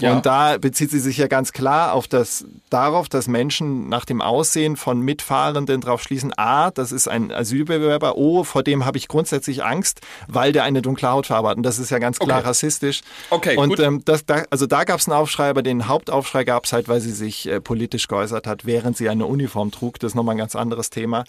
Ja. 0.00 0.14
Und 0.14 0.26
da 0.26 0.58
bezieht 0.58 0.90
sie 0.90 0.98
sich 0.98 1.16
ja 1.18 1.26
ganz 1.26 1.52
klar 1.52 1.92
auf 1.92 2.03
das, 2.06 2.44
darauf, 2.70 3.08
dass 3.08 3.28
Menschen 3.28 3.88
nach 3.88 4.04
dem 4.04 4.20
Aussehen 4.20 4.76
von 4.76 5.00
Mitfahrenden 5.00 5.80
darauf 5.80 6.02
schließen, 6.02 6.32
A, 6.36 6.70
das 6.70 6.92
ist 6.92 7.08
ein 7.08 7.30
Asylbewerber, 7.30 8.16
O, 8.16 8.44
vor 8.44 8.62
dem 8.62 8.84
habe 8.84 8.98
ich 8.98 9.08
grundsätzlich 9.08 9.64
Angst, 9.64 10.00
weil 10.28 10.52
der 10.52 10.64
eine 10.64 10.82
dunkle 10.82 11.10
Hautfarbe 11.10 11.48
hat. 11.48 11.56
Und 11.56 11.62
das 11.62 11.78
ist 11.78 11.90
ja 11.90 11.98
ganz 11.98 12.18
klar 12.18 12.38
okay. 12.38 12.48
rassistisch. 12.48 13.02
Okay, 13.30 13.56
Und 13.56 13.78
ähm, 13.80 14.02
das, 14.04 14.26
da, 14.26 14.42
also 14.50 14.66
da 14.66 14.84
gab 14.84 15.00
es 15.00 15.08
einen 15.08 15.16
Aufschrei, 15.16 15.50
aber 15.50 15.62
den 15.62 15.88
Hauptaufschrei 15.88 16.44
gab 16.44 16.64
es 16.64 16.72
halt, 16.72 16.88
weil 16.88 17.00
sie 17.00 17.12
sich 17.12 17.48
äh, 17.48 17.60
politisch 17.60 18.08
geäußert 18.08 18.46
hat, 18.46 18.64
während 18.64 18.96
sie 18.96 19.08
eine 19.08 19.26
Uniform 19.26 19.70
trug. 19.70 19.98
Das 19.98 20.12
ist 20.12 20.14
nochmal 20.14 20.34
ein 20.34 20.38
ganz 20.38 20.56
anderes 20.56 20.90
Thema. 20.90 21.24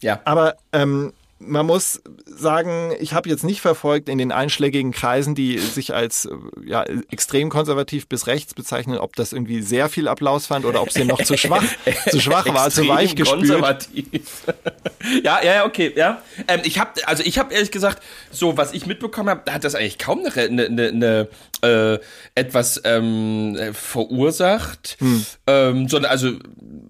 Ja. 0.00 0.20
Aber 0.24 0.56
ähm, 0.72 1.12
man 1.40 1.64
muss 1.64 2.02
sagen, 2.26 2.92
ich 3.00 3.14
habe 3.14 3.28
jetzt 3.30 3.44
nicht 3.44 3.62
verfolgt 3.62 4.10
in 4.10 4.18
den 4.18 4.30
einschlägigen 4.30 4.92
Kreisen, 4.92 5.34
die 5.34 5.58
sich 5.58 5.94
als 5.94 6.28
ja, 6.64 6.84
extrem 7.10 7.48
konservativ 7.48 8.06
bis 8.08 8.26
rechts 8.26 8.52
bezeichnen, 8.52 8.98
ob 8.98 9.16
das 9.16 9.32
irgendwie 9.32 9.62
sehr 9.62 9.88
viel 9.88 10.06
Applaus 10.06 10.46
fand 10.46 10.66
oder 10.66 10.82
ob 10.82 10.92
sie 10.92 11.04
noch 11.04 11.22
zu 11.22 11.38
schwach, 11.38 11.64
zu 12.10 12.20
schwach 12.20 12.46
war, 12.46 12.70
zu 12.70 12.86
weich 12.86 13.16
konservativ. 13.16 14.44
ja, 15.24 15.42
ja, 15.42 15.64
okay, 15.64 15.92
ja. 15.96 16.22
Ähm, 16.46 16.60
ich 16.64 16.78
habe, 16.78 16.90
also 17.06 17.22
ich 17.24 17.38
habe 17.38 17.54
ehrlich 17.54 17.70
gesagt, 17.70 18.02
so 18.30 18.58
was 18.58 18.72
ich 18.74 18.84
mitbekommen 18.84 19.30
habe, 19.30 19.50
hat 19.50 19.64
das 19.64 19.74
eigentlich 19.74 19.98
kaum 19.98 20.20
eine, 20.20 20.34
eine, 20.34 20.66
eine, 20.66 21.28
eine 21.62 21.94
äh, 21.94 21.98
etwas 22.34 22.82
ähm, 22.84 23.56
verursacht, 23.72 24.98
hm. 24.98 25.24
ähm, 25.46 25.88
sondern 25.88 26.10
also, 26.10 26.32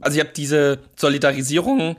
also 0.01 0.17
ich 0.17 0.21
habe 0.21 0.35
diese 0.35 0.81
Solidarisierung 0.97 1.97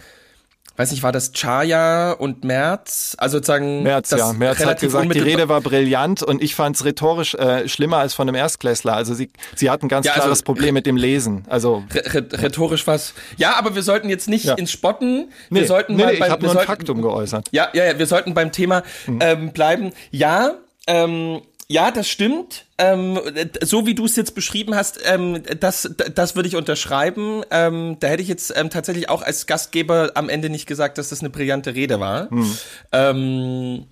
weiß 0.82 0.92
nicht, 0.92 1.04
war 1.04 1.12
das 1.12 1.32
Chaya 1.32 2.12
und 2.14 2.44
Merz? 2.44 3.16
Also 3.20 3.38
sozusagen. 3.38 3.84
Merz, 3.84 4.10
ja. 4.12 4.34
Merz 4.34 4.66
hat 4.66 4.80
gesagt, 4.80 5.14
die 5.14 5.20
Rede 5.20 5.48
war 5.48 5.62
brillant 5.62 6.24
und 6.24 6.42
ich 6.42 6.56
fand 6.56 6.76
es 6.76 6.86
rhetorisch 6.86 7.36
äh, 7.36 7.68
schlimmer 7.68 7.98
als 7.98 8.16
von 8.16 8.28
einem 8.28 8.36
Erstklässler. 8.36 8.94
Also 8.94 9.14
sie, 9.14 9.30
sie 9.56 9.70
hat 9.70 9.84
ein 9.84 9.90
ganz 9.90 10.08
ja, 10.08 10.14
also 10.14 10.24
klares 10.24 10.44
Problem 10.44 10.74
mit 10.74 10.88
dem 10.88 10.98
Lesen. 10.98 11.46
Also 11.48 11.84
rhetorisch 11.94 12.88
was. 12.88 13.14
Ja, 13.38 13.58
aber 13.58 13.76
wir 13.76 13.84
sollten 13.84 14.10
jetzt 14.10 14.28
nicht 14.28 14.46
ja. 14.46 14.56
ins 14.56 14.72
Spotten. 14.72 15.32
Wir 15.50 15.62
nee, 15.62 15.68
sollten 15.68 15.96
nee, 15.96 16.04
mal 16.04 16.14
nee, 16.14 16.20
beim, 16.20 16.28
ich 16.28 16.32
habe 16.32 16.46
nur 16.46 16.60
ein 16.60 16.66
Faktum 16.66 17.02
geäußert. 17.02 17.50
Ja, 17.52 17.70
ja, 17.74 17.86
ja, 17.86 18.00
wir 18.00 18.08
sollten 18.08 18.34
beim 18.34 18.52
Thema 18.52 18.82
mhm. 19.06 19.20
ähm, 19.22 19.52
bleiben. 19.52 19.92
Ja, 20.10 20.56
ähm, 20.88 21.42
ja, 21.72 21.90
das 21.90 22.10
stimmt. 22.10 22.66
Ähm, 22.78 23.18
so 23.62 23.86
wie 23.86 23.96
du 23.96 24.04
es 24.04 24.18
jetzt 24.18 24.36
beschrieben 24.36 24.76
hast, 24.76 25.00
ähm, 25.06 25.42
das, 25.58 25.90
das 26.14 26.36
würde 26.36 26.50
ich 26.50 26.58
unterschreiben. 26.58 27.44
Ähm, 27.50 27.96
da 28.02 28.08
hätte 28.08 28.22
ich 28.22 28.28
jetzt 28.28 28.54
ähm, 28.58 28.70
tatsächlich 28.70 29.08
auch 29.08 29.22
als 29.22 29.48
Gastgeber 29.48 30.12
am 30.16 30.28
Ende 30.28 30.50
nicht 30.50 30.66
gesagt, 30.66 30.98
dass 30.98 31.08
das 31.10 31.22
eine 31.22 31.30
brillante 31.30 31.74
Rede 31.74 32.02
war. 32.02 32.30
Hm. 32.30 32.58
Ähm, 32.92 33.86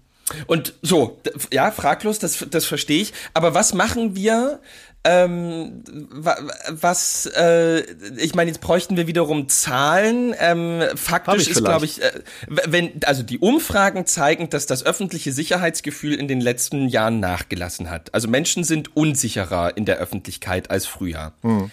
und 0.46 0.74
so, 0.82 1.20
ja, 1.54 1.72
fraglos, 1.72 2.20
das, 2.20 2.46
das 2.52 2.66
verstehe 2.66 3.02
ich. 3.02 3.14
Aber 3.34 3.54
was 3.54 3.74
machen 3.74 4.14
wir, 4.14 4.60
ähm, 5.06 5.84
was, 6.68 7.26
äh, 7.26 7.82
ich 8.18 8.36
meine, 8.36 8.52
jetzt 8.52 8.60
bräuchten 8.60 8.98
wir 8.98 9.08
wiederum 9.08 9.48
Zahlen. 9.48 10.36
Ähm, 10.38 10.84
faktisch 10.96 11.48
ist, 11.48 11.64
glaube 11.64 11.86
ich, 11.86 12.02
äh, 12.02 12.12
wenn, 12.48 13.02
also 13.06 13.24
die 13.24 13.40
Umfragen 13.40 14.06
zeigen, 14.06 14.50
dass 14.50 14.66
das 14.66 14.86
öffentliche 14.86 15.32
Sicherheitsgefühl 15.32 16.16
in 16.16 16.28
den 16.28 16.42
letzten 16.42 16.90
Jahren 16.90 17.22
nachgelassen 17.22 17.90
hat. 17.90 18.14
Also 18.14 18.28
Menschen 18.28 18.66
sind 18.66 18.96
unsicherer 18.96 19.78
in 19.78 19.86
der 19.86 19.98
Öffentlichkeit 19.98 20.70
als 20.70 20.86
früher. 20.86 21.32
Hm. 21.44 21.72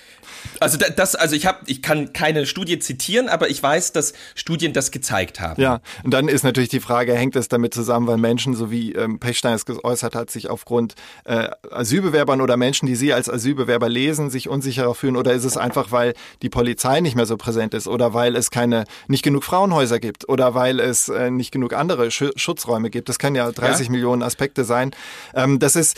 Also 0.61 0.79
das, 0.79 1.15
also 1.15 1.37
ich 1.37 1.47
habe, 1.47 1.59
ich 1.67 1.83
kann 1.83 2.13
keine 2.13 2.47
Studie 2.47 2.79
zitieren, 2.79 3.29
aber 3.29 3.49
ich 3.51 3.63
weiß, 3.63 3.93
dass 3.93 4.13
Studien 4.35 4.73
das 4.73 4.91
gezeigt 4.91 5.41
haben. 5.41 5.61
Ja, 5.61 5.81
und 6.05 6.13
dann 6.13 6.29
ist 6.29 6.45
natürlich 6.45 6.69
die 6.69 6.81
Frage, 6.81 7.15
hängt 7.15 7.37
es 7.37 7.49
damit 7.49 7.75
zusammen, 7.75 8.07
weil 8.07 8.17
Menschen, 8.17 8.55
so 8.55 8.71
wie 8.71 8.93
ähm, 8.93 9.19
Pechstein 9.19 9.55
es 9.55 9.67
geäußert 9.67 10.15
hat, 10.15 10.31
sich 10.31 10.49
aufgrund 10.49 10.95
äh, 11.25 11.49
Asylbewerbern 11.71 12.41
oder 12.41 12.57
Menschen, 12.57 12.87
die 12.87 12.97
sie 12.97 13.13
als 13.17 13.29
Asylbewerber 13.29 13.89
lesen, 13.89 14.31
sich 14.31 14.49
unsicherer 14.49 14.95
fühlen, 14.95 15.17
oder 15.17 15.33
ist 15.33 15.45
es 15.45 15.57
einfach, 15.57 15.91
weil 15.91 16.15
die 16.43 16.49
Polizei 16.49 17.01
nicht 17.01 17.17
mehr 17.17 17.27
so 17.27 17.37
präsent 17.37 17.75
ist, 17.75 17.89
oder 17.89 18.15
weil 18.15 18.37
es 18.37 18.51
keine 18.51 18.85
nicht 19.09 19.23
genug 19.23 19.43
Frauenhäuser 19.43 19.99
gibt, 19.99 20.29
oder 20.29 20.55
weil 20.55 20.79
es 20.79 21.09
äh, 21.09 21.31
nicht 21.31 21.51
genug 21.51 21.73
andere 21.73 22.11
Sch 22.11 22.31
Schutzräume 22.37 22.91
gibt. 22.91 23.09
Das 23.09 23.19
können 23.19 23.35
ja 23.35 23.51
30 23.51 23.87
ja? 23.87 23.93
Millionen 23.93 24.23
Aspekte 24.23 24.65
sein. 24.65 24.93
Ähm, 25.35 25.59
das 25.59 25.75
ist, 25.77 25.97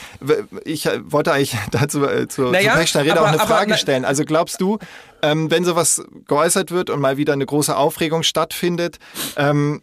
ich 0.64 0.88
wollte 1.04 1.32
eigentlich 1.32 1.56
dazu 1.70 2.04
äh, 2.04 2.28
zu, 2.28 2.42
naja, 2.42 2.72
zu 2.72 2.78
Pechstein 2.78 3.06
Rede 3.06 3.20
auch 3.20 3.26
eine 3.26 3.38
Frage 3.38 3.72
aber, 3.72 3.76
stellen. 3.76 4.04
Also 4.04 4.24
glaubst 4.24 4.60
du, 4.60 4.78
ähm, 5.22 5.50
wenn 5.50 5.64
sowas 5.64 6.02
geäußert 6.26 6.70
wird 6.70 6.90
und 6.90 7.00
mal 7.00 7.16
wieder 7.16 7.32
eine 7.32 7.46
große 7.46 7.76
Aufregung 7.76 8.22
stattfindet, 8.22 8.98
ähm, 9.36 9.82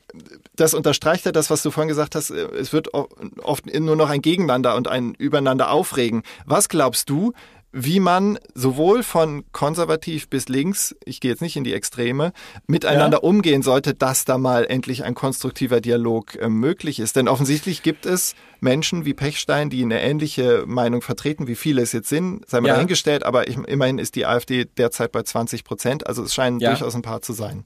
das 0.55 0.73
unterstreicht 0.73 1.25
ja 1.25 1.31
das, 1.31 1.49
was 1.49 1.63
du 1.63 1.71
vorhin 1.71 1.89
gesagt 1.89 2.15
hast, 2.15 2.31
äh, 2.31 2.47
es 2.59 2.73
wird 2.73 2.93
oft 2.93 3.65
nur 3.73 3.95
noch 3.95 4.09
ein 4.09 4.21
Gegeneinander 4.21 4.75
und 4.75 4.87
ein 4.87 5.13
Übereinander 5.15 5.71
aufregen. 5.71 6.23
Was 6.45 6.69
glaubst 6.69 7.09
du, 7.09 7.33
wie 7.77 7.99
man 7.99 8.39
sowohl 8.53 9.03
von 9.03 9.43
konservativ 9.51 10.29
bis 10.29 10.47
links, 10.47 10.95
ich 11.03 11.19
gehe 11.19 11.29
jetzt 11.29 11.41
nicht 11.41 11.57
in 11.57 11.65
die 11.65 11.73
Extreme, 11.73 12.31
miteinander 12.67 13.17
ja. 13.17 13.23
umgehen 13.23 13.63
sollte, 13.63 13.93
dass 13.93 14.23
da 14.23 14.37
mal 14.37 14.63
endlich 14.63 15.03
ein 15.03 15.13
konstruktiver 15.13 15.81
Dialog 15.81 16.35
äh, 16.35 16.47
möglich 16.47 17.01
ist. 17.01 17.17
Denn 17.17 17.27
offensichtlich 17.27 17.83
gibt 17.83 18.05
es 18.05 18.33
Menschen 18.61 19.03
wie 19.03 19.13
Pechstein, 19.13 19.69
die 19.69 19.83
eine 19.83 20.01
ähnliche 20.01 20.63
Meinung 20.65 21.01
vertreten, 21.01 21.47
wie 21.47 21.55
viele 21.55 21.81
es 21.81 21.91
jetzt 21.91 22.07
sind, 22.07 22.49
sei 22.49 22.61
mal 22.61 22.69
ja. 22.69 22.73
dahingestellt, 22.75 23.25
aber 23.25 23.49
ich, 23.49 23.57
immerhin 23.57 23.97
ist 23.97 24.15
die 24.15 24.25
AfD 24.25 24.63
derzeit 24.63 25.11
bei 25.11 25.23
20 25.23 25.65
Prozent, 25.65 26.07
also 26.07 26.23
es 26.23 26.33
scheinen 26.33 26.61
ja. 26.61 26.69
durchaus 26.69 26.95
ein 26.95 27.01
paar 27.01 27.21
zu 27.21 27.33
sein. 27.33 27.65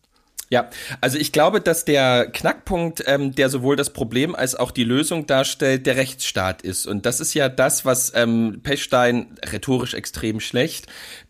Ja, 0.51 0.69
also 0.99 1.19
ich 1.19 1.31
glaube, 1.31 1.61
dass 1.61 1.85
der 1.85 2.27
Knackpunkt, 2.31 3.03
ähm, 3.05 3.35
der 3.35 3.49
sowohl 3.49 3.75
das 3.75 3.91
Problem 3.91 4.33
als 4.33 4.55
auch 4.55 4.71
die 4.71 4.83
Lösung 4.83 5.27
darstellt, 5.27 5.85
der 5.85 5.95
Rechtsstaat 5.95 6.63
ist. 6.63 6.87
Und 6.87 7.05
das 7.05 7.19
ist 7.19 7.35
ja 7.35 7.49
das, 7.49 7.85
was 7.85 8.11
ähm, 8.15 8.61
Pechstein 8.63 9.35
rhetorisch 9.51 9.93
extrem 9.93 10.39
schlecht 10.39 10.87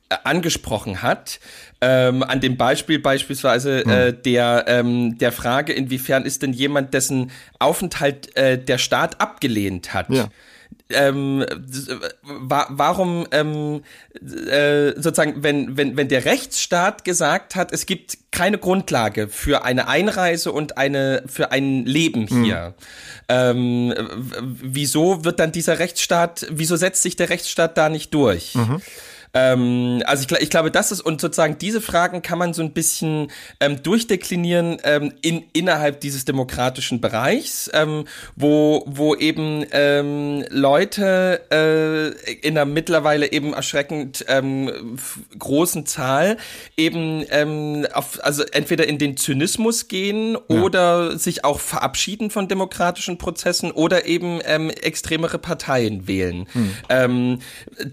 äh, 0.08 0.16
angesprochen 0.24 1.02
hat. 1.02 1.42
Ähm, 1.82 2.24
an 2.24 2.40
dem 2.40 2.56
Beispiel 2.56 3.00
beispielsweise 3.00 3.86
äh, 3.86 4.14
der 4.14 4.66
ähm, 4.68 5.18
der 5.18 5.34
Frage, 5.34 5.74
inwiefern 5.74 6.24
ist 6.24 6.42
denn 6.42 6.54
jemand, 6.54 6.94
dessen 6.94 7.32
Aufenthalt 7.60 8.36
äh, 8.38 8.58
der 8.58 8.78
Staat 8.78 9.20
abgelehnt 9.20 9.94
hat, 9.94 10.10
ja 10.10 10.30
ähm, 10.92 11.46
wa 12.22 12.68
warum 12.70 13.28
ähm, 13.32 13.84
äh, 14.22 14.94
sozusagen, 14.96 15.44
wenn, 15.44 15.78
wenn, 15.78 15.98
wenn 15.98 16.08
der 16.08 16.26
Rechtsstaat 16.26 17.06
gesagt 17.06 17.56
hat, 17.56 17.72
es 17.72 17.86
gibt 17.86 18.18
keine 18.32 18.58
Grundlage 18.58 19.28
für 19.28 19.64
eine 19.64 19.88
Einreise 19.88 20.52
und 20.52 20.78
eine 20.78 21.24
für 21.28 21.52
ein 21.52 21.86
Leben 21.86 22.28
hm. 22.28 22.44
hier. 22.44 22.74
Mhm. 22.78 22.84
Ähm, 23.30 23.94
wieso 24.42 25.24
wird 25.24 25.40
dann 25.40 25.52
dieser 25.52 25.78
Rechtsstaat, 25.78 26.48
wieso 26.50 26.76
setzt 26.76 27.04
sich 27.04 27.16
der 27.16 27.30
Rechtsstaat 27.30 27.78
da 27.78 27.90
nicht 27.90 28.14
durch? 28.14 28.56
Mhm. 28.56 28.82
Ähm, 29.34 30.02
also 30.06 30.26
ich, 30.26 30.42
ich, 30.42 30.50
glaube, 30.50 30.72
das 30.72 30.92
ist, 30.92 31.02
und 31.02 31.22
sozusagen 31.22 31.58
diese 31.58 31.82
Fragen 31.82 32.22
kann 32.22 32.40
man 32.40 32.54
so 32.54 32.64
ein 32.64 32.72
bisschen 32.72 33.32
ähm, 33.60 33.84
durchdeklinieren 33.84 34.78
ähm, 34.84 35.14
in, 35.22 35.44
innerhalb 35.54 36.02
dieses 36.02 36.26
demokratischen 36.26 37.00
Bereichs, 37.00 37.70
ähm, 37.74 38.06
wo, 38.36 38.84
wo 38.88 39.16
eben 39.16 39.66
ähm, 39.72 40.46
Leute 40.50 41.42
äh, 41.52 42.32
in 42.48 42.58
einer 42.58 42.66
mittlerweile 42.66 43.32
eben 43.32 43.54
erschreckend 43.54 44.26
ähm, 44.28 44.98
großen 45.38 45.86
Zahl 45.86 46.38
eben 46.78 47.26
auf, 47.94 48.24
also 48.24 48.44
entweder 48.52 48.88
in 48.88 48.98
den 48.98 49.18
Zynismus 49.18 49.88
gehen 49.88 50.38
ja. 50.50 50.62
oder 50.62 51.18
sich 51.18 51.46
auch 51.46 51.60
verabschieden 51.60 52.30
von 52.30 52.48
demokratischen 52.48 53.18
Prozessen 53.18 53.72
oder 53.72 54.06
eben 54.06 54.40
extremere 54.42 55.38
Parteien 55.38 56.08
wählen. 56.08 56.48
Hm. 56.88 57.40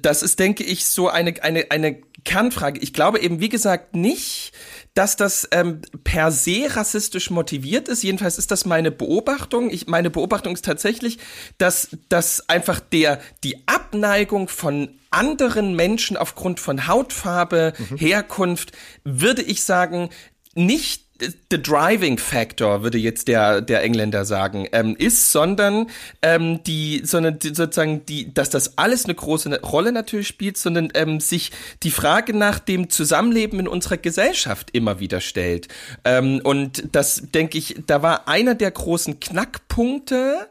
Das 0.03 0.23
ist, 0.23 0.39
denke 0.39 0.65
ich, 0.65 0.87
so 0.87 1.09
ein 1.09 1.26
eine, 1.27 1.43
eine, 1.43 1.71
eine 1.71 2.03
Kernfrage. 2.25 2.81
Ich 2.81 2.93
glaube 2.93 3.21
eben, 3.21 3.41
wie 3.41 3.49
gesagt, 3.49 3.95
nicht, 3.95 4.53
dass 4.95 5.17
das 5.17 5.49
ähm, 5.53 5.81
per 6.05 6.31
se 6.31 6.67
rassistisch 6.71 7.31
motiviert 7.31 7.89
ist. 7.89 8.03
Jedenfalls 8.03 8.39
ist 8.39 8.51
das 8.51 8.65
meine 8.65 8.91
Beobachtung. 8.91 9.71
Ich, 9.71 9.87
meine 9.87 10.11
Beobachtung 10.11 10.55
ist 10.55 10.65
tatsächlich, 10.65 11.19
dass, 11.59 11.97
dass 12.09 12.49
einfach 12.49 12.81
der, 12.81 13.21
die 13.45 13.63
Abneigung 13.67 14.49
von 14.49 14.89
anderen 15.11 15.75
Menschen 15.77 16.17
aufgrund 16.17 16.61
von 16.61 16.87
Hautfarbe, 16.87 17.75
mhm. 17.79 17.97
Herkunft, 17.97 18.73
würde 19.05 19.43
ich 19.43 19.63
sagen, 19.63 20.11
nicht 20.55 21.06
the 21.51 21.63
driving 21.63 22.19
factor, 22.19 22.83
würde 22.83 22.99
jetzt 22.99 23.29
der, 23.29 23.61
der 23.61 23.83
Engländer 23.83 24.25
sagen, 24.25 24.69
ähm, 24.73 24.97
ist, 24.99 25.33
sondern 25.33 25.87
ähm, 26.23 26.63
die, 26.65 27.03
sondern 27.05 27.39
die, 27.39 27.49
sozusagen 27.49 28.05
die, 28.07 28.33
dass 28.33 28.51
das 28.51 28.79
alles 28.79 29.05
eine 29.05 29.15
große 29.15 29.61
Rolle 29.63 29.93
natürlich 29.93 30.29
spielt, 30.29 30.57
sondern 30.57 30.91
ähm, 30.95 31.21
sich 31.21 31.53
die 31.83 31.91
Frage 31.91 32.35
nach 32.37 32.59
dem 32.59 32.91
Zusammenleben 32.91 33.61
in 33.61 33.69
unserer 33.69 33.97
Gesellschaft 33.97 34.71
immer 34.73 35.01
wieder 35.01 35.21
stellt. 35.21 35.69
Ähm, 36.05 36.41
und 36.45 36.85
das 36.93 37.23
denke 37.35 37.59
ich, 37.59 37.77
da 37.87 38.03
war 38.03 38.29
einer 38.29 38.55
der 38.55 38.71
großen 38.71 39.21
Knackpunkte, 39.21 40.49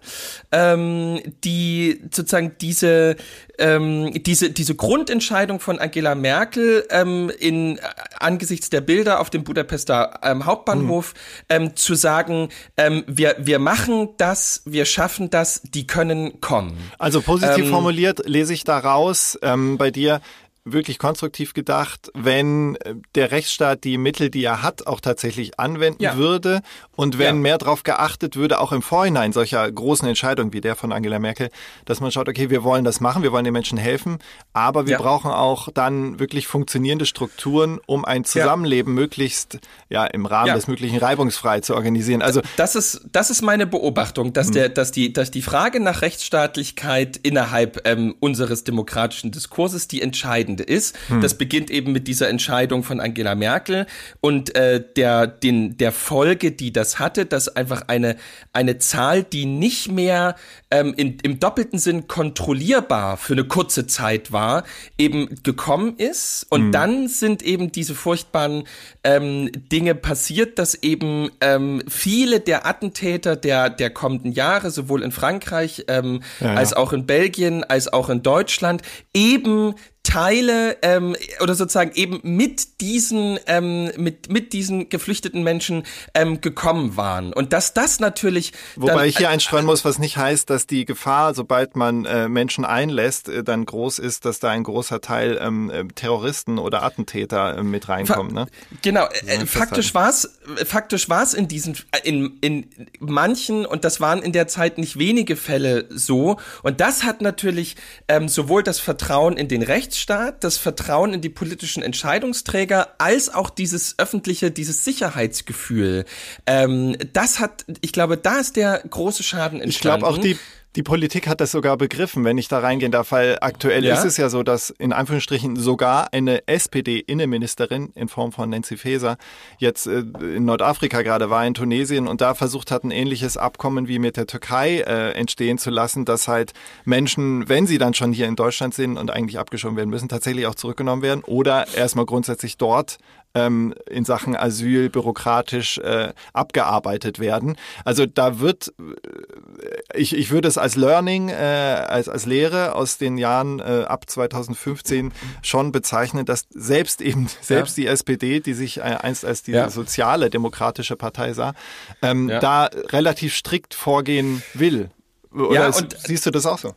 ähm, 0.52 1.22
die 1.44 2.02
sozusagen 2.12 2.56
diese 2.60 3.16
ähm, 3.58 4.12
diese, 4.24 4.50
diese 4.52 4.76
Grundentscheidung 4.76 5.60
von 5.60 5.80
Angela 5.80 6.16
Merkel 6.16 6.86
ähm, 6.90 7.32
in, 7.40 7.80
angesichts 8.20 8.70
der 8.70 8.82
Bilder 8.82 9.20
auf 9.20 9.30
dem 9.30 9.44
Budapester 9.44 10.20
ähm, 10.24 10.46
Hauptbahnhof 10.46 11.14
mhm. 11.14 11.56
ähm, 11.56 11.76
zu 11.76 11.96
sagen, 11.96 12.50
ähm, 12.78 13.04
wir, 13.08 13.36
wir 13.40 13.60
machen 13.60 14.10
das, 14.18 14.62
wir 14.66 14.86
schaffen 14.86 15.30
das, 15.30 15.62
die 15.64 15.88
können 15.88 16.42
kommen. 16.42 16.78
Also 16.98 17.22
positiv 17.22 17.66
ähm, 17.66 17.70
formuliert 17.70 18.22
lese 18.26 18.54
ich 18.54 18.64
daraus 18.64 19.38
bei 19.78 19.92
dir, 19.92 20.22
wirklich 20.66 20.98
konstruktiv 20.98 21.54
gedacht, 21.54 22.12
wenn 22.16 22.76
äh, 22.78 22.96
der 23.14 23.32
Rechtsstaat 23.32 23.84
die 23.84 24.00
Mittel, 24.00 24.32
die 24.32 24.44
er 24.44 24.64
hat, 24.64 24.88
auch 24.88 25.00
tatsächlich 25.00 25.60
anwenden 25.60 26.02
ja. 26.02 26.18
würde 26.18 26.62
und 26.96 27.20
wenn 27.20 27.36
ja. 27.36 27.42
mehr 27.42 27.58
darauf 27.60 27.84
geachtet 27.84 28.36
würde, 28.36 28.60
auch 28.60 28.72
im 28.72 28.82
Vorhinein 28.82 29.32
solcher 29.32 29.72
großen 29.72 30.08
Entscheidungen 30.08 30.54
wie 30.54 30.62
der 30.62 30.76
von 30.76 30.92
Angela 30.92 31.20
Merkel, 31.20 31.52
dass 31.86 32.02
man 32.02 32.12
schaut, 32.12 32.28
okay, 32.28 32.50
wir 32.50 32.64
wollen 32.64 32.84
das 32.84 33.00
machen, 33.00 33.22
wir 33.22 33.32
wollen 33.32 33.46
den 33.46 33.54
Menschen 33.54 33.78
helfen, 33.78 34.18
aber 34.54 34.88
wir 34.88 34.94
ja. 34.94 34.98
brauchen 34.98 35.30
auch 35.30 35.70
dann 35.72 36.20
wirklich 36.20 36.48
funktionierende 36.48 37.06
Strukturen, 37.06 37.80
um 37.86 38.04
ein 38.04 38.26
Zusammenleben 38.26 38.94
möglichst 38.94 39.60
ja 39.90 40.06
im 40.06 40.26
Rahmen 40.26 40.56
des 40.56 40.68
möglichen 40.68 40.98
reibungsfrei 40.98 41.60
zu 41.60 41.76
organisieren. 41.76 42.24
Also 42.24 42.42
das 42.58 42.76
ist 42.76 43.02
das 43.12 43.30
ist 43.30 43.44
meine 43.44 43.68
Beobachtung, 43.68 44.34
dass 44.34 44.48
hm. 44.48 44.54
der 44.54 44.70
dass 44.70 44.92
die 44.92 45.14
dass 45.14 45.30
die 45.30 45.44
Frage 45.44 45.80
nach 45.80 46.02
Rechtsstaatlichkeit 46.02 47.18
innerhalb 47.18 47.88
ähm, 47.88 48.16
unseres 48.20 48.64
demokratischen 48.64 49.30
Diskurses 49.30 49.88
die 49.88 50.02
entscheidende 50.02 50.55
Entscheidende 50.56 50.64
ist. 50.64 50.98
Hm. 51.08 51.22
Das 51.22 51.38
beginnt 51.38 51.70
eben 51.70 51.92
mit 51.92 52.08
dieser 52.08 52.30
Entscheidung 52.30 52.84
von 52.84 53.00
Angela 53.00 53.36
Merkel 53.36 53.86
und 54.22 54.56
äh, 54.56 54.84
der, 54.96 55.28
den, 55.28 55.78
der 55.78 55.92
Folge, 55.92 56.52
die 56.52 56.72
das 56.72 57.00
hatte, 57.00 57.26
dass 57.26 57.56
einfach 57.56 57.84
eine, 57.88 58.16
eine 58.54 58.78
Zahl, 58.78 59.24
die 59.24 59.46
nicht 59.46 59.92
mehr 59.92 60.36
ähm, 60.72 60.94
in, 60.96 61.18
im 61.24 61.40
doppelten 61.40 61.80
Sinn 61.80 62.08
kontrollierbar 62.08 63.18
für 63.18 63.34
eine 63.34 63.46
kurze 63.46 63.88
Zeit 63.88 64.32
war, 64.32 64.64
eben 64.98 65.36
gekommen 65.44 65.96
ist. 65.98 66.46
Und 66.50 66.66
hm. 66.66 66.72
dann 66.72 67.08
sind 67.08 67.42
eben 67.44 67.72
diese 67.72 67.96
furchtbaren 67.96 68.64
ähm, 69.04 69.52
Dinge 69.72 69.96
passiert, 69.96 70.60
dass 70.60 70.76
eben 70.76 71.30
ähm, 71.42 71.82
viele 71.88 72.40
der 72.40 72.66
Attentäter 72.66 73.36
der, 73.36 73.70
der 73.70 73.90
kommenden 73.90 74.32
Jahre, 74.32 74.72
sowohl 74.72 75.04
in 75.04 75.12
Frankreich 75.12 75.86
ähm, 75.88 76.22
ja, 76.40 76.48
ja. 76.48 76.54
als 76.56 76.74
auch 76.74 76.94
in 76.94 77.06
Belgien, 77.06 77.64
als 77.64 77.92
auch 77.92 78.10
in 78.10 78.22
Deutschland, 78.22 78.82
eben 79.14 79.76
Teile 80.06 80.78
ähm, 80.84 81.16
oder 81.42 81.56
sozusagen 81.56 81.92
eben 81.96 82.20
mit 82.24 82.80
diesen 82.80 83.40
ähm, 83.48 83.92
mit 83.98 84.32
mit 84.32 84.54
diesen 84.54 84.88
geflüchteten 84.90 85.44
Menschen 85.44 85.84
ähm, 86.14 86.42
gekommen 86.42 86.96
waren 86.96 87.34
und 87.34 87.54
dass 87.54 87.74
das 87.74 88.00
natürlich 88.00 88.54
wobei 88.76 88.94
dann, 88.94 89.06
ich 89.06 89.18
hier 89.18 89.30
einstreuen 89.30 89.66
muss, 89.66 89.84
was 89.84 89.98
nicht 89.98 90.16
heißt, 90.16 90.50
dass 90.50 90.68
die 90.68 90.86
Gefahr, 90.86 91.34
sobald 91.34 91.76
man 91.76 92.06
äh, 92.06 92.30
Menschen 92.30 92.66
einlässt, 92.66 93.30
äh, 93.30 93.44
dann 93.44 93.66
groß 93.66 94.00
ist, 94.00 94.26
dass 94.26 94.40
da 94.40 94.52
ein 94.52 94.64
großer 94.64 95.02
Teil 95.02 95.40
ähm, 95.42 95.72
äh, 95.72 95.86
Terroristen 95.86 96.60
oder 96.60 96.84
Attentäter 96.84 97.58
äh, 97.58 97.64
mit 97.64 97.90
reinkommen. 97.90 98.34
Ne? 98.34 98.46
Genau, 98.84 99.08
äh, 99.26 99.46
faktisch 99.46 99.96
war 99.96 100.10
es 100.10 100.38
faktisch 100.66 101.10
war 101.10 101.24
es 101.24 101.34
in 101.34 101.48
diesen 101.48 101.78
in 102.04 102.38
in 102.42 102.68
manchen 103.00 103.66
und 103.66 103.84
das 103.84 104.00
waren 104.00 104.22
in 104.22 104.34
der 104.34 104.48
Zeit 104.48 104.78
nicht 104.78 105.00
wenige 105.00 105.36
Fälle 105.36 105.88
so 105.90 106.38
und 106.62 106.80
das 106.80 107.04
hat 107.04 107.22
natürlich 107.22 107.76
ähm, 108.08 108.30
sowohl 108.30 108.62
das 108.62 108.80
Vertrauen 108.80 109.36
in 109.36 109.48
den 109.48 109.64
Rechts 109.64 109.95
Rechtsstaat, 109.96 110.44
das 110.44 110.58
Vertrauen 110.58 111.14
in 111.14 111.22
die 111.22 111.30
politischen 111.30 111.82
Entscheidungsträger, 111.82 112.96
als 112.98 113.34
auch 113.34 113.50
dieses 113.50 113.98
öffentliche, 113.98 114.52
dieses 114.52 114.84
Sicherheitsgefühl. 114.84 116.04
Ähm, 116.46 116.98
das 117.14 117.40
hat, 117.40 117.66
ich 117.80 117.94
glaube, 117.94 118.18
da 118.18 118.40
ist 118.40 118.58
der 118.58 118.84
große 118.90 119.24
Schaden 119.24 119.62
entstanden. 119.62 119.70
Ich 119.70 119.80
glaube 119.80 120.08
auch 120.08 120.18
die 120.18 120.38
die 120.76 120.84
Politik 120.84 121.28
hat 121.28 121.40
das 121.40 121.52
sogar 121.52 121.78
begriffen, 121.78 122.26
wenn 122.26 122.38
ich 122.38 122.48
da 122.48 122.60
reingehen 122.60 122.92
darf, 122.92 123.12
weil 123.12 123.38
aktuell 123.40 123.86
ja? 123.86 123.94
ist 123.94 124.04
es 124.04 124.18
ja 124.18 124.30
so, 124.30 124.44
dass 124.44 124.70
in 124.72 124.92
Anführungsstrichen 124.92 125.56
sogar 125.56 126.14
eine 126.14 126.48
SPD-Innenministerin 126.48 127.92
in 127.96 128.10
Form 128.10 128.32
von 128.32 128.50
Nancy 128.50 128.76
Faeser 128.76 129.18
jetzt 129.58 129.88
äh, 129.88 130.00
in 130.20 130.46
Nordafrika 130.46 131.02
gerade 131.02 131.30
war, 131.30 131.46
in 131.46 131.54
Tunesien 131.54 132.08
und 132.08 132.20
da 132.20 132.34
versucht 132.34 132.72
hat, 132.72 132.84
ein 132.84 132.92
ähnliches 132.92 133.38
Abkommen 133.38 133.88
wie 133.88 134.00
mit 134.00 134.18
der 134.18 134.28
Türkei 134.28 134.80
äh, 134.82 135.12
entstehen 135.12 135.58
zu 135.58 135.70
lassen, 135.70 136.04
dass 136.04 136.28
halt 136.28 136.52
Menschen, 136.84 137.48
wenn 137.48 137.68
sie 137.68 137.78
dann 137.78 137.94
schon 137.94 138.12
hier 138.12 138.28
in 138.28 138.36
Deutschland 138.36 138.74
sind 138.74 138.98
und 138.98 139.12
eigentlich 139.12 139.40
abgeschoben 139.40 139.78
werden 139.78 139.90
müssen, 139.90 140.10
tatsächlich 140.10 140.46
auch 140.48 140.56
zurückgenommen 140.56 141.02
werden 141.02 141.24
oder 141.24 141.68
erstmal 141.76 142.06
grundsätzlich 142.06 142.58
dort 142.58 142.98
ähm, 143.36 143.76
in 143.88 144.06
Sachen 144.06 144.36
Asyl 144.36 144.90
bürokratisch 144.90 145.78
äh, 145.78 146.14
abgearbeitet 146.34 147.20
werden. 147.20 147.58
Also 147.84 148.06
da 148.06 148.40
wird, 148.40 148.74
äh, 148.80 150.00
ich, 150.00 150.16
ich 150.16 150.32
würde 150.32 150.48
es 150.48 150.58
als 150.58 150.76
Learning, 150.76 151.30
äh, 151.30 151.34
als, 151.34 152.10
als 152.10 152.26
Lehre 152.26 152.74
aus 152.74 152.98
den 152.98 153.18
Jahren 153.18 153.60
äh, 153.60 153.86
ab 153.88 154.10
2015 154.10 155.12
schon 155.42 155.72
bezeichnen, 155.72 156.26
dass 156.26 156.46
selbst 156.50 157.02
eben, 157.02 157.28
selbst 157.42 157.78
ja. 157.78 157.84
die 157.84 157.88
SPD, 157.88 158.40
die 158.40 158.54
sich 158.54 158.78
äh, 158.78 158.82
einst 158.82 159.26
als 159.26 159.44
die 159.44 159.52
ja. 159.52 159.70
soziale 159.70 160.30
demokratische 160.30 160.96
Partei 160.96 161.34
sah, 161.34 161.54
ähm, 162.02 162.30
ja. 162.30 162.40
da 162.40 162.70
relativ 162.90 163.36
strikt 163.36 163.74
vorgehen 163.74 164.42
will. 164.54 164.90
Oder 165.34 165.54
ja, 165.54 165.68
und, 165.68 165.98
siehst 166.00 166.26
du 166.26 166.32
das 166.32 166.46
auch 166.46 166.58
so? 166.58 166.74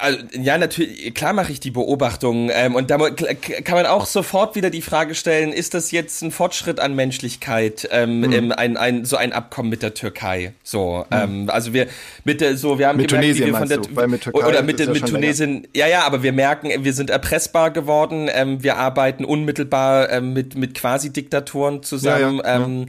Also, 0.00 0.18
ja, 0.32 0.58
natürlich, 0.58 1.14
klar 1.14 1.32
mache 1.32 1.52
ich 1.52 1.60
die 1.60 1.70
Beobachtung. 1.70 2.50
Ähm, 2.52 2.74
und 2.74 2.90
da 2.90 2.98
kann 2.98 3.74
man 3.74 3.86
auch 3.86 4.06
sofort 4.06 4.56
wieder 4.56 4.70
die 4.70 4.82
Frage 4.82 5.14
stellen, 5.14 5.52
ist 5.52 5.74
das 5.74 5.90
jetzt 5.90 6.22
ein 6.22 6.30
Fortschritt 6.30 6.80
an 6.80 6.94
Menschlichkeit, 6.94 7.88
ähm, 7.90 8.20
mhm. 8.20 8.52
ein, 8.52 8.76
ein, 8.76 9.04
so 9.04 9.16
ein 9.16 9.32
Abkommen 9.32 9.70
mit 9.70 9.82
der 9.82 9.94
Türkei? 9.94 10.52
So, 10.62 11.04
mhm. 11.10 11.16
ähm, 11.16 11.50
also 11.50 11.72
wir 11.72 11.86
mit 12.24 12.40
der, 12.40 12.56
so, 12.56 12.78
wir 12.78 12.88
haben 12.88 12.96
mit 12.96 13.08
gemerkt, 13.08 13.26
Tunesien 13.26 13.48
wie 13.48 13.52
wir 13.52 13.58
von 13.58 13.68
der, 13.68 13.78
du, 13.78 13.96
weil 13.96 14.08
mit 14.08 14.22
Türkei 14.22 14.46
oder 14.46 14.62
mit, 14.62 14.80
ja 14.80 14.90
mit 14.90 15.06
Tunesien, 15.06 15.52
länger. 15.54 15.68
ja, 15.74 15.86
ja, 15.86 16.02
aber 16.02 16.22
wir 16.22 16.32
merken, 16.32 16.70
wir 16.84 16.92
sind 16.92 17.10
erpressbar 17.10 17.70
geworden, 17.70 18.28
ähm, 18.32 18.62
wir 18.62 18.76
arbeiten 18.76 19.24
unmittelbar 19.24 20.10
ähm, 20.10 20.32
mit, 20.32 20.56
mit 20.56 20.74
Quasi-Diktatoren 20.74 21.82
zusammen. 21.82 22.40
Ja, 22.44 22.58
ja, 22.58 22.64
ähm, 22.64 22.86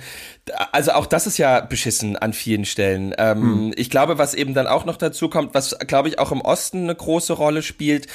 also 0.72 0.92
auch 0.92 1.06
das 1.06 1.28
ist 1.28 1.38
ja 1.38 1.62
beschissen 1.62 2.16
an 2.18 2.34
vielen 2.34 2.66
Stellen. 2.66 3.14
Ähm, 3.18 3.42
hm. 3.42 3.74
Ich 3.76 3.90
glaube, 3.90 4.18
was 4.18 4.34
eben 4.34 4.54
dann 4.54 4.68
auch 4.68 4.86
noch 4.86 4.98
dazu 4.98 5.30
kommt, 5.30 5.54
was 5.54 5.78
glaube 5.80 6.10
ich 6.10 6.20
auch 6.20 6.32
im 6.32 6.42
Osten 6.42 6.84
eine 6.84 6.96
große 6.96 7.34
Rolle 7.34 7.62
spielt, 7.62 8.08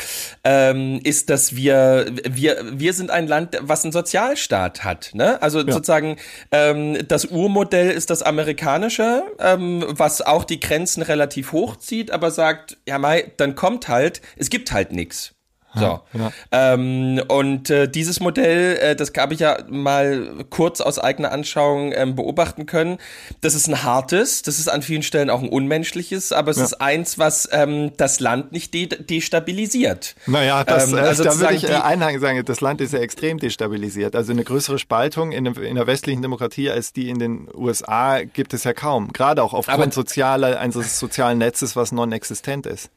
ähm, 0.45 1.01
ist, 1.03 1.31
dass 1.31 1.57
wir 1.57 2.07
wir 2.29 2.65
wir 2.73 2.93
sind 2.93 3.11
ein 3.11 3.27
Land, 3.27 3.59
was 3.61 3.85
einen 3.85 3.93
Sozialstaat 3.93 4.85
hat. 4.85 5.11
Ne? 5.15 5.41
Also 5.43 5.61
ja. 5.61 5.73
sozusagen 5.73 6.17
ähm, 6.51 6.99
das 7.09 7.27
Urmodell 7.27 7.91
ist 7.91 8.11
das 8.11 8.23
amerikanische, 8.23 9.23
ähm, 9.39 9.85
was 9.89 10.23
auch 10.23 10.45
die 10.45 10.61
Grenzen 10.61 11.03
relativ 11.03 11.53
hoch 11.53 11.77
zieht, 11.77 12.11
aber 12.11 12.31
sagt, 12.31 12.79
ja 12.87 12.99
Mai, 12.99 13.33
dann 13.37 13.55
kommt 13.55 13.89
halt, 13.89 14.23
es 14.37 14.51
gibt 14.51 14.73
halt 14.73 14.93
nichts. 14.93 15.35
So. 15.75 16.01
Ja. 16.13 16.33
Ähm, 16.51 17.23
und 17.29 17.71
äh, 17.71 17.89
dieses 17.89 18.21
Modell, 18.21 18.77
äh, 18.77 18.97
das 18.97 19.13
habe 19.17 19.33
ich 19.33 19.41
ja 19.41 19.59
mal 19.69 20.45
kurz 20.51 20.81
aus 20.81 20.99
eigener 20.99 21.33
Anschauung 21.33 21.93
ähm, 21.95 22.15
beobachten 22.15 22.67
können. 22.67 22.99
Das 23.41 23.55
ist 23.55 23.69
ein 23.69 23.83
hartes, 23.83 24.43
das 24.43 24.59
ist 24.59 24.69
an 24.69 24.83
vielen 24.83 25.03
Stellen 25.03 25.31
auch 25.31 25.43
ein 25.43 25.49
unmenschliches, 25.49 26.33
aber 26.33 26.51
es 26.51 26.59
ja. 26.59 26.65
ist 26.65 26.81
eins, 26.81 27.19
was 27.19 27.49
ähm, 27.53 27.93
das 27.97 28.21
Land 28.21 28.53
nicht 28.53 28.75
de 28.75 28.87
destabilisiert. 28.87 30.15
Naja, 30.27 30.63
das, 30.65 30.93
ähm, 30.93 30.99
also 30.99 31.25
da 31.25 31.39
würde 31.39 31.55
ich 31.55 31.65
äh, 31.65 31.73
einhaken 31.75 32.21
sagen, 32.21 32.45
das 32.45 32.61
Land 32.61 32.81
ist 32.83 32.93
ja 32.93 32.99
extrem 32.99 33.39
destabilisiert. 33.39 34.15
Also 34.15 34.33
eine 34.33 34.45
größere 34.45 34.79
Spaltung 34.79 35.33
in, 35.33 35.47
in 35.47 35.77
der 35.77 35.87
westlichen 35.87 36.21
Demokratie 36.21 36.71
als 36.71 36.93
die 36.93 37.09
in 37.09 37.19
den 37.19 37.49
USA 37.55 38.23
gibt 38.25 38.53
es 38.53 38.65
ja 38.65 38.75
kaum. 38.75 39.13
Gerade 39.13 39.43
auch 39.43 39.55
aufgrund 39.55 39.95
sozialer, 39.95 40.61
eines 40.61 40.99
sozialen 40.99 41.39
Netzes, 41.39 41.77
was 41.77 41.93
non-existent 41.93 42.67
ist. 42.67 42.91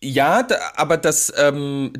Äh, 0.00 0.08
ja, 0.08 0.46
aber 0.74 0.96
das, 0.96 1.32
ähm, 1.36 1.92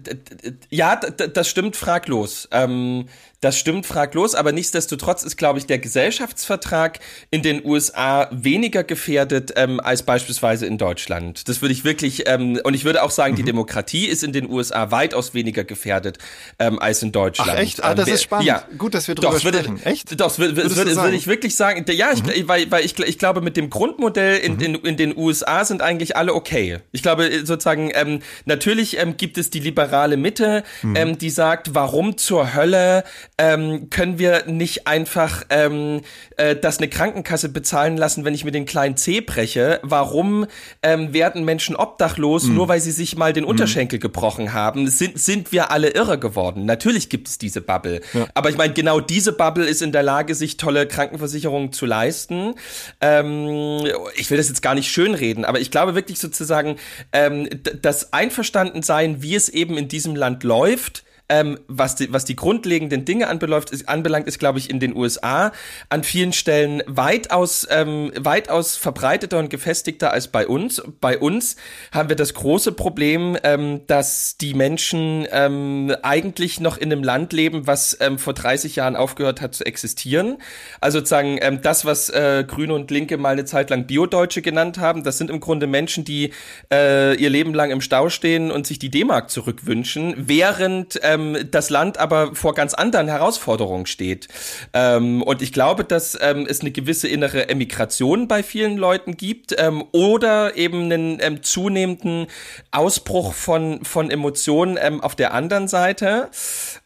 ja, 0.70 0.97
das 0.97 1.49
stimmt 1.49 1.76
fraglos. 1.76 2.49
Ähm, 2.53 3.07
das 3.40 3.59
stimmt 3.59 3.84
fraglos, 3.84 4.34
aber 4.34 4.51
nichtsdestotrotz 4.51 5.22
ist, 5.22 5.36
glaube 5.36 5.59
ich, 5.59 5.66
der 5.66 5.78
Gesellschaftsvertrag 5.78 7.01
in 7.30 7.42
den 7.42 7.64
USA 7.64 8.28
weniger 8.32 8.82
gefährdet 8.82 9.53
ähm, 9.57 9.78
als 9.78 10.03
beispielsweise 10.05 10.64
in 10.64 10.78
Deutschland. 10.78 11.47
Das 11.47 11.61
würde 11.61 11.72
ich 11.72 11.84
wirklich, 11.84 12.28
ähm, 12.28 12.59
und 12.64 12.72
ich 12.72 12.84
würde 12.84 13.03
auch 13.03 13.11
sagen, 13.11 13.34
mhm. 13.34 13.36
die 13.36 13.42
Demokratie 13.42 14.07
ist 14.07 14.24
in 14.24 14.32
den 14.32 14.51
USA 14.51 14.90
weitaus 14.90 15.34
weniger 15.34 15.64
gefährdet 15.64 16.18
ähm, 16.59 16.78
als 16.78 17.03
in 17.03 17.12
Deutschland. 17.12 17.51
Ach 17.53 17.59
echt? 17.59 17.84
Ah, 17.84 17.94
das 17.94 18.09
ähm, 18.09 18.14
ist 18.14 18.22
spannend. 18.22 18.47
Ja. 18.47 18.64
Gut, 18.78 18.94
dass 18.94 19.07
wir 19.07 19.14
drüber 19.14 19.32
doch, 19.32 19.38
sprechen. 19.38 19.78
Würde, 19.78 19.86
echt? 19.86 20.12
Doch, 20.12 20.28
das 20.28 20.38
würde, 20.38 20.57
würde, 20.57 20.97
würde 20.97 21.16
ich 21.16 21.26
wirklich 21.26 21.55
sagen. 21.57 21.84
Ja, 21.90 22.12
ich, 22.12 22.24
mhm. 22.24 22.49
weil, 22.49 22.70
weil 22.70 22.86
ich, 22.86 22.99
ich 22.99 23.18
glaube, 23.18 23.42
mit 23.42 23.59
dem 23.59 23.68
Grundmodell 23.68 24.38
in, 24.38 24.55
mhm. 24.55 24.61
in, 24.61 24.74
in 24.76 24.97
den 24.97 25.16
USA 25.16 25.64
sind 25.66 25.82
eigentlich 25.82 26.16
alle 26.16 26.32
okay. 26.32 26.78
Ich 26.92 27.03
glaube, 27.03 27.30
sozusagen, 27.44 27.86
ähm, 27.95 28.20
natürlich 28.45 28.99
ähm, 28.99 29.16
gibt 29.16 29.39
es 29.39 29.51
die 29.51 29.61
liberale 29.61 30.16
Mitte, 30.16 30.64
mhm. 30.82 30.97
ähm, 30.97 31.18
die 31.18 31.30
sagt, 31.30 31.74
warum 31.74 32.16
zur 32.16 32.55
Hölle 32.55 33.05
ähm, 33.39 33.91
können 33.91 34.18
wir 34.18 34.47
nicht 34.47 34.87
einfach 34.87 35.45
ähm, 35.51 36.03
äh, 36.37 36.57
das 36.57 36.78
eine 36.78 36.89
Krankenkasse 36.89 37.49
bezahlen 37.49 37.97
lassen, 37.97 38.24
wenn 38.24 38.34
ich 38.34 38.45
mir 38.45 38.53
den 38.53 38.66
kleinen 38.66 38.97
C 38.97 39.20
breche? 39.20 39.80
Warum 39.82 40.47
ähm, 40.82 41.12
werden 41.12 41.45
Menschen 41.45 41.76
obdachlos, 41.76 42.45
mhm. 42.45 42.55
nur 42.55 42.68
weil 42.68 42.80
sie 42.80 42.93
sich 42.93 43.16
mal 43.16 43.32
den 43.32 43.45
mhm. 43.45 43.51
Unterschenkel 43.51 43.99
mhm. 43.99 44.03
gebrochen 44.03 44.53
haben? 44.53 44.89
Sind, 44.89 45.18
sind 45.18 45.53
wir 45.53 45.70
alle 45.70 45.91
irre 45.91 46.18
geworden? 46.18 46.64
Natürlich 46.64 47.09
gibt 47.09 47.28
es 47.28 47.39
diese 47.39 47.61
Bubble. 47.61 48.01
Ja. 48.12 48.26
Aber 48.34 48.51
ich 48.51 48.57
meine, 48.57 48.72
genau 48.72 49.01
diese 49.01 49.32
Bubble 49.32 49.66
ist 49.66 49.82
in 49.82 49.93
der 49.93 50.03
Lage, 50.03 50.34
sich 50.34 50.57
tolle 50.57 50.87
Krankenversicherungen 50.87 51.72
zu 51.72 51.87
leisten. 51.87 52.55
Ähm, 53.01 53.87
ich 54.16 54.30
will 54.30 54.39
das 54.39 54.49
jetzt 54.49 54.62
gar 54.62 54.74
nicht 54.74 54.91
schönreden, 54.91 55.45
aber 55.45 55.61
ich 55.61 55.70
glaube 55.70 55.95
wirklich 55.95 56.18
sozusagen, 56.18 56.76
ähm, 57.12 57.49
das 57.83 58.12
Einverstandensein, 58.12 59.22
wie 59.22 59.35
es 59.35 59.49
eben 59.49 59.77
in 59.77 59.89
diesem 59.89 60.16
Land 60.16 60.45
läuft, 60.45 61.05
ähm, 61.29 61.59
was, 61.68 61.97
die, 61.97 62.12
was 62.12 62.24
die 62.24 62.37
grundlegenden 62.37 63.05
Dinge 63.05 63.29
anbeläuft, 63.29 63.70
ist, 63.70 63.89
anbelangt, 63.89 64.27
ist, 64.29 64.39
glaube 64.39 64.59
ich, 64.59 64.70
in 64.70 64.81
den 64.81 64.95
USA 64.95 65.53
an 65.89 66.05
vielen 66.05 66.33
Stellen 66.33 66.83
weitaus, 66.87 67.66
ähm, 67.70 68.12
weitaus 68.16 68.77
verbreiteter 68.77 69.39
und 69.39 69.51
gefestigter 69.51 70.12
als 70.12 70.29
bei 70.29 70.47
uns. 70.47 70.83
Bei 71.01 71.18
uns 71.18 71.57
haben 71.93 72.09
wir 72.09 72.16
das 72.16 72.35
große 72.35 72.72
Problem, 72.72 73.37
ähm, 73.43 73.81
dass 73.87 74.37
die 74.39 74.55
Menschen 74.55 75.27
ähm, 75.33 75.95
eigentlich 76.03 76.61
noch 76.61 76.79
in 76.79 76.93
einem 76.93 77.03
Land 77.03 77.33
leben, 77.33 77.66
was 77.66 77.97
ähm, 78.01 78.18
vor 78.18 78.35
30 78.35 78.77
Jahren 78.77 78.95
aufgehört 78.97 79.41
hat 79.41 79.55
zu 79.55 79.64
existieren. 79.66 80.39
Also 80.81 80.99
sozusagen 80.99 81.39
ähm, 81.41 81.61
das, 81.61 81.85
was 81.85 82.09
äh, 82.09 82.45
Grüne 82.47 82.74
und 82.74 82.91
Linke 82.91 83.18
mal 83.18 83.31
eine 83.31 83.45
Zeit 83.45 83.70
lang 83.70 83.87
Biodeutsche 83.87 84.43
genannt 84.43 84.79
haben, 84.79 85.03
das 85.03 85.18
sind 85.18 85.31
im 85.31 85.41
Grunde 85.41 85.66
Menschen, 85.66 86.05
die 86.05 86.33
äh, 86.72 87.16
ihr 87.16 87.31
Leben 87.31 87.53
lang 87.53 87.70
im 87.70 87.81
Stau 87.81 88.09
stehen 88.11 88.51
und 88.51 88.66
sich 88.66 88.79
die 88.79 88.91
D-Mark 88.91 89.31
zurückwünschen, 89.31 90.14
während 90.16 91.03
äh, 91.03 91.16
ähm, 91.17 91.49
das 91.51 91.71
Land 91.71 91.99
aber 91.99 92.35
vor 92.35 92.55
ganz 92.55 92.75
anderen 92.75 93.09
Herausforderungen 93.09 93.87
steht. 93.87 94.29
Ähm, 94.73 95.23
und 95.23 95.43
ich 95.43 95.53
glaube, 95.53 95.85
dass 95.85 96.17
ähm, 96.21 96.47
es 96.49 96.61
eine 96.61 96.71
gewisse 96.71 97.09
innere 97.09 97.49
Emigration 97.49 98.29
bei 98.29 98.43
vielen 98.43 98.77
Leuten 98.77 99.17
gibt 99.17 99.55
ähm, 99.59 99.85
oder 99.93 100.57
eben 100.57 100.85
einen 100.85 101.19
ähm, 101.21 101.43
zunehmenden 101.43 102.27
Ausbruch 102.71 103.35
von, 103.35 103.85
von 103.85 104.11
Emotionen 104.11 104.79
ähm, 104.81 105.01
auf 105.01 105.14
der 105.14 105.35
anderen 105.35 105.69
Seite. 105.69 106.29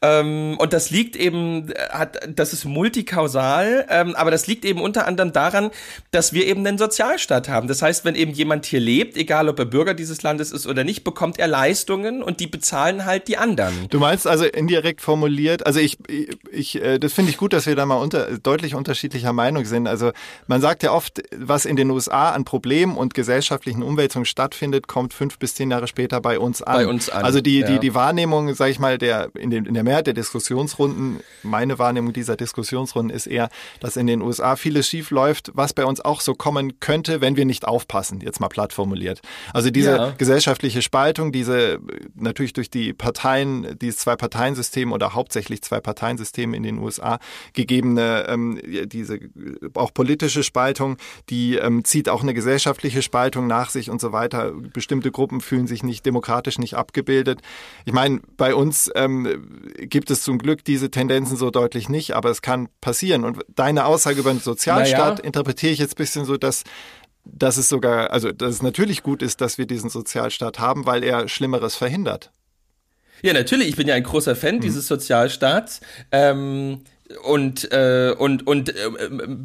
Ähm, 0.02 0.56
und 0.58 0.72
das 0.72 0.90
liegt 0.90 1.16
eben, 1.16 1.72
hat, 1.90 2.18
das 2.34 2.52
ist 2.52 2.64
multikausal, 2.64 3.86
ähm, 3.88 4.14
aber 4.14 4.30
das 4.30 4.46
liegt 4.46 4.64
eben 4.64 4.80
unter 4.80 5.06
anderem 5.06 5.32
daran, 5.32 5.70
dass 6.10 6.32
wir 6.32 6.46
eben 6.46 6.66
einen 6.66 6.78
Sozialstaat 6.78 7.48
haben. 7.48 7.68
Das 7.68 7.82
heißt, 7.82 8.04
wenn 8.04 8.14
eben 8.14 8.32
jemand 8.32 8.66
hier 8.66 8.80
lebt, 8.80 9.16
egal 9.16 9.48
ob 9.48 9.58
er 9.58 9.64
Bürger 9.64 9.94
dieses 9.94 10.22
Landes 10.22 10.52
ist 10.52 10.66
oder 10.66 10.84
nicht, 10.84 11.04
bekommt 11.04 11.38
er 11.38 11.48
Leistungen 11.48 12.22
und 12.22 12.40
die 12.40 12.46
bezahlen 12.46 13.04
halt 13.04 13.28
die 13.28 13.36
anderen. 13.36 13.88
Du 13.90 13.98
meinst 13.98 14.19
also 14.26 14.44
indirekt 14.44 15.00
formuliert, 15.00 15.66
also 15.66 15.80
ich, 15.80 15.98
ich 16.50 16.80
äh, 16.82 16.98
das 16.98 17.12
finde 17.12 17.30
ich 17.30 17.36
gut, 17.36 17.52
dass 17.52 17.66
wir 17.66 17.76
da 17.76 17.86
mal 17.86 17.96
unter, 17.96 18.38
deutlich 18.38 18.74
unterschiedlicher 18.74 19.32
Meinung 19.32 19.64
sind. 19.64 19.86
Also 19.86 20.12
man 20.46 20.60
sagt 20.60 20.82
ja 20.82 20.92
oft, 20.92 21.22
was 21.36 21.64
in 21.64 21.76
den 21.76 21.90
USA 21.90 22.30
an 22.30 22.44
Problemen 22.44 22.96
und 22.96 23.14
gesellschaftlichen 23.14 23.82
Umwälzungen 23.82 24.26
stattfindet, 24.26 24.88
kommt 24.88 25.14
fünf 25.14 25.38
bis 25.38 25.54
zehn 25.54 25.70
Jahre 25.70 25.86
später 25.86 26.20
bei 26.20 26.38
uns 26.38 26.62
an. 26.62 26.74
Bei 26.74 26.86
uns 26.86 27.08
an. 27.10 27.24
Also 27.24 27.40
die, 27.40 27.60
ja. 27.60 27.66
die, 27.66 27.78
die 27.78 27.94
Wahrnehmung, 27.94 28.54
sage 28.54 28.70
ich 28.70 28.78
mal, 28.78 28.98
der 28.98 29.30
in, 29.34 29.50
den, 29.50 29.66
in 29.66 29.74
der 29.74 29.84
Mehrheit 29.84 30.06
der 30.06 30.14
Diskussionsrunden, 30.14 31.20
meine 31.42 31.78
Wahrnehmung 31.78 32.12
dieser 32.12 32.36
Diskussionsrunden 32.36 33.14
ist 33.14 33.26
eher, 33.26 33.48
dass 33.80 33.96
in 33.96 34.06
den 34.06 34.22
USA 34.22 34.56
vieles 34.56 34.88
schief 34.88 35.10
läuft, 35.10 35.50
was 35.54 35.72
bei 35.72 35.84
uns 35.84 36.00
auch 36.00 36.20
so 36.20 36.34
kommen 36.34 36.80
könnte, 36.80 37.20
wenn 37.20 37.36
wir 37.36 37.44
nicht 37.44 37.66
aufpassen, 37.66 38.20
jetzt 38.20 38.40
mal 38.40 38.48
platt 38.48 38.72
formuliert. 38.72 39.20
Also 39.52 39.70
diese 39.70 39.90
ja. 39.90 40.10
gesellschaftliche 40.16 40.82
Spaltung, 40.82 41.32
diese 41.32 41.78
natürlich 42.14 42.52
durch 42.52 42.70
die 42.70 42.92
Parteien, 42.92 43.78
die 43.78 43.92
zwei 43.92 44.09
Zwei-Parteien-System 44.10 44.92
oder 44.92 45.14
hauptsächlich 45.14 45.62
Zwei-Parteien-System 45.62 46.54
in 46.54 46.62
den 46.62 46.78
USA 46.78 47.18
gegebene, 47.52 48.26
ähm, 48.28 48.60
diese 48.86 49.20
auch 49.74 49.94
politische 49.94 50.42
Spaltung, 50.42 50.96
die 51.28 51.56
ähm, 51.56 51.84
zieht 51.84 52.08
auch 52.08 52.22
eine 52.22 52.34
gesellschaftliche 52.34 53.02
Spaltung 53.02 53.46
nach 53.46 53.70
sich 53.70 53.90
und 53.90 54.00
so 54.00 54.12
weiter. 54.12 54.52
Bestimmte 54.72 55.10
Gruppen 55.12 55.40
fühlen 55.40 55.66
sich 55.66 55.82
nicht 55.82 56.04
demokratisch 56.04 56.58
nicht 56.58 56.74
abgebildet. 56.74 57.40
Ich 57.84 57.92
meine, 57.92 58.20
bei 58.36 58.54
uns 58.54 58.90
ähm, 58.94 59.72
gibt 59.76 60.10
es 60.10 60.22
zum 60.22 60.38
Glück 60.38 60.64
diese 60.64 60.90
Tendenzen 60.90 61.36
so 61.36 61.50
deutlich 61.50 61.88
nicht, 61.88 62.12
aber 62.12 62.30
es 62.30 62.42
kann 62.42 62.68
passieren. 62.80 63.24
Und 63.24 63.38
deine 63.48 63.84
Aussage 63.86 64.20
über 64.20 64.32
den 64.32 64.40
Sozialstaat 64.40 65.18
naja. 65.18 65.24
interpretiere 65.24 65.72
ich 65.72 65.78
jetzt 65.78 65.94
ein 65.94 66.02
bisschen 66.02 66.24
so, 66.24 66.36
dass 66.36 66.64
dass 67.22 67.58
es 67.58 67.68
sogar, 67.68 68.10
also 68.10 68.32
dass 68.32 68.50
es 68.50 68.62
natürlich 68.62 69.02
gut 69.02 69.22
ist, 69.22 69.42
dass 69.42 69.58
wir 69.58 69.66
diesen 69.66 69.90
Sozialstaat 69.90 70.58
haben, 70.58 70.86
weil 70.86 71.04
er 71.04 71.28
Schlimmeres 71.28 71.76
verhindert. 71.76 72.32
Ja, 73.22 73.32
natürlich. 73.32 73.68
Ich 73.68 73.76
bin 73.76 73.88
ja 73.88 73.94
ein 73.94 74.02
großer 74.02 74.36
Fan 74.36 74.56
mhm. 74.56 74.60
dieses 74.60 74.86
Sozialstaats. 74.86 75.80
Ähm, 76.12 76.82
und 77.24 77.70
äh, 77.72 78.14
und 78.16 78.46
und 78.46 78.70
äh, 78.70 78.72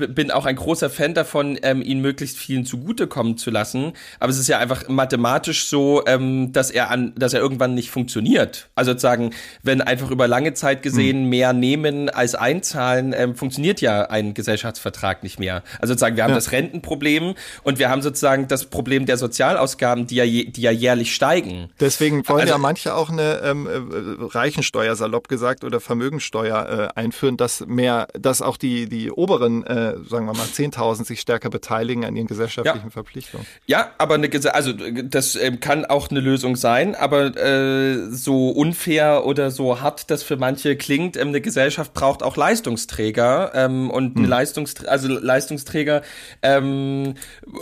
bin 0.07 0.32
auch 0.32 0.45
ein 0.45 0.55
großer 0.55 0.89
Fan 0.89 1.13
davon, 1.13 1.57
ähm, 1.63 1.82
ihn 1.82 1.99
möglichst 2.01 2.38
vielen 2.38 2.66
zugutekommen 2.66 3.38
zu 3.38 3.51
lassen. 3.51 3.93
Aber 4.20 4.32
es 4.32 4.38
ist 4.38 4.47
ja 4.47 4.59
einfach 4.59 4.88
mathematisch 4.88 5.66
so, 5.66 6.03
ähm, 6.05 6.51
dass 6.51 6.72
er 6.72 6.91
an, 6.91 7.13
dass 7.16 7.34
er 7.34 7.39
irgendwann 7.39 7.74
nicht 7.74 7.89
funktioniert. 7.89 8.70
Also 8.76 8.91
sozusagen, 8.91 9.32
wenn 9.63 9.82
einfach 9.82 10.11
über 10.11 10.28
lange 10.28 10.53
Zeit 10.53 10.84
gesehen 10.84 11.24
hm. 11.24 11.30
mehr 11.30 11.53
nehmen 11.53 12.09
als 12.09 12.36
einzahlen, 12.36 13.13
ähm, 13.18 13.36
funktioniert 13.36 13.82
ja 13.82 14.03
ein 14.09 14.34
Gesellschaftsvertrag 14.34 15.24
nicht 15.24 15.39
mehr. 15.39 15.63
Also 15.80 15.93
sozusagen, 15.93 16.18
wir 16.18 16.24
haben 16.24 16.32
ja. 16.32 16.36
das 16.36 16.51
Rentenproblem 16.51 17.36
und 17.63 17.80
wir 17.80 17.89
haben 17.89 18.01
sozusagen 18.01 18.47
das 18.47 18.66
Problem 18.66 19.05
der 19.05 19.18
Sozialausgaben, 19.18 20.07
die 20.07 20.16
ja 20.16 20.24
je, 20.24 20.45
die 20.45 20.61
ja 20.61 20.72
jährlich 20.72 21.16
steigen. 21.16 21.70
Deswegen 21.80 22.28
wollen 22.28 22.41
also, 22.41 22.53
ja 22.53 22.57
manche 22.57 22.93
auch 22.93 23.09
eine 23.09 23.41
ähm, 23.43 23.68
äh, 23.68 24.24
Reichensteuer 24.24 24.95
salopp 24.95 25.28
gesagt 25.28 25.63
oder 25.63 25.80
Vermögensteuer 25.80 26.91
äh, 26.95 26.99
einführen, 26.99 27.38
dass 27.38 27.55
dass 27.60 27.68
mehr, 27.68 28.08
dass 28.14 28.41
auch 28.41 28.58
die, 28.58 28.88
die 28.88 29.12
oberen, 29.12 29.66
äh, 29.66 29.95
sagen 30.08 30.26
wir 30.26 30.34
mal, 30.34 30.45
10.000 30.45 31.06
sich 31.06 31.22
stärker 31.22 31.49
beteiligen 31.49 32.06
an 32.06 32.16
ihren 32.16 32.28
gesellschaftlichen 32.28 32.88
ja. 32.88 32.89
Verpflichtungen. 32.89 33.45
Ja, 33.66 33.91
aber 33.97 34.16
eine, 34.16 34.30
also 34.53 34.74
das 34.74 35.36
ähm, 35.36 35.60
kann 35.60 35.86
auch 35.86 36.10
eine 36.10 36.20
Lösung 36.20 36.56
sein, 36.56 36.95
aber 36.95 37.36
äh, 37.38 38.10
so 38.10 38.49
unfair 38.49 39.26
oder 39.26 39.51
so 39.51 39.82
hart 39.82 40.10
das 40.10 40.24
für 40.24 40.38
manche 40.38 40.76
klingt, 40.76 41.18
ähm, 41.18 41.30
eine 41.30 41.41
Gesellschaft 41.41 41.93
braucht 41.93 42.24
auch 42.24 42.38
Leistungsträger 42.38 43.51
ähm, 43.53 43.89
und 43.89 44.16
hm. 44.16 44.26
Leistungsträger, 44.26 44.91
also 44.91 45.08
Leistungsträger 45.08 46.01
ähm, 46.41 47.16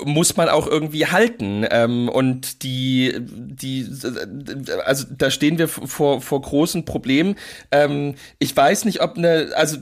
muss 0.05 0.37
man 0.37 0.49
auch 0.49 0.67
irgendwie 0.67 1.07
halten 1.07 1.65
ähm, 1.69 2.09
und 2.09 2.63
die, 2.63 3.13
die, 3.19 3.87
also 4.85 5.05
da 5.09 5.29
stehen 5.29 5.57
wir 5.57 5.67
vor, 5.67 6.21
vor 6.21 6.41
großen 6.41 6.85
Problemen. 6.85 7.35
Ähm, 7.71 8.15
ich 8.39 8.55
weiß 8.55 8.85
nicht, 8.85 9.01
ob 9.01 9.17
eine, 9.17 9.51
also 9.55 9.77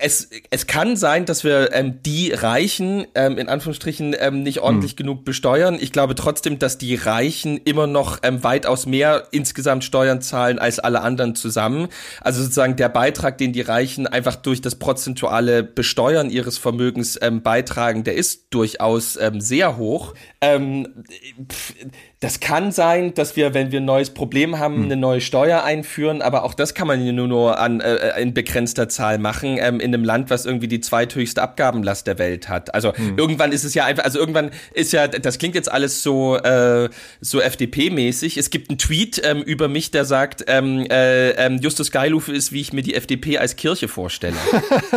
es, 0.00 0.30
es 0.50 0.66
kann 0.66 0.96
sein, 0.96 1.24
dass 1.24 1.44
wir 1.44 1.72
ähm, 1.72 2.00
die 2.02 2.32
Reichen 2.32 3.06
ähm, 3.14 3.38
in 3.38 3.48
Anführungsstrichen 3.48 4.14
ähm, 4.18 4.42
nicht 4.42 4.60
ordentlich 4.60 4.92
hm. 4.92 4.96
genug 4.96 5.24
besteuern. 5.24 5.78
Ich 5.80 5.92
glaube 5.92 6.14
trotzdem, 6.14 6.58
dass 6.58 6.78
die 6.78 6.94
Reichen 6.94 7.58
immer 7.58 7.86
noch 7.86 8.18
ähm, 8.22 8.44
weitaus 8.44 8.86
mehr 8.86 9.28
insgesamt 9.32 9.84
Steuern 9.84 10.20
zahlen 10.20 10.58
als 10.58 10.78
alle 10.78 11.00
anderen 11.00 11.34
zusammen. 11.34 11.88
Also 12.20 12.42
sozusagen 12.42 12.76
der 12.76 12.88
Beitrag, 12.88 13.38
den 13.38 13.52
die 13.52 13.62
Reichen 13.62 14.06
einfach 14.06 14.36
durch 14.36 14.60
das 14.60 14.76
prozentuale 14.76 15.62
Besteuern 15.62 16.30
ihres 16.30 16.58
Vermögens 16.58 17.18
ähm, 17.20 17.42
beitragen, 17.42 18.04
der 18.04 18.14
ist 18.14 18.46
durchaus 18.50 19.16
ähm, 19.16 19.40
sehr 19.40 19.76
hoch. 19.76 20.14
Ähm, 20.40 21.04
pff, 21.50 21.74
das 22.20 22.40
kann 22.40 22.72
sein, 22.72 23.14
dass 23.14 23.36
wir, 23.36 23.54
wenn 23.54 23.70
wir 23.70 23.80
ein 23.80 23.84
neues 23.84 24.10
Problem 24.10 24.58
haben, 24.58 24.74
hm. 24.74 24.84
eine 24.84 24.96
neue 24.96 25.20
Steuer 25.20 25.62
einführen, 25.62 26.20
aber 26.20 26.42
auch 26.42 26.52
das 26.52 26.74
kann 26.74 26.88
man 26.88 27.04
ja 27.04 27.12
nur, 27.12 27.28
nur 27.28 27.60
an, 27.60 27.80
äh, 27.80 28.20
in 28.20 28.34
begrenzter 28.34 28.88
Zahl 28.88 29.18
machen, 29.18 29.56
ähm, 29.60 29.78
in 29.78 29.94
einem 29.94 30.02
Land, 30.02 30.28
was 30.28 30.44
irgendwie 30.44 30.66
die 30.66 30.80
zweithöchste 30.80 31.40
Abgabenlast 31.40 32.08
der 32.08 32.18
Welt 32.18 32.48
hat. 32.48 32.74
Also 32.74 32.92
hm. 32.92 33.16
irgendwann 33.16 33.52
ist 33.52 33.62
es 33.62 33.72
ja 33.74 33.84
einfach, 33.84 34.02
also 34.02 34.18
irgendwann 34.18 34.50
ist 34.74 34.92
ja, 34.92 35.06
das 35.06 35.38
klingt 35.38 35.54
jetzt 35.54 35.70
alles 35.70 36.02
so, 36.02 36.36
äh, 36.36 36.88
so 37.20 37.40
FDP-mäßig. 37.40 38.36
Es 38.36 38.50
gibt 38.50 38.68
einen 38.70 38.78
Tweet 38.78 39.22
ähm, 39.24 39.42
über 39.42 39.68
mich, 39.68 39.92
der 39.92 40.04
sagt, 40.04 40.44
ähm, 40.48 40.86
äh, 40.90 41.30
ähm, 41.30 41.58
Justus 41.58 41.92
Geilufe 41.92 42.32
ist, 42.32 42.50
wie 42.50 42.60
ich 42.60 42.72
mir 42.72 42.82
die 42.82 42.94
FDP 42.94 43.38
als 43.38 43.54
Kirche 43.54 43.86
vorstelle. 43.86 44.36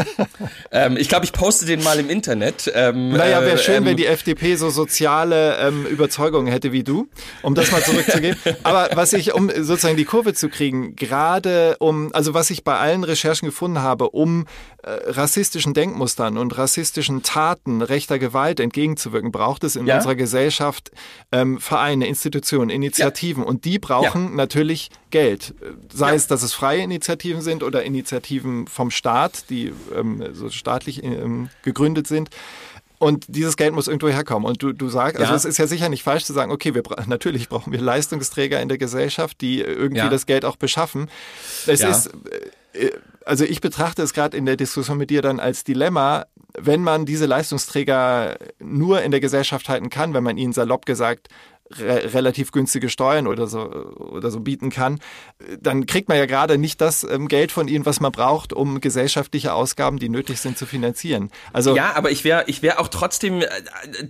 ähm, 0.71 0.97
ich 0.97 1.07
glaube, 1.07 1.25
ich 1.25 1.33
poste 1.33 1.67
den 1.67 1.83
mal 1.83 1.99
im 1.99 2.09
Internet. 2.09 2.71
Ähm, 2.73 3.09
naja, 3.09 3.43
wäre 3.43 3.59
schön, 3.59 3.75
ähm, 3.75 3.85
wenn 3.85 3.97
die 3.97 4.07
FDP 4.07 4.55
so 4.55 4.71
soziale 4.71 5.57
ähm, 5.59 5.85
Überzeugungen 5.85 6.47
hätte 6.47 6.71
wie 6.71 6.83
du 6.83 7.10
um 7.41 7.55
das 7.55 7.71
mal 7.71 7.83
zurückzugeben. 7.83 8.37
Aber 8.63 8.89
was 8.93 9.13
ich, 9.13 9.33
um 9.33 9.49
sozusagen 9.49 9.97
die 9.97 10.05
Kurve 10.05 10.33
zu 10.33 10.49
kriegen, 10.49 10.95
gerade 10.95 11.77
um, 11.79 12.13
also 12.13 12.33
was 12.33 12.49
ich 12.49 12.63
bei 12.63 12.77
allen 12.77 13.03
Recherchen 13.03 13.47
gefunden 13.47 13.79
habe, 13.79 14.09
um 14.09 14.45
äh, 14.83 14.89
rassistischen 14.89 15.73
Denkmustern 15.73 16.37
und 16.37 16.57
rassistischen 16.57 17.23
Taten 17.23 17.81
rechter 17.81 18.19
Gewalt 18.19 18.59
entgegenzuwirken, 18.59 19.31
braucht 19.31 19.63
es 19.63 19.75
in 19.75 19.87
ja. 19.87 19.97
unserer 19.97 20.15
Gesellschaft 20.15 20.91
ähm, 21.31 21.59
Vereine, 21.59 22.07
Institutionen, 22.07 22.69
Initiativen. 22.69 23.43
Ja. 23.43 23.49
Und 23.49 23.65
die 23.65 23.79
brauchen 23.79 24.29
ja. 24.29 24.35
natürlich 24.35 24.89
Geld. 25.11 25.53
Sei 25.93 26.15
es, 26.15 26.27
dass 26.27 26.41
es 26.41 26.53
freie 26.53 26.81
Initiativen 26.81 27.41
sind 27.41 27.63
oder 27.63 27.83
Initiativen 27.83 28.67
vom 28.67 28.91
Staat, 28.91 29.49
die 29.49 29.73
ähm, 29.95 30.23
so 30.33 30.49
staatlich 30.49 31.03
ähm, 31.03 31.49
gegründet 31.63 32.07
sind. 32.07 32.29
Und 33.01 33.25
dieses 33.29 33.57
Geld 33.57 33.73
muss 33.73 33.87
irgendwo 33.87 34.09
herkommen. 34.09 34.47
Und 34.47 34.61
du, 34.61 34.73
du 34.73 34.87
sagst, 34.87 35.17
also 35.17 35.31
ja. 35.31 35.35
es 35.35 35.43
ist 35.43 35.57
ja 35.57 35.65
sicher 35.65 35.89
nicht 35.89 36.03
falsch 36.03 36.23
zu 36.23 36.33
sagen, 36.33 36.51
okay, 36.51 36.75
wir 36.75 36.83
natürlich 37.07 37.49
brauchen 37.49 37.73
wir 37.73 37.81
Leistungsträger 37.81 38.61
in 38.61 38.69
der 38.69 38.77
Gesellschaft, 38.77 39.41
die 39.41 39.59
irgendwie 39.59 39.97
ja. 39.97 40.09
das 40.09 40.27
Geld 40.27 40.45
auch 40.45 40.55
beschaffen. 40.55 41.09
Es 41.65 41.81
ja. 41.81 41.89
ist, 41.89 42.11
äh, 42.73 42.91
also 43.25 43.43
ich 43.43 43.59
betrachte 43.59 44.03
es 44.03 44.13
gerade 44.13 44.37
in 44.37 44.45
der 44.45 44.55
Diskussion 44.55 44.99
mit 44.99 45.09
dir 45.09 45.23
dann 45.23 45.39
als 45.39 45.63
Dilemma, 45.63 46.27
wenn 46.55 46.83
man 46.83 47.07
diese 47.07 47.25
Leistungsträger 47.25 48.37
nur 48.59 49.01
in 49.01 49.09
der 49.09 49.19
Gesellschaft 49.19 49.67
halten 49.67 49.89
kann, 49.89 50.13
wenn 50.13 50.23
man 50.23 50.37
ihnen 50.37 50.53
salopp 50.53 50.85
gesagt 50.85 51.27
re 51.79 52.13
relativ 52.13 52.51
günstige 52.51 52.89
Steuern 52.89 53.27
oder 53.27 53.47
so, 53.47 53.59
oder 53.61 54.31
so 54.31 54.39
bieten 54.39 54.69
kann, 54.69 54.99
dann 55.59 55.85
kriegt 55.85 56.09
man 56.09 56.17
ja 56.17 56.25
gerade 56.25 56.57
nicht 56.57 56.81
das 56.81 57.03
ähm, 57.03 57.27
Geld 57.27 57.51
von 57.51 57.67
ihnen, 57.67 57.85
was 57.85 57.99
man 57.99 58.11
braucht, 58.11 58.53
um 58.53 58.81
gesellschaftliche 58.81 59.53
Ausgaben, 59.53 59.99
die 59.99 60.09
nötig 60.09 60.39
sind, 60.39 60.57
zu 60.57 60.65
finanzieren. 60.65 61.29
Also 61.53 61.75
ja, 61.75 61.93
aber 61.95 62.11
ich 62.11 62.23
wäre 62.23 62.43
ich 62.47 62.61
wäre 62.61 62.79
auch 62.79 62.87
trotzdem 62.87 63.41
äh, 63.41 63.47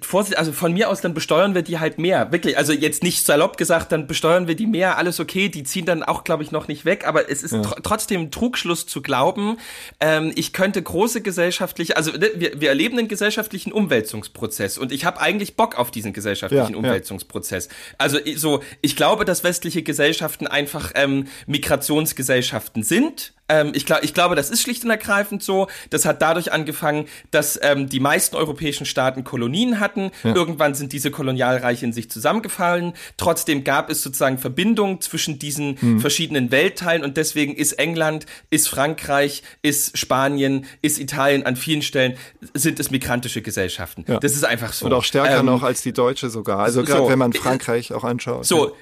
vorsichtig, 0.02 0.40
also 0.40 0.52
von 0.52 0.74
mir 0.74 0.90
aus 0.90 1.02
dann 1.02 1.14
besteuern 1.14 1.56
wir 1.56 1.62
die 1.62 1.80
halt 1.80 2.00
mehr, 2.00 2.32
wirklich. 2.32 2.58
Also 2.58 2.74
jetzt 2.74 3.04
nicht 3.04 3.26
salopp 3.26 3.58
gesagt, 3.58 3.92
dann 3.92 4.08
besteuern 4.08 4.48
wir 4.48 4.56
die 4.56 4.68
mehr, 4.68 4.98
alles 4.98 5.20
okay, 5.20 5.50
die 5.50 5.64
ziehen 5.64 5.86
dann 5.86 6.04
auch, 6.04 6.24
glaube 6.24 6.44
ich, 6.44 6.52
noch 6.52 6.68
nicht 6.68 6.86
weg, 6.86 7.06
aber 7.08 7.30
es 7.30 7.44
ist 7.44 7.54
ja. 7.54 7.62
tr 7.62 7.82
trotzdem 7.84 8.22
ein 8.22 8.32
Trugschluss 8.32 8.86
zu 8.86 9.02
glauben, 9.02 9.58
ähm, 10.00 10.32
ich 10.36 10.54
könnte 10.54 10.82
große 10.82 11.22
gesellschaftliche, 11.22 11.98
also 11.98 12.12
ne, 12.12 12.30
wir, 12.36 12.62
wir 12.62 12.70
erleben 12.70 12.98
einen 12.98 13.08
gesellschaftlichen 13.08 13.72
Umwälzungsprozess 13.72 14.78
und 14.78 14.92
ich 14.92 15.06
habe 15.06 15.20
eigentlich 15.20 15.56
Bock 15.56 15.78
auf 15.78 15.92
diesen 15.92 16.14
gesellschaftlichen 16.14 16.74
ja, 16.74 16.78
Umwälzungsprozess. 16.78 17.51
Prozess. 17.52 17.70
Also 17.98 18.18
so, 18.36 18.64
ich 18.82 18.96
glaube, 18.96 19.26
dass 19.26 19.44
westliche 19.44 19.84
Gesellschaften 19.84 20.48
einfach 20.48 20.92
ähm, 20.96 21.28
Migrationsgesellschaften 21.48 22.84
sind 22.84 23.34
ähm, 23.52 23.72
ich, 23.76 23.86
glaub, 23.86 24.04
ich 24.04 24.14
glaube, 24.14 24.36
das 24.36 24.50
ist 24.50 24.62
schlicht 24.62 24.84
und 24.84 24.90
ergreifend 24.90 25.44
so. 25.44 25.68
Das 25.90 26.06
hat 26.06 26.22
dadurch 26.22 26.54
angefangen, 26.54 27.08
dass 27.32 27.60
ähm, 27.62 27.90
die 27.90 28.00
meisten 28.00 28.36
europäischen 28.36 28.86
Staaten 28.86 29.24
Kolonien 29.24 29.80
hatten. 29.80 30.12
Ja. 30.24 30.34
Irgendwann 30.34 30.74
sind 30.74 30.94
diese 30.94 31.12
Kolonialreiche 31.12 31.86
in 31.86 31.94
sich 31.94 32.10
zusammengefallen. 32.10 32.94
Trotzdem 33.18 33.64
gab 33.64 33.90
es 33.90 34.02
sozusagen 34.02 34.38
Verbindungen 34.38 35.02
zwischen 35.02 35.38
diesen 35.38 35.80
hm. 35.80 36.00
verschiedenen 36.00 36.52
Weltteilen 36.52 37.04
und 37.04 37.18
deswegen 37.18 37.54
ist 37.54 37.74
England, 37.74 38.26
ist 38.50 38.70
Frankreich, 38.70 39.44
ist 39.62 39.98
Spanien, 39.98 40.66
ist 40.82 41.00
Italien 41.00 41.46
an 41.46 41.56
vielen 41.56 41.82
Stellen 41.82 42.18
sind 42.54 42.80
es 42.80 42.92
migrantische 42.92 43.42
Gesellschaften. 43.42 44.06
Ja. 44.08 44.20
Das 44.20 44.34
ist 44.34 44.46
einfach 44.46 44.74
so. 44.74 44.86
Und 44.86 44.94
auch 44.94 45.04
stärker 45.04 45.40
ähm, 45.40 45.46
noch 45.46 45.64
als 45.64 45.82
die 45.82 45.94
deutsche 45.94 46.30
sogar. 46.30 46.60
Also 46.60 46.84
gerade 46.84 47.04
so, 47.04 47.10
wenn 47.10 47.20
man 47.20 47.34
Frankreich 47.34 47.94
auch 47.94 48.04
anschaut. 48.04 48.46
So, 48.46 48.76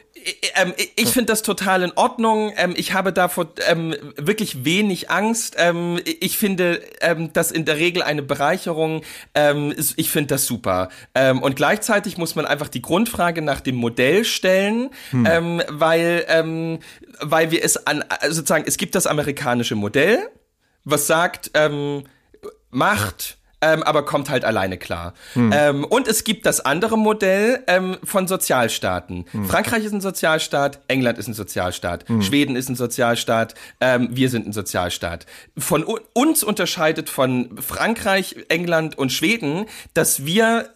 ähm, 0.55 0.73
ich 0.95 1.09
finde 1.09 1.25
das 1.27 1.41
total 1.41 1.83
in 1.83 1.91
Ordnung. 1.95 2.53
Ähm, 2.55 2.73
ich 2.75 2.93
habe 2.93 3.13
davor 3.13 3.47
ähm, 3.67 3.95
wirklich 4.15 4.58
wenig 4.65 5.09
Angst. 5.09 5.55
Ähm, 5.57 5.99
ich 6.05 6.37
finde 6.37 6.81
ähm, 7.01 7.31
das 7.33 7.51
in 7.51 7.65
der 7.65 7.77
Regel 7.77 8.03
eine 8.03 8.21
Bereicherung. 8.21 9.01
Ähm, 9.33 9.73
ich 9.95 10.09
finde 10.09 10.35
das 10.35 10.45
super. 10.45 10.89
Ähm, 11.15 11.41
und 11.41 11.55
gleichzeitig 11.55 12.17
muss 12.17 12.35
man 12.35 12.45
einfach 12.45 12.67
die 12.67 12.81
Grundfrage 12.81 13.41
nach 13.41 13.61
dem 13.61 13.75
Modell 13.75 14.25
stellen, 14.25 14.89
hm. 15.11 15.25
ähm, 15.25 15.61
weil, 15.69 16.25
ähm, 16.27 16.79
weil 17.21 17.51
wir 17.51 17.63
es 17.63 17.87
an, 17.87 18.03
also 18.07 18.35
sozusagen, 18.35 18.65
es 18.67 18.77
gibt 18.77 18.95
das 18.95 19.07
amerikanische 19.07 19.75
Modell, 19.75 20.29
was 20.83 21.07
sagt, 21.07 21.51
ähm, 21.53 22.03
Macht 22.71 23.38
ähm, 23.61 23.83
aber 23.83 24.03
kommt 24.05 24.29
halt 24.29 24.45
alleine 24.45 24.77
klar. 24.77 25.13
Hm. 25.33 25.51
Ähm, 25.53 25.83
und 25.83 26.07
es 26.07 26.23
gibt 26.23 26.45
das 26.45 26.61
andere 26.61 26.97
Modell 26.97 27.63
ähm, 27.67 27.97
von 28.03 28.27
Sozialstaaten. 28.27 29.25
Hm. 29.31 29.45
Frankreich 29.45 29.83
ist 29.85 29.93
ein 29.93 30.01
Sozialstaat, 30.01 30.79
England 30.87 31.17
ist 31.17 31.27
ein 31.27 31.33
Sozialstaat, 31.33 32.07
hm. 32.07 32.21
Schweden 32.21 32.55
ist 32.55 32.69
ein 32.69 32.75
Sozialstaat, 32.75 33.55
ähm, 33.81 34.09
wir 34.11 34.29
sind 34.29 34.47
ein 34.47 34.53
Sozialstaat. 34.53 35.25
Von 35.57 35.83
uns 35.83 36.43
unterscheidet 36.43 37.09
von 37.09 37.57
Frankreich, 37.57 38.35
England 38.49 38.97
und 38.97 39.11
Schweden, 39.11 39.65
dass 39.93 40.25
wir 40.25 40.69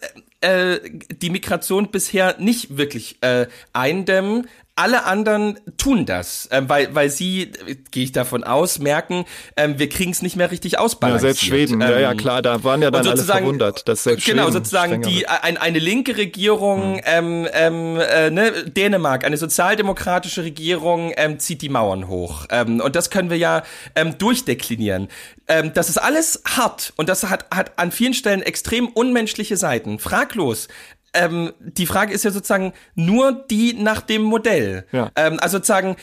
äh, 0.44 0.78
die 1.10 1.30
Migration 1.30 1.90
bisher 1.90 2.36
nicht 2.38 2.76
wirklich 2.76 3.16
äh, 3.22 3.46
eindämmen, 3.72 4.46
alle 4.76 5.04
anderen 5.04 5.60
tun 5.76 6.04
das, 6.04 6.48
ähm, 6.50 6.68
weil, 6.68 6.92
weil 6.94 7.08
sie, 7.08 7.42
äh, 7.42 7.76
gehe 7.92 8.02
ich 8.02 8.12
davon 8.12 8.42
aus, 8.42 8.80
merken, 8.80 9.24
ähm, 9.56 9.78
wir 9.78 9.88
kriegen 9.88 10.10
es 10.10 10.20
nicht 10.20 10.34
mehr 10.34 10.50
richtig 10.50 10.78
ausbalanciert. 10.80 11.22
Ja, 11.22 11.34
selbst 11.34 11.44
Schweden, 11.44 11.80
ähm, 11.80 11.90
ja, 11.90 12.00
ja, 12.00 12.14
klar, 12.14 12.42
da 12.42 12.64
waren 12.64 12.82
ja 12.82 12.90
dann 12.90 13.06
alle 13.06 13.22
verwundert, 13.22 13.86
dass 13.86 14.02
selbst 14.02 14.26
Genau, 14.26 14.42
Schweden 14.42 14.52
sozusagen 14.52 15.02
die, 15.02 15.28
ein, 15.28 15.58
eine 15.58 15.78
linke 15.78 16.16
Regierung, 16.16 16.96
hm. 16.96 17.02
ähm, 17.04 17.48
ähm, 17.52 18.00
äh, 18.00 18.30
ne, 18.30 18.64
Dänemark, 18.64 19.24
eine 19.24 19.36
sozialdemokratische 19.36 20.42
Regierung 20.42 21.12
ähm, 21.16 21.38
zieht 21.38 21.62
die 21.62 21.68
Mauern 21.68 22.08
hoch. 22.08 22.46
Ähm, 22.50 22.80
und 22.80 22.96
das 22.96 23.10
können 23.10 23.30
wir 23.30 23.38
ja 23.38 23.62
ähm, 23.94 24.18
durchdeklinieren. 24.18 25.08
Ähm, 25.46 25.72
das 25.74 25.88
ist 25.88 25.98
alles 25.98 26.42
hart 26.48 26.92
und 26.96 27.08
das 27.08 27.22
hat, 27.24 27.46
hat 27.54 27.78
an 27.78 27.92
vielen 27.92 28.14
Stellen 28.14 28.42
extrem 28.42 28.88
unmenschliche 28.88 29.56
Seiten. 29.56 29.98
Fraglos 29.98 30.68
ähm, 31.14 31.52
die 31.60 31.86
Frage 31.86 32.12
ist 32.12 32.24
ja 32.24 32.30
sozusagen 32.30 32.72
nur 32.94 33.32
die 33.32 33.74
nach 33.74 34.02
dem 34.02 34.22
Modell. 34.22 34.86
Ja. 34.92 35.10
Ähm, 35.16 35.38
also 35.40 35.58
sozusagen, 35.58 35.96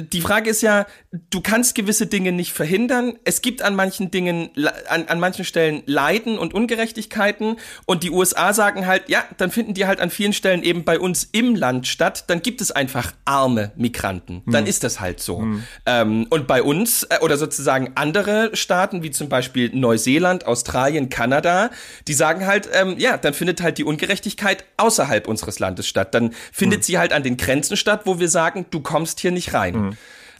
die 0.00 0.20
Frage 0.20 0.50
ist 0.50 0.62
ja, 0.62 0.86
du 1.30 1.40
kannst 1.40 1.74
gewisse 1.74 2.06
Dinge 2.06 2.32
nicht 2.32 2.52
verhindern. 2.52 3.18
Es 3.24 3.42
gibt 3.42 3.62
an 3.62 3.74
manchen 3.74 4.10
Dingen, 4.10 4.50
an, 4.88 5.06
an 5.08 5.20
manchen 5.20 5.44
Stellen 5.44 5.82
Leiden 5.86 6.38
und 6.38 6.54
Ungerechtigkeiten 6.54 7.56
und 7.86 8.02
die 8.02 8.10
USA 8.10 8.52
sagen 8.52 8.86
halt, 8.86 9.08
ja, 9.08 9.24
dann 9.36 9.50
finden 9.50 9.74
die 9.74 9.86
halt 9.86 10.00
an 10.00 10.10
vielen 10.10 10.32
Stellen 10.32 10.62
eben 10.62 10.84
bei 10.84 10.98
uns 10.98 11.28
im 11.32 11.54
Land 11.54 11.86
statt. 11.86 12.24
Dann 12.28 12.42
gibt 12.42 12.60
es 12.60 12.70
einfach 12.70 13.12
arme 13.24 13.72
Migranten. 13.76 14.42
Dann 14.46 14.64
hm. 14.64 14.70
ist 14.70 14.84
das 14.84 15.00
halt 15.00 15.20
so. 15.20 15.40
Hm. 15.40 15.64
Ähm, 15.86 16.26
und 16.30 16.46
bei 16.46 16.62
uns 16.62 17.04
äh, 17.04 17.18
oder 17.20 17.36
sozusagen 17.36 17.92
andere 17.94 18.54
Staaten 18.54 19.02
wie 19.02 19.10
zum 19.10 19.28
Beispiel 19.28 19.70
Neuseeland, 19.74 20.46
Australien, 20.46 21.08
Kanada, 21.08 21.70
die 22.08 22.14
sagen 22.14 22.46
halt, 22.46 22.68
ähm, 22.72 22.96
ja, 22.98 23.16
dann 23.16 23.34
findet 23.34 23.62
halt 23.62 23.78
die 23.78 23.84
Ungerechtigkeit 23.84 24.64
außerhalb 24.76 25.28
unseres 25.28 25.58
Landes 25.58 25.86
statt. 25.86 26.14
Dann 26.14 26.32
findet 26.52 26.80
hm. 26.80 26.82
sie 26.84 26.98
halt 26.98 27.12
an 27.12 27.22
den 27.22 27.36
Grenzen 27.36 27.76
statt, 27.76 28.02
wo 28.04 28.18
wir 28.18 28.28
sagen, 28.28 28.66
du 28.70 28.80
kommst 28.80 29.20
hier 29.20 29.30
nicht 29.30 29.54
rein. 29.54 29.71
Mhm. 29.72 29.96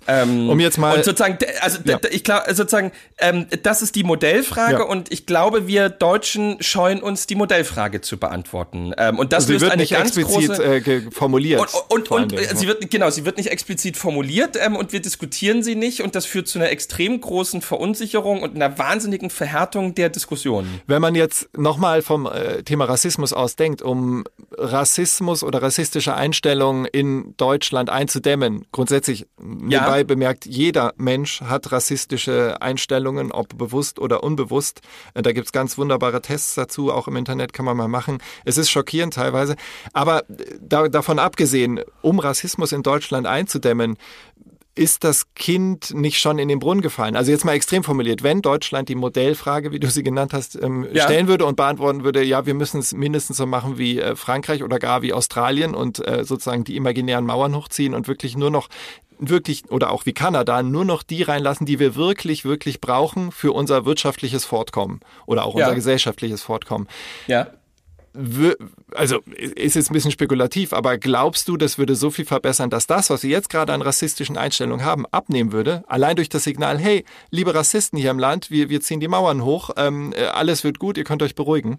Ähm, 0.07 0.49
um 0.49 0.59
jetzt 0.61 0.79
mal. 0.79 0.97
Und 0.97 1.05
sozusagen, 1.05 1.39
also 1.61 1.79
ja. 1.85 1.99
ich 2.11 2.25
glaube, 2.25 2.55
sozusagen, 2.55 2.93
ähm, 3.19 3.47
das 3.63 3.83
ist 3.83 3.95
die 3.95 4.05
Modellfrage 4.05 4.79
ja. 4.79 4.83
und 4.83 5.13
ich 5.13 5.27
glaube, 5.27 5.67
wir 5.67 5.89
Deutschen 5.89 6.57
scheuen 6.61 7.03
uns, 7.03 7.27
die 7.27 7.35
Modellfrage 7.35 8.01
zu 8.01 8.17
beantworten. 8.17 8.93
Ähm, 8.97 9.19
und 9.19 9.33
das 9.33 9.47
sie 9.47 9.53
löst 9.53 9.63
wird 9.63 9.73
eine 9.73 9.83
nicht 9.83 9.93
ganz 9.93 10.17
explizit 10.17 10.49
große, 10.49 10.65
äh, 10.65 11.11
formuliert. 11.11 11.61
Und, 11.89 12.11
und, 12.11 12.33
und 12.33 12.57
sie 12.57 12.67
wird, 12.67 12.91
genau, 12.91 13.11
sie 13.11 13.25
wird 13.25 13.37
nicht 13.37 13.51
explizit 13.51 13.97
formuliert 13.97 14.57
ähm, 14.61 14.77
und 14.77 14.93
wir 14.93 15.01
diskutieren 15.01 15.63
sie 15.63 15.75
nicht 15.75 16.03
und 16.03 16.15
das 16.15 16.27
führt 16.27 16.49
zu 16.49 16.59
einer 16.59 16.71
extrem 16.71 17.21
großen 17.21 17.63
Verunsicherung 17.63 18.43
und 18.43 18.57
einer 18.57 18.79
wahnsinnigen 18.79 19.31
Verhärtung 19.31 19.95
der 19.95 20.09
Diskussion. 20.09 20.81
Wenn 20.87 21.03
man 21.03 21.15
jetzt 21.15 21.49
nochmal 21.57 22.03
vom 22.03 22.27
äh, 22.27 22.63
Thema 22.63 22.87
Rassismus 22.87 23.33
ausdenkt, 23.33 23.83
um 23.83 24.25
Rassismus 24.57 25.43
oder 25.43 25.63
rassistische 25.63 26.15
Einstellungen 26.15 26.87
in 26.87 27.35
Deutschland 27.37 27.91
einzudämmen, 27.91 28.67
grundsätzlich 28.73 29.27
ja. 29.69 29.92
Nebenbei 29.93 30.05
bemerkt, 30.05 30.47
jeder 30.47 30.95
Mensch 30.97 31.43
hat 31.43 31.71
rassistische 31.71 32.61
Einstellungen, 32.61 33.31
ob 33.31 33.57
bewusst 33.59 33.99
oder 33.99 34.23
unbewusst. 34.23 34.81
Äh, 35.15 35.23
da 35.23 35.33
gibt's 35.33 35.53
ganz 35.53 35.77
wunderbare 35.77 36.23
Tests 36.23 36.55
dazu, 36.55 36.91
auch 36.91 37.09
im 37.09 37.17
Internet 37.17 37.53
kann 37.53 37.65
man 37.65 37.77
mal 37.77 37.89
machen. 37.89 38.19
Es 38.45 38.57
ist 38.57 38.71
schockierend 38.71 39.15
teilweise. 39.15 39.57
Aber 39.93 40.21
äh, 40.31 40.59
da, 40.61 40.89
davon 40.89 41.19
abgesehen, 41.19 41.81
um 42.01 42.19
Rassismus 42.19 42.73
in 42.73 42.83
Deutschland 42.83 43.27
einzudämmen, 43.27 43.97
ist 44.75 45.05
das 45.05 45.35
Kind 45.35 45.93
nicht 45.95 46.19
schon 46.19 46.39
in 46.39 46.49
den 46.49 46.59
Brunnen 46.59 46.81
gefallen? 46.81 47.17
Also 47.17 47.31
jetzt 47.31 47.45
mal 47.45 47.53
extrem 47.53 47.85
formuliert, 47.85 48.23
wenn 48.23 48.41
Deutschland 48.41 48.89
die 48.89 48.95
Modellfrage, 48.95 49.71
wie 49.71 49.79
du 49.79 49.91
sie 49.91 50.03
genannt 50.03 50.33
hast, 50.33 50.61
ähm, 50.61 50.87
ja. 50.93 51.05
stellen 51.05 51.29
würde 51.29 51.45
und 51.45 51.57
beantworten 51.57 52.05
würde, 52.05 52.23
ja, 52.23 52.47
wir 52.47 52.55
müssen 52.55 52.81
es 52.81 52.95
mindestens 52.95 53.37
so 53.37 53.47
machen 53.47 53.77
wie 53.77 54.01
äh, 54.01 54.17
Frankreich 54.17 54.63
oder 54.63 54.79
gar 54.79 55.03
wie 55.03 55.13
Australien 55.13 55.75
und 55.75 56.07
äh, 56.07 56.25
sozusagen 56.25 56.65
die 56.65 56.77
imaginären 56.77 57.27
Mauern 57.27 57.55
hochziehen 57.55 57.95
und 57.95 58.09
wirklich 58.09 58.37
nur 58.37 58.51
noch 58.51 58.69
wirklich 59.19 59.71
oder 59.71 59.91
auch 59.91 60.07
wie 60.07 60.15
Kanada 60.15 60.63
nur 60.63 60.85
noch 60.85 61.03
die 61.03 61.23
reinlassen, 61.23 61.67
die 61.67 61.79
wir 61.79 61.95
wirklich, 61.95 62.45
wirklich 62.45 62.81
brauchen 62.81 63.31
für 63.31 63.53
unser 63.53 63.85
wirtschaftliches 63.85 64.45
Fortkommen 64.45 65.01
oder 65.27 65.45
auch 65.45 65.55
ja. 65.55 65.67
unser 65.67 65.75
gesellschaftliches 65.75 66.43
Fortkommen. 66.43 66.89
Ja 67.27 67.49
also 68.95 69.21
ist 69.37 69.75
jetzt 69.75 69.91
ein 69.91 69.95
bisschen 69.95 70.11
spekulativ, 70.11 70.73
aber 70.73 70.99
glaubst 70.99 71.49
du, 71.49 71.57
das 71.57 71.79
würde 71.79 71.95
so 71.95 72.11
viel 72.11 72.27
verbessern, 72.27 72.69
dass 72.69 72.87
das, 72.87 73.09
was 73.09 73.23
wir 73.23 73.31
jetzt 73.31 73.49
gerade 73.49 73.73
an 73.73 73.83
rassistischen 73.83 74.37
Einstellungen 74.37 74.85
haben, 74.85 75.07
abnehmen 75.07 75.53
würde? 75.53 75.83
Allein 75.87 76.17
durch 76.17 76.29
das 76.29 76.45
Signal, 76.45 76.79
hey, 76.79 77.05
liebe 77.31 77.55
Rassisten 77.55 77.99
hier 77.99 78.11
im 78.11 78.19
Land, 78.19 78.51
wir, 78.51 78.69
wir 78.69 78.81
ziehen 78.81 79.01
die 79.01 79.09
Mauern 79.09 79.45
hoch, 79.45 79.71
ähm, 79.77 80.13
äh, 80.15 80.25
alles 80.25 80.63
wird 80.63 80.79
gut, 80.79 80.99
ihr 80.99 81.05
könnt 81.05 81.23
euch 81.23 81.35
beruhigen. 81.35 81.79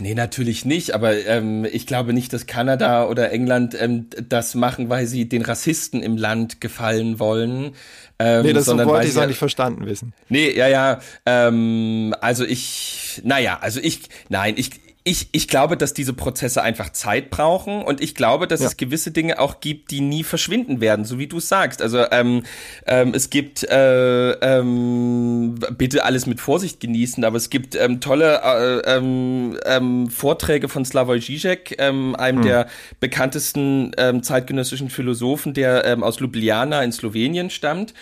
Nee, 0.00 0.14
natürlich 0.14 0.64
nicht, 0.64 0.92
aber 0.94 1.16
ähm, 1.26 1.64
ich 1.64 1.86
glaube 1.86 2.12
nicht, 2.12 2.32
dass 2.32 2.46
Kanada 2.46 3.06
oder 3.06 3.30
England 3.30 3.76
ähm, 3.78 4.06
das 4.28 4.54
machen, 4.54 4.88
weil 4.88 5.06
sie 5.06 5.28
den 5.28 5.42
Rassisten 5.42 6.02
im 6.02 6.16
Land 6.16 6.60
gefallen 6.60 7.20
wollen. 7.20 7.72
Ähm, 8.18 8.42
nee, 8.42 8.52
das 8.52 8.64
sondern 8.64 8.88
wollte 8.88 9.06
ich 9.06 9.16
auch 9.16 9.26
nicht 9.26 9.38
verstanden 9.38 9.86
wissen. 9.86 10.12
Nee, 10.28 10.50
ja, 10.50 10.68
ja. 10.68 11.00
Ähm, 11.24 12.14
also 12.20 12.44
ich, 12.44 13.22
naja, 13.24 13.58
also 13.60 13.80
ich, 13.80 14.08
nein, 14.28 14.54
ich, 14.56 14.70
ich, 15.06 15.28
ich 15.32 15.48
glaube, 15.48 15.76
dass 15.76 15.92
diese 15.92 16.14
Prozesse 16.14 16.62
einfach 16.62 16.90
Zeit 16.90 17.28
brauchen 17.28 17.82
und 17.82 18.00
ich 18.00 18.14
glaube, 18.14 18.48
dass 18.48 18.60
ja. 18.60 18.68
es 18.68 18.78
gewisse 18.78 19.10
Dinge 19.10 19.38
auch 19.38 19.60
gibt, 19.60 19.90
die 19.90 20.00
nie 20.00 20.24
verschwinden 20.24 20.80
werden, 20.80 21.04
so 21.04 21.18
wie 21.18 21.26
du 21.26 21.40
sagst. 21.40 21.82
Also 21.82 22.06
ähm, 22.10 22.42
ähm, 22.86 23.12
es 23.14 23.28
gibt 23.28 23.64
äh, 23.64 24.30
ähm, 24.30 25.56
bitte 25.76 26.04
alles 26.04 26.24
mit 26.24 26.40
Vorsicht 26.40 26.80
genießen, 26.80 27.22
aber 27.22 27.36
es 27.36 27.50
gibt 27.50 27.76
ähm, 27.76 28.00
tolle 28.00 28.40
äh, 28.42 28.96
ähm, 28.96 29.58
ähm, 29.66 30.08
Vorträge 30.08 30.70
von 30.70 30.86
Slavoj 30.86 31.20
Žižek, 31.20 31.76
ähm, 31.78 32.16
einem 32.16 32.38
hm. 32.38 32.46
der 32.46 32.66
bekanntesten 32.98 33.92
ähm, 33.98 34.22
zeitgenössischen 34.22 34.88
Philosophen, 34.88 35.52
der 35.52 35.84
ähm, 35.84 36.02
aus 36.02 36.18
Ljubljana 36.18 36.82
in 36.82 36.92
Slowenien 36.92 37.50
stammt 37.50 37.92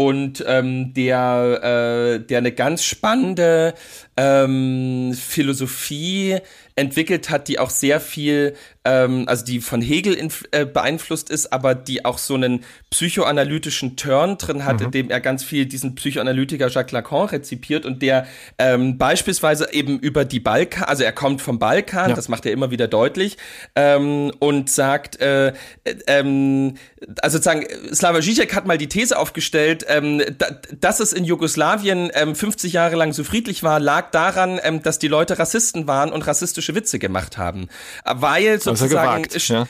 und 0.00 0.42
ähm, 0.46 0.94
der, 0.94 1.60
äh, 1.62 2.24
der 2.24 2.38
eine 2.38 2.52
ganz 2.52 2.84
spannende 2.84 3.74
ähm, 4.16 5.12
Philosophie 5.12 6.38
entwickelt 6.74 7.28
hat, 7.28 7.48
die 7.48 7.58
auch 7.58 7.68
sehr 7.68 8.00
viel, 8.00 8.54
ähm, 8.84 9.24
also 9.26 9.44
die 9.44 9.60
von 9.60 9.82
Hegel 9.82 10.16
äh, 10.52 10.64
beeinflusst 10.64 11.28
ist, 11.30 11.52
aber 11.52 11.74
die 11.74 12.04
auch 12.04 12.18
so 12.18 12.34
einen 12.34 12.64
psychoanalytischen 12.90 13.96
Turn 13.96 14.38
drin 14.38 14.64
hat, 14.64 14.80
mhm. 14.80 14.86
in 14.86 14.90
dem 14.92 15.10
er 15.10 15.20
ganz 15.20 15.44
viel 15.44 15.66
diesen 15.66 15.94
Psychoanalytiker 15.94 16.68
Jacques 16.68 16.92
Lacan 16.92 17.26
rezipiert 17.26 17.84
und 17.84 18.00
der 18.00 18.26
ähm, 18.58 18.96
beispielsweise 18.96 19.72
eben 19.72 19.98
über 19.98 20.24
die 20.24 20.40
Balkan, 20.40 20.84
also 20.84 21.02
er 21.02 21.12
kommt 21.12 21.42
vom 21.42 21.58
Balkan, 21.58 22.10
ja. 22.10 22.16
das 22.16 22.28
macht 22.28 22.46
er 22.46 22.52
immer 22.52 22.70
wieder 22.70 22.88
deutlich, 22.88 23.36
ähm, 23.76 24.32
und 24.38 24.70
sagt, 24.70 25.20
äh, 25.20 25.48
äh, 25.48 25.52
ähm, 26.06 26.74
also 27.20 27.36
sozusagen, 27.36 27.66
Slava 27.94 28.18
Žižek 28.18 28.54
hat 28.54 28.66
mal 28.66 28.78
die 28.78 28.88
These 28.88 29.18
aufgestellt, 29.18 29.84
ähm, 29.88 30.22
da, 30.38 30.46
dass 30.78 31.00
es 31.00 31.12
in 31.12 31.24
Jugoslawien 31.24 32.10
ähm, 32.14 32.34
50 32.34 32.72
Jahre 32.72 32.96
lang 32.96 33.12
so 33.12 33.24
friedlich 33.24 33.62
war, 33.62 33.78
lag 33.78 34.10
daran, 34.10 34.58
ähm, 34.62 34.82
dass 34.82 34.98
die 34.98 35.08
Leute 35.08 35.38
Rassisten 35.38 35.86
waren 35.86 36.12
und 36.12 36.26
rassistische 36.26 36.74
Witze 36.74 36.98
gemacht 36.98 37.36
haben. 37.36 37.68
Weil 38.04 38.58
sozusagen. 38.76 39.22
Gewagt, 39.22 39.48
ja. 39.48 39.66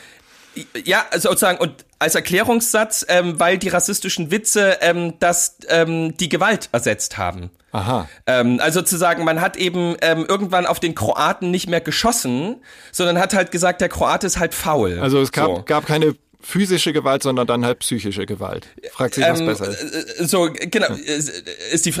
Ja, 0.83 1.05
sozusagen, 1.13 1.59
und 1.59 1.85
als 1.97 2.15
Erklärungssatz, 2.15 3.05
ähm, 3.07 3.39
weil 3.39 3.57
die 3.57 3.69
rassistischen 3.69 4.31
Witze 4.31 4.79
ähm, 4.81 5.13
das, 5.19 5.57
ähm, 5.69 6.17
die 6.17 6.27
Gewalt 6.27 6.67
ersetzt 6.73 7.17
haben. 7.17 7.51
Aha. 7.71 8.09
Ähm, 8.27 8.59
also 8.61 8.79
sozusagen, 8.79 9.23
man 9.23 9.39
hat 9.39 9.55
eben 9.55 9.95
ähm, 10.01 10.25
irgendwann 10.27 10.65
auf 10.65 10.79
den 10.79 10.93
Kroaten 10.93 11.51
nicht 11.51 11.69
mehr 11.69 11.79
geschossen, 11.79 12.57
sondern 12.91 13.17
hat 13.17 13.33
halt 13.33 13.51
gesagt, 13.51 13.79
der 13.79 13.87
Kroate 13.87 14.27
ist 14.27 14.39
halt 14.39 14.53
faul. 14.53 14.99
Also 14.99 15.21
es 15.21 15.31
gab, 15.31 15.47
so. 15.47 15.63
gab 15.63 15.85
keine 15.85 16.15
physische 16.41 16.93
Gewalt, 16.93 17.23
sondern 17.23 17.47
dann 17.47 17.65
halt 17.65 17.79
psychische 17.79 18.25
Gewalt. 18.25 18.67
Fragt 18.91 19.15
sich, 19.15 19.23
was 19.23 19.39
ähm, 19.39 19.45
besser 19.45 19.69
ist. 19.69 20.19
Äh, 20.19 20.25
so, 20.25 20.49
genau. 20.51 20.87
Ist 20.93 21.85
die, 21.85 21.93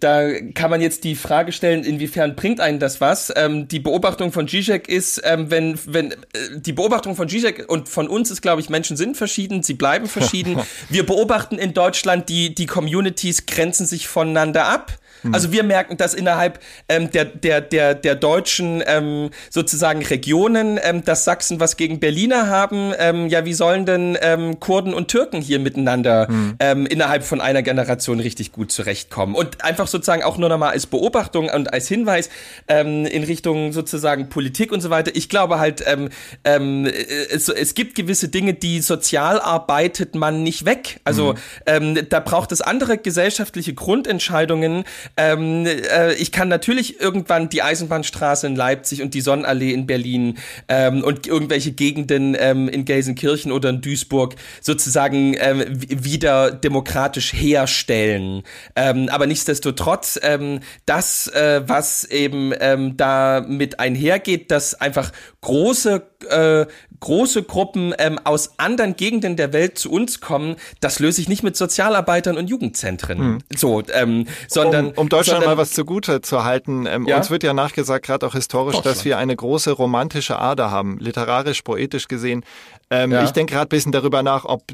da 0.00 0.40
kann 0.54 0.70
man 0.70 0.80
jetzt 0.80 1.04
die 1.04 1.14
Frage 1.14 1.52
stellen, 1.52 1.84
inwiefern 1.84 2.36
bringt 2.36 2.60
einen 2.60 2.78
das 2.78 3.00
was? 3.00 3.32
Ähm, 3.36 3.68
die 3.68 3.80
Beobachtung 3.80 4.32
von 4.32 4.48
Zizek 4.48 4.88
ist, 4.88 5.20
ähm, 5.24 5.50
wenn, 5.50 5.78
wenn, 5.86 6.12
äh, 6.12 6.16
die 6.56 6.72
Beobachtung 6.72 7.16
von 7.16 7.28
Zizek 7.28 7.64
und 7.68 7.88
von 7.88 8.08
uns 8.08 8.30
ist, 8.30 8.42
glaube 8.42 8.60
ich, 8.60 8.68
Menschen 8.68 8.96
sind 8.96 9.16
verschieden, 9.16 9.62
sie 9.62 9.74
bleiben 9.74 10.06
verschieden. 10.06 10.58
Wir 10.88 11.04
beobachten 11.04 11.58
in 11.58 11.74
Deutschland, 11.74 12.28
die, 12.28 12.54
die 12.54 12.66
Communities 12.66 13.46
grenzen 13.46 13.86
sich 13.86 14.08
voneinander 14.08 14.66
ab. 14.66 14.98
Mhm. 15.22 15.34
Also 15.34 15.52
wir 15.52 15.62
merken, 15.62 15.96
dass 15.96 16.14
innerhalb 16.14 16.60
ähm, 16.88 17.10
der, 17.10 17.24
der, 17.24 17.60
der, 17.60 17.94
der 17.94 18.14
deutschen 18.14 18.82
ähm, 18.86 19.30
sozusagen 19.50 20.04
Regionen, 20.04 20.78
ähm, 20.82 21.04
dass 21.04 21.24
Sachsen 21.24 21.60
was 21.60 21.76
gegen 21.76 22.00
Berliner 22.00 22.48
haben, 22.48 22.92
ähm, 22.98 23.28
ja, 23.28 23.44
wie 23.44 23.54
sollen 23.54 23.86
denn 23.86 24.16
ähm, 24.20 24.60
Kurden 24.60 24.94
und 24.94 25.08
Türken 25.08 25.40
hier 25.40 25.58
miteinander 25.58 26.30
mhm. 26.30 26.56
ähm, 26.60 26.86
innerhalb 26.86 27.24
von 27.24 27.40
einer 27.40 27.62
Generation 27.62 28.20
richtig 28.20 28.52
gut 28.52 28.72
zurechtkommen? 28.72 29.34
Und 29.34 29.64
einfach 29.64 29.86
sozusagen 29.86 30.22
auch 30.22 30.38
nur 30.38 30.48
nochmal 30.48 30.72
als 30.72 30.86
Beobachtung 30.86 31.48
und 31.48 31.72
als 31.72 31.88
Hinweis 31.88 32.30
ähm, 32.68 33.06
in 33.06 33.24
Richtung 33.24 33.72
sozusagen 33.72 34.28
Politik 34.28 34.72
und 34.72 34.80
so 34.80 34.90
weiter. 34.90 35.12
Ich 35.14 35.28
glaube 35.28 35.58
halt, 35.58 35.82
ähm, 35.86 36.08
ähm, 36.44 36.86
es, 36.86 37.48
es 37.48 37.74
gibt 37.74 37.94
gewisse 37.94 38.28
Dinge, 38.28 38.54
die 38.54 38.80
sozial 38.80 39.40
arbeitet 39.40 40.14
man 40.14 40.42
nicht 40.42 40.64
weg. 40.64 41.00
Also 41.04 41.32
mhm. 41.32 41.38
ähm, 41.66 42.08
da 42.08 42.20
braucht 42.20 42.52
es 42.52 42.60
andere 42.60 42.98
gesellschaftliche 42.98 43.74
Grundentscheidungen, 43.74 44.84
ähm, 45.16 45.66
äh, 45.66 46.14
ich 46.14 46.32
kann 46.32 46.48
natürlich 46.48 47.00
irgendwann 47.00 47.48
die 47.48 47.62
Eisenbahnstraße 47.62 48.46
in 48.46 48.56
Leipzig 48.56 49.02
und 49.02 49.14
die 49.14 49.20
Sonnenallee 49.20 49.72
in 49.72 49.86
Berlin 49.86 50.38
ähm, 50.68 51.02
und 51.02 51.26
irgendwelche 51.26 51.72
Gegenden 51.72 52.36
ähm, 52.38 52.68
in 52.68 52.84
Gelsenkirchen 52.84 53.52
oder 53.52 53.70
in 53.70 53.80
Duisburg 53.80 54.34
sozusagen 54.60 55.34
ähm, 55.38 55.64
wieder 55.68 56.50
demokratisch 56.50 57.32
herstellen. 57.32 58.42
Ähm, 58.76 59.08
aber 59.10 59.26
nichtsdestotrotz, 59.26 60.18
ähm, 60.22 60.60
das, 60.86 61.28
äh, 61.28 61.62
was 61.66 62.04
eben 62.04 62.52
ähm, 62.60 62.96
damit 62.96 63.80
einhergeht, 63.80 64.50
dass 64.50 64.74
einfach 64.74 65.12
große 65.40 66.02
äh, 66.24 66.66
große 67.00 67.42
Gruppen 67.44 67.94
ähm, 67.98 68.18
aus 68.24 68.58
anderen 68.58 68.96
Gegenden 68.96 69.36
der 69.36 69.52
Welt 69.52 69.78
zu 69.78 69.90
uns 69.90 70.20
kommen, 70.20 70.56
das 70.80 70.98
löse 70.98 71.20
ich 71.20 71.28
nicht 71.28 71.42
mit 71.42 71.56
Sozialarbeitern 71.56 72.36
und 72.36 72.48
Jugendzentren. 72.48 73.18
Hm. 73.18 73.38
So, 73.54 73.82
ähm, 73.92 74.26
sondern 74.48 74.88
um, 74.88 74.98
um 74.98 75.08
Deutschland 75.08 75.40
sondern, 75.40 75.56
mal 75.56 75.62
was 75.62 75.72
zugute 75.72 76.20
zu 76.22 76.44
halten. 76.44 76.86
Ähm, 76.86 77.06
ja? 77.06 77.16
Uns 77.16 77.30
wird 77.30 77.42
ja 77.42 77.54
nachgesagt, 77.54 78.06
gerade 78.06 78.26
auch 78.26 78.34
historisch, 78.34 78.80
dass 78.80 79.04
wir 79.04 79.18
eine 79.18 79.36
große 79.36 79.70
romantische 79.70 80.38
Ader 80.38 80.70
haben, 80.70 80.98
literarisch, 80.98 81.62
poetisch 81.62 82.08
gesehen. 82.08 82.44
Ähm, 82.90 83.12
ja. 83.12 83.24
Ich 83.24 83.30
denke 83.30 83.54
gerade 83.54 83.66
ein 83.66 83.68
bisschen 83.68 83.92
darüber 83.92 84.22
nach, 84.22 84.44
ob 84.44 84.64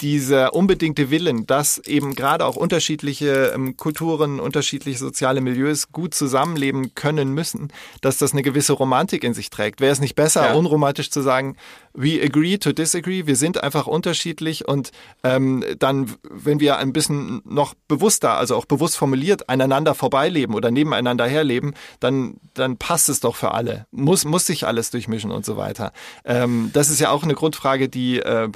dieser 0.00 0.54
unbedingte 0.54 1.10
Willen, 1.10 1.46
dass 1.46 1.78
eben 1.78 2.14
gerade 2.14 2.44
auch 2.44 2.56
unterschiedliche 2.56 3.52
ähm, 3.54 3.76
Kulturen, 3.76 4.38
unterschiedliche 4.38 4.98
soziale 4.98 5.40
Milieus 5.40 5.90
gut 5.90 6.14
zusammenleben 6.14 6.94
können 6.94 7.32
müssen, 7.32 7.72
dass 8.00 8.18
das 8.18 8.32
eine 8.32 8.42
gewisse 8.42 8.74
Romantik 8.74 9.24
in 9.24 9.34
sich 9.34 9.50
trägt. 9.50 9.80
Wäre 9.80 9.92
es 9.92 10.00
nicht 10.00 10.14
besser, 10.14 10.46
ja. 10.46 10.54
unromantisch 10.54 11.10
zu 11.10 11.20
sagen, 11.20 11.56
we 11.98 12.22
agree 12.22 12.58
to 12.58 12.72
disagree. 12.72 13.26
Wir 13.26 13.36
sind 13.36 13.62
einfach 13.62 13.86
unterschiedlich 13.86 14.68
und 14.68 14.92
ähm, 15.24 15.64
dann, 15.78 16.14
wenn 16.22 16.60
wir 16.60 16.78
ein 16.78 16.92
bisschen 16.92 17.42
noch 17.44 17.74
bewusster, 17.88 18.38
also 18.38 18.54
auch 18.56 18.66
bewusst 18.66 18.96
formuliert, 18.96 19.48
einander 19.48 19.94
vorbeileben 19.94 20.54
oder 20.54 20.70
nebeneinander 20.70 21.26
herleben, 21.26 21.74
dann, 21.98 22.36
dann 22.54 22.76
passt 22.76 23.08
es 23.08 23.20
doch 23.20 23.34
für 23.34 23.52
alle. 23.52 23.86
Muss, 23.90 24.24
muss 24.24 24.46
sich 24.46 24.66
alles 24.66 24.90
durchmischen 24.90 25.32
und 25.32 25.44
so 25.44 25.56
weiter. 25.56 25.92
Ähm, 26.24 26.70
das 26.72 26.88
ist 26.88 27.00
ja 27.00 27.10
auch 27.10 27.24
eine 27.24 27.34
Grundfrage, 27.34 27.88
die 27.88 28.20
äh, 28.20 28.48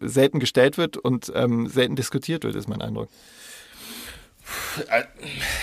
selten 0.00 0.40
gestellt 0.40 0.76
wird 0.76 0.96
und 0.96 1.32
ähm, 1.34 1.68
selten 1.68 1.94
diskutiert 1.94 2.42
wird, 2.42 2.56
ist 2.56 2.68
mein 2.68 2.82
Eindruck. 2.82 3.08
Äh, 4.90 5.04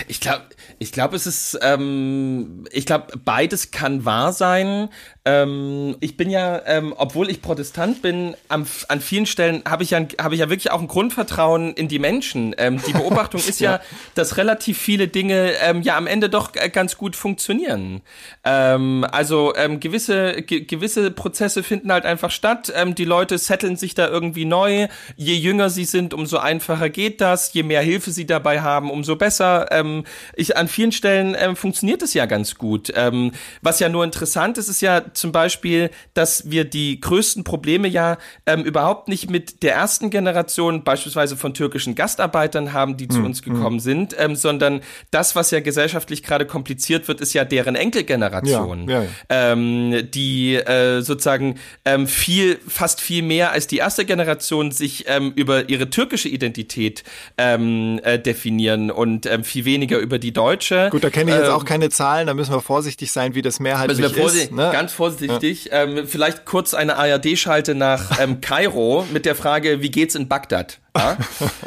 ich 0.08 0.20
glaube, 0.20 0.44
ich 0.78 0.92
glaube, 0.92 1.16
es 1.16 1.26
ist, 1.26 1.58
ähm, 1.62 2.64
ich 2.70 2.86
glaube, 2.86 3.18
beides 3.24 3.70
kann 3.70 4.04
wahr 4.04 4.32
sein. 4.32 4.88
Ähm, 5.24 5.96
ich 6.00 6.18
bin 6.18 6.28
ja, 6.28 6.60
ähm, 6.66 6.92
obwohl 6.96 7.30
ich 7.30 7.40
Protestant 7.40 8.02
bin, 8.02 8.36
am, 8.48 8.66
an 8.88 9.00
vielen 9.00 9.24
Stellen 9.24 9.62
habe 9.66 9.82
ich 9.82 9.90
ja, 9.90 10.00
habe 10.20 10.34
ich 10.34 10.40
ja 10.40 10.50
wirklich 10.50 10.70
auch 10.70 10.80
ein 10.80 10.88
Grundvertrauen 10.88 11.72
in 11.72 11.88
die 11.88 11.98
Menschen. 11.98 12.54
Ähm, 12.58 12.80
die 12.86 12.92
Beobachtung 12.92 13.40
ist 13.46 13.60
ja, 13.60 13.80
dass 14.14 14.36
relativ 14.36 14.78
viele 14.78 15.08
Dinge 15.08 15.52
ähm, 15.62 15.80
ja 15.82 15.96
am 15.96 16.06
Ende 16.06 16.28
doch 16.28 16.52
ganz 16.52 16.98
gut 16.98 17.16
funktionieren. 17.16 18.02
Ähm, 18.44 19.06
also 19.10 19.54
ähm, 19.56 19.80
gewisse 19.80 20.42
ge 20.42 20.64
gewisse 20.64 21.10
Prozesse 21.10 21.62
finden 21.62 21.90
halt 21.90 22.04
einfach 22.04 22.30
statt. 22.30 22.70
Ähm, 22.76 22.94
die 22.94 23.06
Leute 23.06 23.38
setteln 23.38 23.76
sich 23.76 23.94
da 23.94 24.08
irgendwie 24.08 24.44
neu. 24.44 24.88
Je 25.16 25.34
jünger 25.34 25.70
sie 25.70 25.86
sind, 25.86 26.12
umso 26.12 26.36
einfacher 26.36 26.90
geht 26.90 27.22
das. 27.22 27.54
Je 27.54 27.62
mehr 27.62 27.80
Hilfe 27.80 28.10
sie 28.10 28.26
dabei 28.26 28.60
haben, 28.60 28.73
umso 28.78 29.16
besser. 29.16 29.68
Ähm, 29.70 30.04
ich 30.34 30.56
an 30.56 30.68
vielen 30.68 30.92
Stellen 30.92 31.36
ähm, 31.38 31.56
funktioniert 31.56 32.02
es 32.02 32.14
ja 32.14 32.26
ganz 32.26 32.56
gut. 32.56 32.92
Ähm, 32.94 33.32
was 33.62 33.80
ja 33.80 33.88
nur 33.88 34.04
interessant 34.04 34.58
ist, 34.58 34.68
ist 34.68 34.80
ja 34.80 35.02
zum 35.12 35.32
Beispiel, 35.32 35.90
dass 36.14 36.50
wir 36.50 36.64
die 36.64 37.00
größten 37.00 37.44
Probleme 37.44 37.88
ja 37.88 38.18
ähm, 38.46 38.64
überhaupt 38.64 39.08
nicht 39.08 39.30
mit 39.30 39.62
der 39.62 39.74
ersten 39.74 40.10
Generation 40.10 40.84
beispielsweise 40.84 41.36
von 41.36 41.54
türkischen 41.54 41.94
Gastarbeitern 41.94 42.72
haben, 42.72 42.96
die 42.96 43.08
zu 43.08 43.20
mhm. 43.20 43.26
uns 43.26 43.42
gekommen 43.42 43.80
sind, 43.80 44.14
ähm, 44.18 44.36
sondern 44.36 44.80
das, 45.10 45.36
was 45.36 45.50
ja 45.50 45.60
gesellschaftlich 45.60 46.22
gerade 46.22 46.46
kompliziert 46.46 47.08
wird, 47.08 47.20
ist 47.20 47.32
ja 47.32 47.44
deren 47.44 47.74
Enkelgeneration, 47.74 48.88
ja, 48.88 49.02
ja, 49.02 49.04
ja. 49.04 49.08
Ähm, 49.28 50.10
die 50.12 50.54
äh, 50.54 51.00
sozusagen 51.02 51.56
ähm, 51.84 52.06
viel, 52.06 52.58
fast 52.66 53.00
viel 53.00 53.22
mehr 53.22 53.52
als 53.52 53.66
die 53.66 53.78
erste 53.78 54.04
Generation 54.04 54.70
sich 54.70 55.04
ähm, 55.08 55.32
über 55.36 55.68
ihre 55.68 55.90
türkische 55.90 56.28
Identität 56.28 57.04
ähm, 57.38 58.00
äh, 58.02 58.18
definieren 58.64 58.90
und 58.90 59.26
ähm, 59.26 59.44
viel 59.44 59.64
weniger 59.64 59.98
über 59.98 60.18
die 60.18 60.32
deutsche. 60.32 60.88
Gut, 60.90 61.04
da 61.04 61.10
kenne 61.10 61.30
ich 61.30 61.36
jetzt 61.36 61.48
ähm, 61.48 61.54
auch 61.54 61.64
keine 61.64 61.90
Zahlen, 61.90 62.26
da 62.26 62.34
müssen 62.34 62.52
wir 62.52 62.60
vorsichtig 62.60 63.12
sein, 63.12 63.34
wie 63.34 63.42
das 63.42 63.60
mehrheitlich 63.60 63.98
müssen 63.98 64.16
wir 64.16 64.26
ist. 64.26 64.52
Ne? 64.52 64.70
Ganz 64.72 64.92
vorsichtig. 64.92 65.66
Ja. 65.66 65.84
Ähm, 65.84 66.06
vielleicht 66.06 66.44
kurz 66.44 66.74
eine 66.74 66.96
ARD-Schalte 66.96 67.74
nach 67.74 68.20
ähm, 68.20 68.40
Kairo 68.40 69.06
mit 69.12 69.26
der 69.26 69.34
Frage, 69.34 69.82
wie 69.82 69.90
geht's 69.90 70.14
in 70.14 70.28
Bagdad? 70.28 70.80
Ja? 70.96 71.16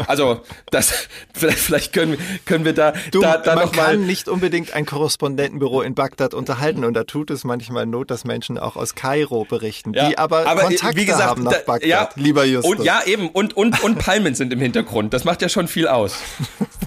Also 0.07 0.41
das 0.71 0.93
vielleicht, 1.33 1.93
können, 1.93 2.17
können 2.45 2.65
wir 2.65 2.73
da, 2.73 2.93
du, 3.11 3.21
da, 3.21 3.37
da 3.37 3.55
man 3.55 3.65
noch 3.65 3.71
kann 3.73 4.05
nicht 4.05 4.29
unbedingt 4.29 4.73
ein 4.73 4.85
Korrespondentenbüro 4.85 5.81
in 5.81 5.95
Bagdad 5.95 6.33
unterhalten 6.33 6.85
und 6.85 6.93
da 6.93 7.03
tut 7.03 7.29
es 7.29 7.43
manchmal 7.43 7.85
Not, 7.85 8.09
dass 8.09 8.23
Menschen 8.23 8.57
auch 8.57 8.75
aus 8.75 8.95
Kairo 8.95 9.43
berichten, 9.43 9.93
ja, 9.93 10.09
die 10.09 10.17
aber, 10.17 10.47
aber 10.47 10.61
Kontakte 10.61 10.97
wie 10.97 11.05
gesagt, 11.05 11.23
haben 11.23 11.43
nach 11.43 11.63
Bagdad, 11.65 11.83
da, 11.83 11.87
ja, 11.87 12.09
lieber 12.15 12.45
Justus. 12.45 12.77
Und 12.77 12.85
ja 12.85 13.01
eben 13.05 13.29
und 13.29 13.55
und 13.57 13.83
und 13.83 13.99
Palmen 13.99 14.33
sind 14.33 14.53
im 14.53 14.59
Hintergrund. 14.59 15.13
Das 15.13 15.25
macht 15.25 15.41
ja 15.41 15.49
schon 15.49 15.67
viel 15.67 15.87
aus. 15.87 16.17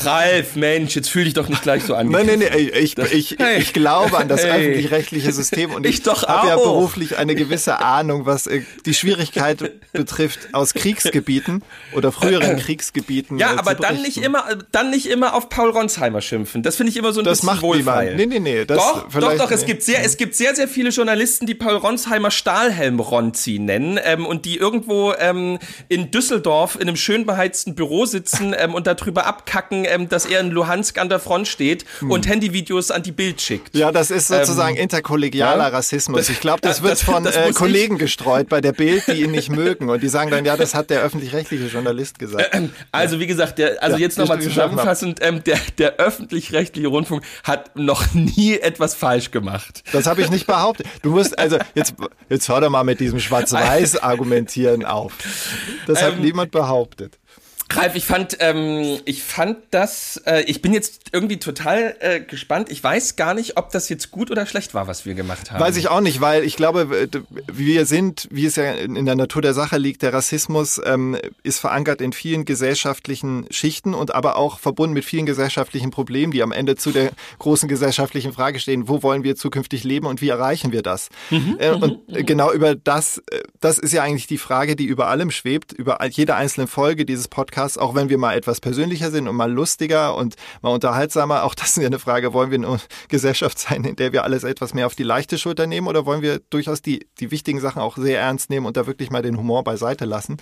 Ralf, 0.00 0.56
Mensch, 0.56 0.94
jetzt 0.94 1.10
fühl 1.10 1.24
dich 1.24 1.34
doch 1.34 1.48
nicht 1.48 1.62
gleich 1.62 1.84
so 1.84 1.94
an. 1.94 2.08
Nein, 2.08 2.26
nein, 2.26 2.38
nein, 2.40 2.70
ich, 2.74 2.98
ich, 2.98 3.36
hey. 3.38 3.58
ich 3.58 3.72
glaube 3.72 4.16
an 4.16 4.28
das 4.28 4.44
hey. 4.44 4.50
öffentlich-rechtliche 4.50 5.32
System 5.32 5.72
und 5.72 5.86
ich, 5.86 6.06
ich 6.06 6.06
habe 6.06 6.48
ja 6.48 6.56
beruflich 6.56 7.16
eine 7.16 7.34
gewisse 7.34 7.80
Ahnung, 7.80 8.26
was 8.26 8.46
äh, 8.46 8.62
die 8.86 8.94
Schwierigkeit 8.94 9.72
betrifft, 9.92 10.48
aus 10.52 10.74
Kriegsgebieten 10.74 11.62
oder 11.94 12.12
früheren 12.12 12.56
Kriegsgebieten. 12.58 13.38
Ja, 13.38 13.54
äh, 13.54 13.58
aber 13.58 13.74
dann 13.74 14.02
nicht 14.02 14.18
immer, 14.18 14.44
dann 14.72 14.90
nicht 14.90 15.06
immer 15.06 15.34
auf 15.34 15.48
Paul 15.48 15.70
Ronsheimer 15.70 16.20
schimpfen. 16.20 16.62
Das 16.62 16.76
finde 16.76 16.90
ich 16.90 16.96
immer 16.96 17.12
so 17.12 17.20
ein 17.20 17.24
das 17.24 17.40
bisschen 17.40 17.46
macht 17.46 17.62
wohlfeil. 17.62 18.16
Nee, 18.16 18.26
nee, 18.26 18.40
nee. 18.40 18.64
Das 18.64 18.78
doch, 18.78 19.08
doch, 19.08 19.36
doch. 19.36 19.50
Nee. 19.50 19.54
Es 19.54 19.66
gibt 19.66 19.82
sehr, 19.82 20.04
es 20.04 20.16
gibt 20.16 20.34
sehr, 20.34 20.54
sehr 20.54 20.68
viele 20.68 20.90
Journalisten, 20.90 21.46
die 21.46 21.54
Paul 21.54 21.76
Ronsheimer 21.76 22.30
Stahlhelm 22.30 23.00
Ronzi 23.00 23.58
nennen 23.58 23.98
ähm, 24.02 24.26
und 24.26 24.44
die 24.44 24.56
irgendwo 24.56 25.12
ähm, 25.18 25.58
in 25.88 26.10
Düsseldorf 26.10 26.76
in 26.76 26.82
einem 26.82 26.96
schön 26.96 27.26
beheizten 27.26 27.74
Büro 27.74 28.06
sitzen 28.06 28.54
ähm, 28.56 28.74
und 28.74 28.86
darüber 28.86 29.26
abkacken, 29.26 29.67
ähm, 29.70 30.08
dass 30.08 30.26
er 30.26 30.40
in 30.40 30.50
Luhansk 30.50 30.98
an 30.98 31.08
der 31.08 31.18
Front 31.18 31.48
steht 31.48 31.84
hm. 32.00 32.10
und 32.10 32.26
Handyvideos 32.26 32.90
an 32.90 33.02
die 33.02 33.12
Bild 33.12 33.40
schickt. 33.40 33.76
Ja, 33.76 33.92
das 33.92 34.10
ist 34.10 34.28
sozusagen 34.28 34.76
ähm, 34.76 34.82
interkollegialer 34.82 35.64
ja? 35.64 35.68
Rassismus. 35.68 36.28
Ich 36.28 36.40
glaube, 36.40 36.60
das 36.62 36.82
wird 36.82 36.92
das, 36.92 37.02
von 37.02 37.24
das 37.24 37.36
äh, 37.36 37.52
Kollegen 37.52 37.94
ich. 37.94 38.00
gestreut 38.00 38.48
bei 38.48 38.60
der 38.60 38.72
Bild, 38.72 39.06
die 39.06 39.22
ihn 39.22 39.30
nicht 39.30 39.50
mögen 39.50 39.88
und 39.90 40.02
die 40.02 40.08
sagen 40.08 40.30
dann, 40.30 40.44
ja, 40.44 40.56
das 40.56 40.74
hat 40.74 40.90
der 40.90 41.02
öffentlich-rechtliche 41.02 41.66
Journalist 41.66 42.18
gesagt. 42.18 42.50
Ähm, 42.52 42.72
also 42.92 43.20
wie 43.20 43.26
gesagt, 43.26 43.58
der, 43.58 43.82
also 43.82 43.96
ja, 43.96 44.02
jetzt 44.02 44.18
nochmal 44.18 44.40
zusammenfassend, 44.40 45.18
ähm, 45.22 45.42
der, 45.44 45.58
der 45.78 45.96
öffentlich-rechtliche 45.96 46.88
Rundfunk 46.88 47.22
hat 47.44 47.76
noch 47.76 48.14
nie 48.14 48.58
etwas 48.58 48.94
falsch 48.94 49.30
gemacht. 49.30 49.82
Das 49.92 50.06
habe 50.06 50.22
ich 50.22 50.30
nicht 50.30 50.46
behauptet. 50.46 50.86
Du 51.02 51.10
musst, 51.10 51.38
also 51.38 51.58
jetzt, 51.74 51.94
jetzt 52.28 52.48
hör 52.48 52.60
doch 52.60 52.70
mal 52.70 52.84
mit 52.84 53.00
diesem 53.00 53.20
Schwarz-Weiß-Argumentieren 53.28 54.84
auf. 54.84 55.12
Das 55.86 56.02
hat 56.02 56.14
ähm, 56.14 56.22
niemand 56.22 56.50
behauptet. 56.50 57.18
Ralf, 57.70 57.94
ich 57.94 58.06
fand, 58.06 58.38
ähm, 58.40 58.98
ich 59.04 59.22
fand 59.22 59.58
das, 59.70 60.20
äh, 60.26 60.42
ich 60.42 60.62
bin 60.62 60.72
jetzt 60.72 61.10
irgendwie 61.12 61.38
total 61.38 61.94
äh, 62.00 62.20
gespannt. 62.20 62.70
Ich 62.70 62.82
weiß 62.82 63.16
gar 63.16 63.34
nicht, 63.34 63.56
ob 63.56 63.70
das 63.70 63.88
jetzt 63.88 64.10
gut 64.10 64.30
oder 64.30 64.46
schlecht 64.46 64.74
war, 64.74 64.86
was 64.86 65.04
wir 65.04 65.14
gemacht 65.14 65.50
haben. 65.50 65.60
Weiß 65.60 65.76
ich 65.76 65.88
auch 65.88 66.00
nicht, 66.00 66.20
weil 66.20 66.44
ich 66.44 66.56
glaube, 66.56 67.08
wir 67.46 67.86
sind, 67.86 68.26
wie 68.30 68.46
es 68.46 68.56
ja 68.56 68.72
in 68.72 69.04
der 69.04 69.16
Natur 69.16 69.42
der 69.42 69.54
Sache 69.54 69.76
liegt, 69.76 70.02
der 70.02 70.12
Rassismus 70.12 70.80
ähm, 70.84 71.16
ist 71.42 71.60
verankert 71.60 72.00
in 72.00 72.12
vielen 72.12 72.46
gesellschaftlichen 72.46 73.46
Schichten 73.50 73.94
und 73.94 74.14
aber 74.14 74.36
auch 74.36 74.58
verbunden 74.58 74.94
mit 74.94 75.04
vielen 75.04 75.26
gesellschaftlichen 75.26 75.90
Problemen, 75.90 76.32
die 76.32 76.42
am 76.42 76.52
Ende 76.52 76.76
zu 76.76 76.90
der 76.90 77.10
großen 77.38 77.68
gesellschaftlichen 77.68 78.32
Frage 78.32 78.60
stehen, 78.60 78.88
wo 78.88 79.02
wollen 79.02 79.24
wir 79.24 79.36
zukünftig 79.36 79.84
leben 79.84 80.06
und 80.06 80.22
wie 80.22 80.28
erreichen 80.30 80.72
wir 80.72 80.82
das? 80.82 81.10
Mhm, 81.30 81.56
äh, 81.58 81.70
und 81.70 82.08
mhm. 82.08 82.26
genau 82.26 82.50
über 82.50 82.74
das, 82.74 83.18
äh, 83.30 83.42
das 83.60 83.78
ist 83.78 83.92
ja 83.92 84.02
eigentlich 84.02 84.26
die 84.26 84.38
Frage, 84.38 84.74
die 84.74 84.86
über 84.86 85.08
allem 85.08 85.30
schwebt, 85.30 85.72
über 85.72 86.04
jede 86.06 86.34
einzelne 86.34 86.66
Folge 86.66 87.04
dieses 87.04 87.28
Podcasts 87.28 87.57
Podcast, 87.58 87.80
auch 87.80 87.96
wenn 87.96 88.08
wir 88.08 88.18
mal 88.18 88.36
etwas 88.36 88.60
persönlicher 88.60 89.10
sind 89.10 89.26
und 89.26 89.34
mal 89.34 89.50
lustiger 89.50 90.14
und 90.16 90.36
mal 90.62 90.70
unterhaltsamer. 90.70 91.42
Auch 91.42 91.56
das 91.56 91.70
ist 91.70 91.78
ja 91.78 91.86
eine 91.86 91.98
Frage, 91.98 92.32
wollen 92.32 92.52
wir 92.52 92.58
eine 92.58 92.78
Gesellschaft 93.08 93.58
sein, 93.58 93.82
in 93.82 93.96
der 93.96 94.12
wir 94.12 94.22
alles 94.22 94.44
etwas 94.44 94.74
mehr 94.74 94.86
auf 94.86 94.94
die 94.94 95.02
leichte 95.02 95.38
Schulter 95.38 95.66
nehmen 95.66 95.88
oder 95.88 96.06
wollen 96.06 96.22
wir 96.22 96.40
durchaus 96.50 96.82
die, 96.82 97.08
die 97.18 97.32
wichtigen 97.32 97.58
Sachen 97.58 97.82
auch 97.82 97.96
sehr 97.96 98.20
ernst 98.20 98.48
nehmen 98.48 98.64
und 98.64 98.76
da 98.76 98.86
wirklich 98.86 99.10
mal 99.10 99.22
den 99.22 99.36
Humor 99.36 99.64
beiseite 99.64 100.04
lassen? 100.04 100.36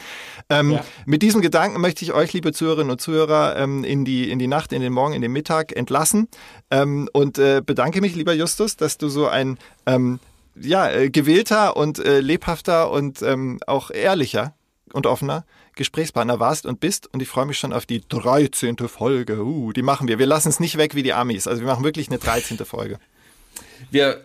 Ähm, 0.51 0.73
ja. 0.73 0.85
Mit 1.07 1.23
diesem 1.23 1.41
Gedanken 1.41 1.81
möchte 1.81 2.05
ich 2.05 2.13
euch, 2.13 2.35
liebe 2.35 2.53
Zuhörerinnen 2.53 2.91
und 2.91 3.01
Zuhörer, 3.01 3.57
ähm, 3.57 3.83
in, 3.83 4.05
die, 4.05 4.31
in 4.31 4.39
die 4.39 4.47
Nacht, 4.47 4.75
in 4.75 4.83
den 4.83 4.93
Morgen, 4.93 5.15
in 5.15 5.23
den 5.23 5.33
Mittag 5.33 5.75
entlassen 5.75 6.29
ähm, 6.71 7.09
und 7.15 7.39
äh, 7.39 7.63
bedanke 7.65 8.03
mich, 8.03 8.15
lieber 8.15 8.35
Justus, 8.35 8.77
dass 8.77 8.99
du 8.99 9.09
so 9.09 9.27
ein 9.27 9.57
ähm, 9.87 10.21
ja, 10.55 10.91
äh, 10.91 11.09
gewählter 11.09 11.79
und 11.79 11.99
äh, 11.99 12.21
lebhafter 12.21 12.91
und 12.91 13.23
ähm, 13.23 13.59
auch 13.67 13.91
ehrlicher 13.91 14.55
und 14.93 15.07
offener 15.07 15.45
Gesprächspartner 15.77 16.41
warst 16.41 16.67
und 16.67 16.81
bist. 16.81 17.13
Und 17.13 17.23
ich 17.23 17.29
freue 17.29 17.47
mich 17.47 17.59
schon 17.59 17.73
auf 17.73 17.87
die 17.87 18.03
13. 18.07 18.77
Folge. 18.89 19.45
Uh, 19.45 19.73
die 19.73 19.83
machen 19.83 20.09
wir. 20.09 20.19
Wir 20.19 20.27
lassen 20.27 20.49
es 20.49 20.59
nicht 20.59 20.77
weg 20.77 20.95
wie 20.97 21.05
die 21.05 21.13
Amis. 21.13 21.47
Also 21.47 21.63
wir 21.63 21.69
machen 21.69 21.85
wirklich 21.85 22.09
eine 22.09 22.19
13. 22.19 22.59
Folge. 22.59 22.99
Wir 23.91 24.23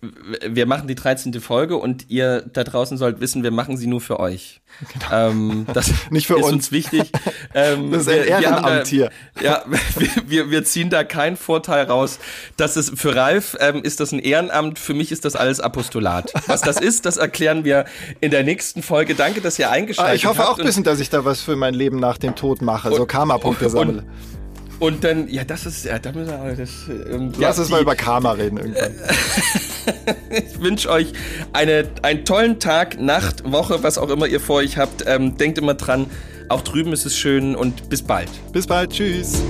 wir 0.00 0.66
machen 0.66 0.88
die 0.88 0.94
13. 0.94 1.40
Folge 1.40 1.76
und 1.76 2.10
ihr 2.10 2.42
da 2.52 2.64
draußen 2.64 2.98
sollt 2.98 3.20
wissen, 3.20 3.42
wir 3.42 3.50
machen 3.50 3.78
sie 3.78 3.86
nur 3.86 4.02
für 4.02 4.20
euch. 4.20 4.60
Genau. 4.92 5.30
Ähm, 5.30 5.66
das 5.72 5.90
Nicht 6.10 6.26
für 6.26 6.34
ist 6.34 6.44
uns. 6.44 6.52
uns 6.52 6.72
wichtig. 6.72 7.10
Ähm, 7.54 7.90
das 7.90 8.02
ist 8.02 8.08
ein 8.10 8.24
Ehrenamt 8.24 8.86
hier. 8.86 9.08
Ja, 9.40 9.64
wir, 9.96 10.08
wir, 10.26 10.50
wir 10.50 10.64
ziehen 10.64 10.90
da 10.90 11.04
keinen 11.04 11.38
Vorteil 11.38 11.86
raus. 11.86 12.18
Das 12.58 12.76
ist 12.76 12.98
für 12.98 13.14
Ralf 13.14 13.56
ähm, 13.60 13.82
ist 13.82 14.00
das 14.00 14.12
ein 14.12 14.18
Ehrenamt, 14.18 14.78
für 14.78 14.92
mich 14.92 15.10
ist 15.10 15.24
das 15.24 15.36
alles 15.36 15.60
Apostolat. 15.60 16.34
Was 16.48 16.60
das 16.60 16.78
ist, 16.78 17.06
das 17.06 17.16
erklären 17.16 17.64
wir 17.64 17.86
in 18.20 18.30
der 18.30 18.42
nächsten 18.42 18.82
Folge. 18.82 19.14
Danke, 19.14 19.40
dass 19.40 19.58
ihr 19.58 19.70
eingeschaltet 19.70 20.10
habt. 20.10 20.18
Ich 20.18 20.26
hoffe 20.26 20.50
auch 20.50 20.58
ein 20.58 20.66
bisschen, 20.66 20.84
dass 20.84 21.00
ich 21.00 21.08
da 21.08 21.24
was 21.24 21.40
für 21.40 21.56
mein 21.56 21.72
Leben 21.72 21.98
nach 21.98 22.18
dem 22.18 22.34
Tod 22.34 22.60
mache, 22.60 22.94
so 22.94 23.06
Karma-Punkte 23.06 23.70
sammle. 23.70 24.04
Und 24.78 25.04
dann, 25.04 25.28
ja, 25.28 25.44
das 25.44 25.64
ist, 25.64 25.84
ja, 25.84 25.98
da 25.98 26.12
müssen 26.12 26.28
wir, 26.28 26.54
das, 26.54 26.70
ähm, 26.88 27.32
Lass 27.38 27.56
ja, 27.56 27.62
uns 27.62 27.70
mal 27.70 27.80
über 27.80 27.96
Karma 27.96 28.32
reden 28.32 28.58
irgendwann. 28.58 28.92
ich 30.30 30.60
wünsche 30.60 30.90
euch 30.90 31.12
eine, 31.52 31.88
einen 32.02 32.24
tollen 32.24 32.60
Tag, 32.60 33.00
Nacht, 33.00 33.50
Woche, 33.50 33.82
was 33.82 33.96
auch 33.96 34.10
immer 34.10 34.26
ihr 34.26 34.40
vor 34.40 34.56
euch 34.56 34.76
habt. 34.76 35.04
Ähm, 35.06 35.36
denkt 35.38 35.58
immer 35.58 35.74
dran, 35.74 36.06
auch 36.48 36.60
drüben 36.60 36.92
ist 36.92 37.06
es 37.06 37.16
schön 37.16 37.56
und 37.56 37.88
bis 37.88 38.02
bald. 38.02 38.28
Bis 38.52 38.66
bald, 38.66 38.92
tschüss. 38.92 39.42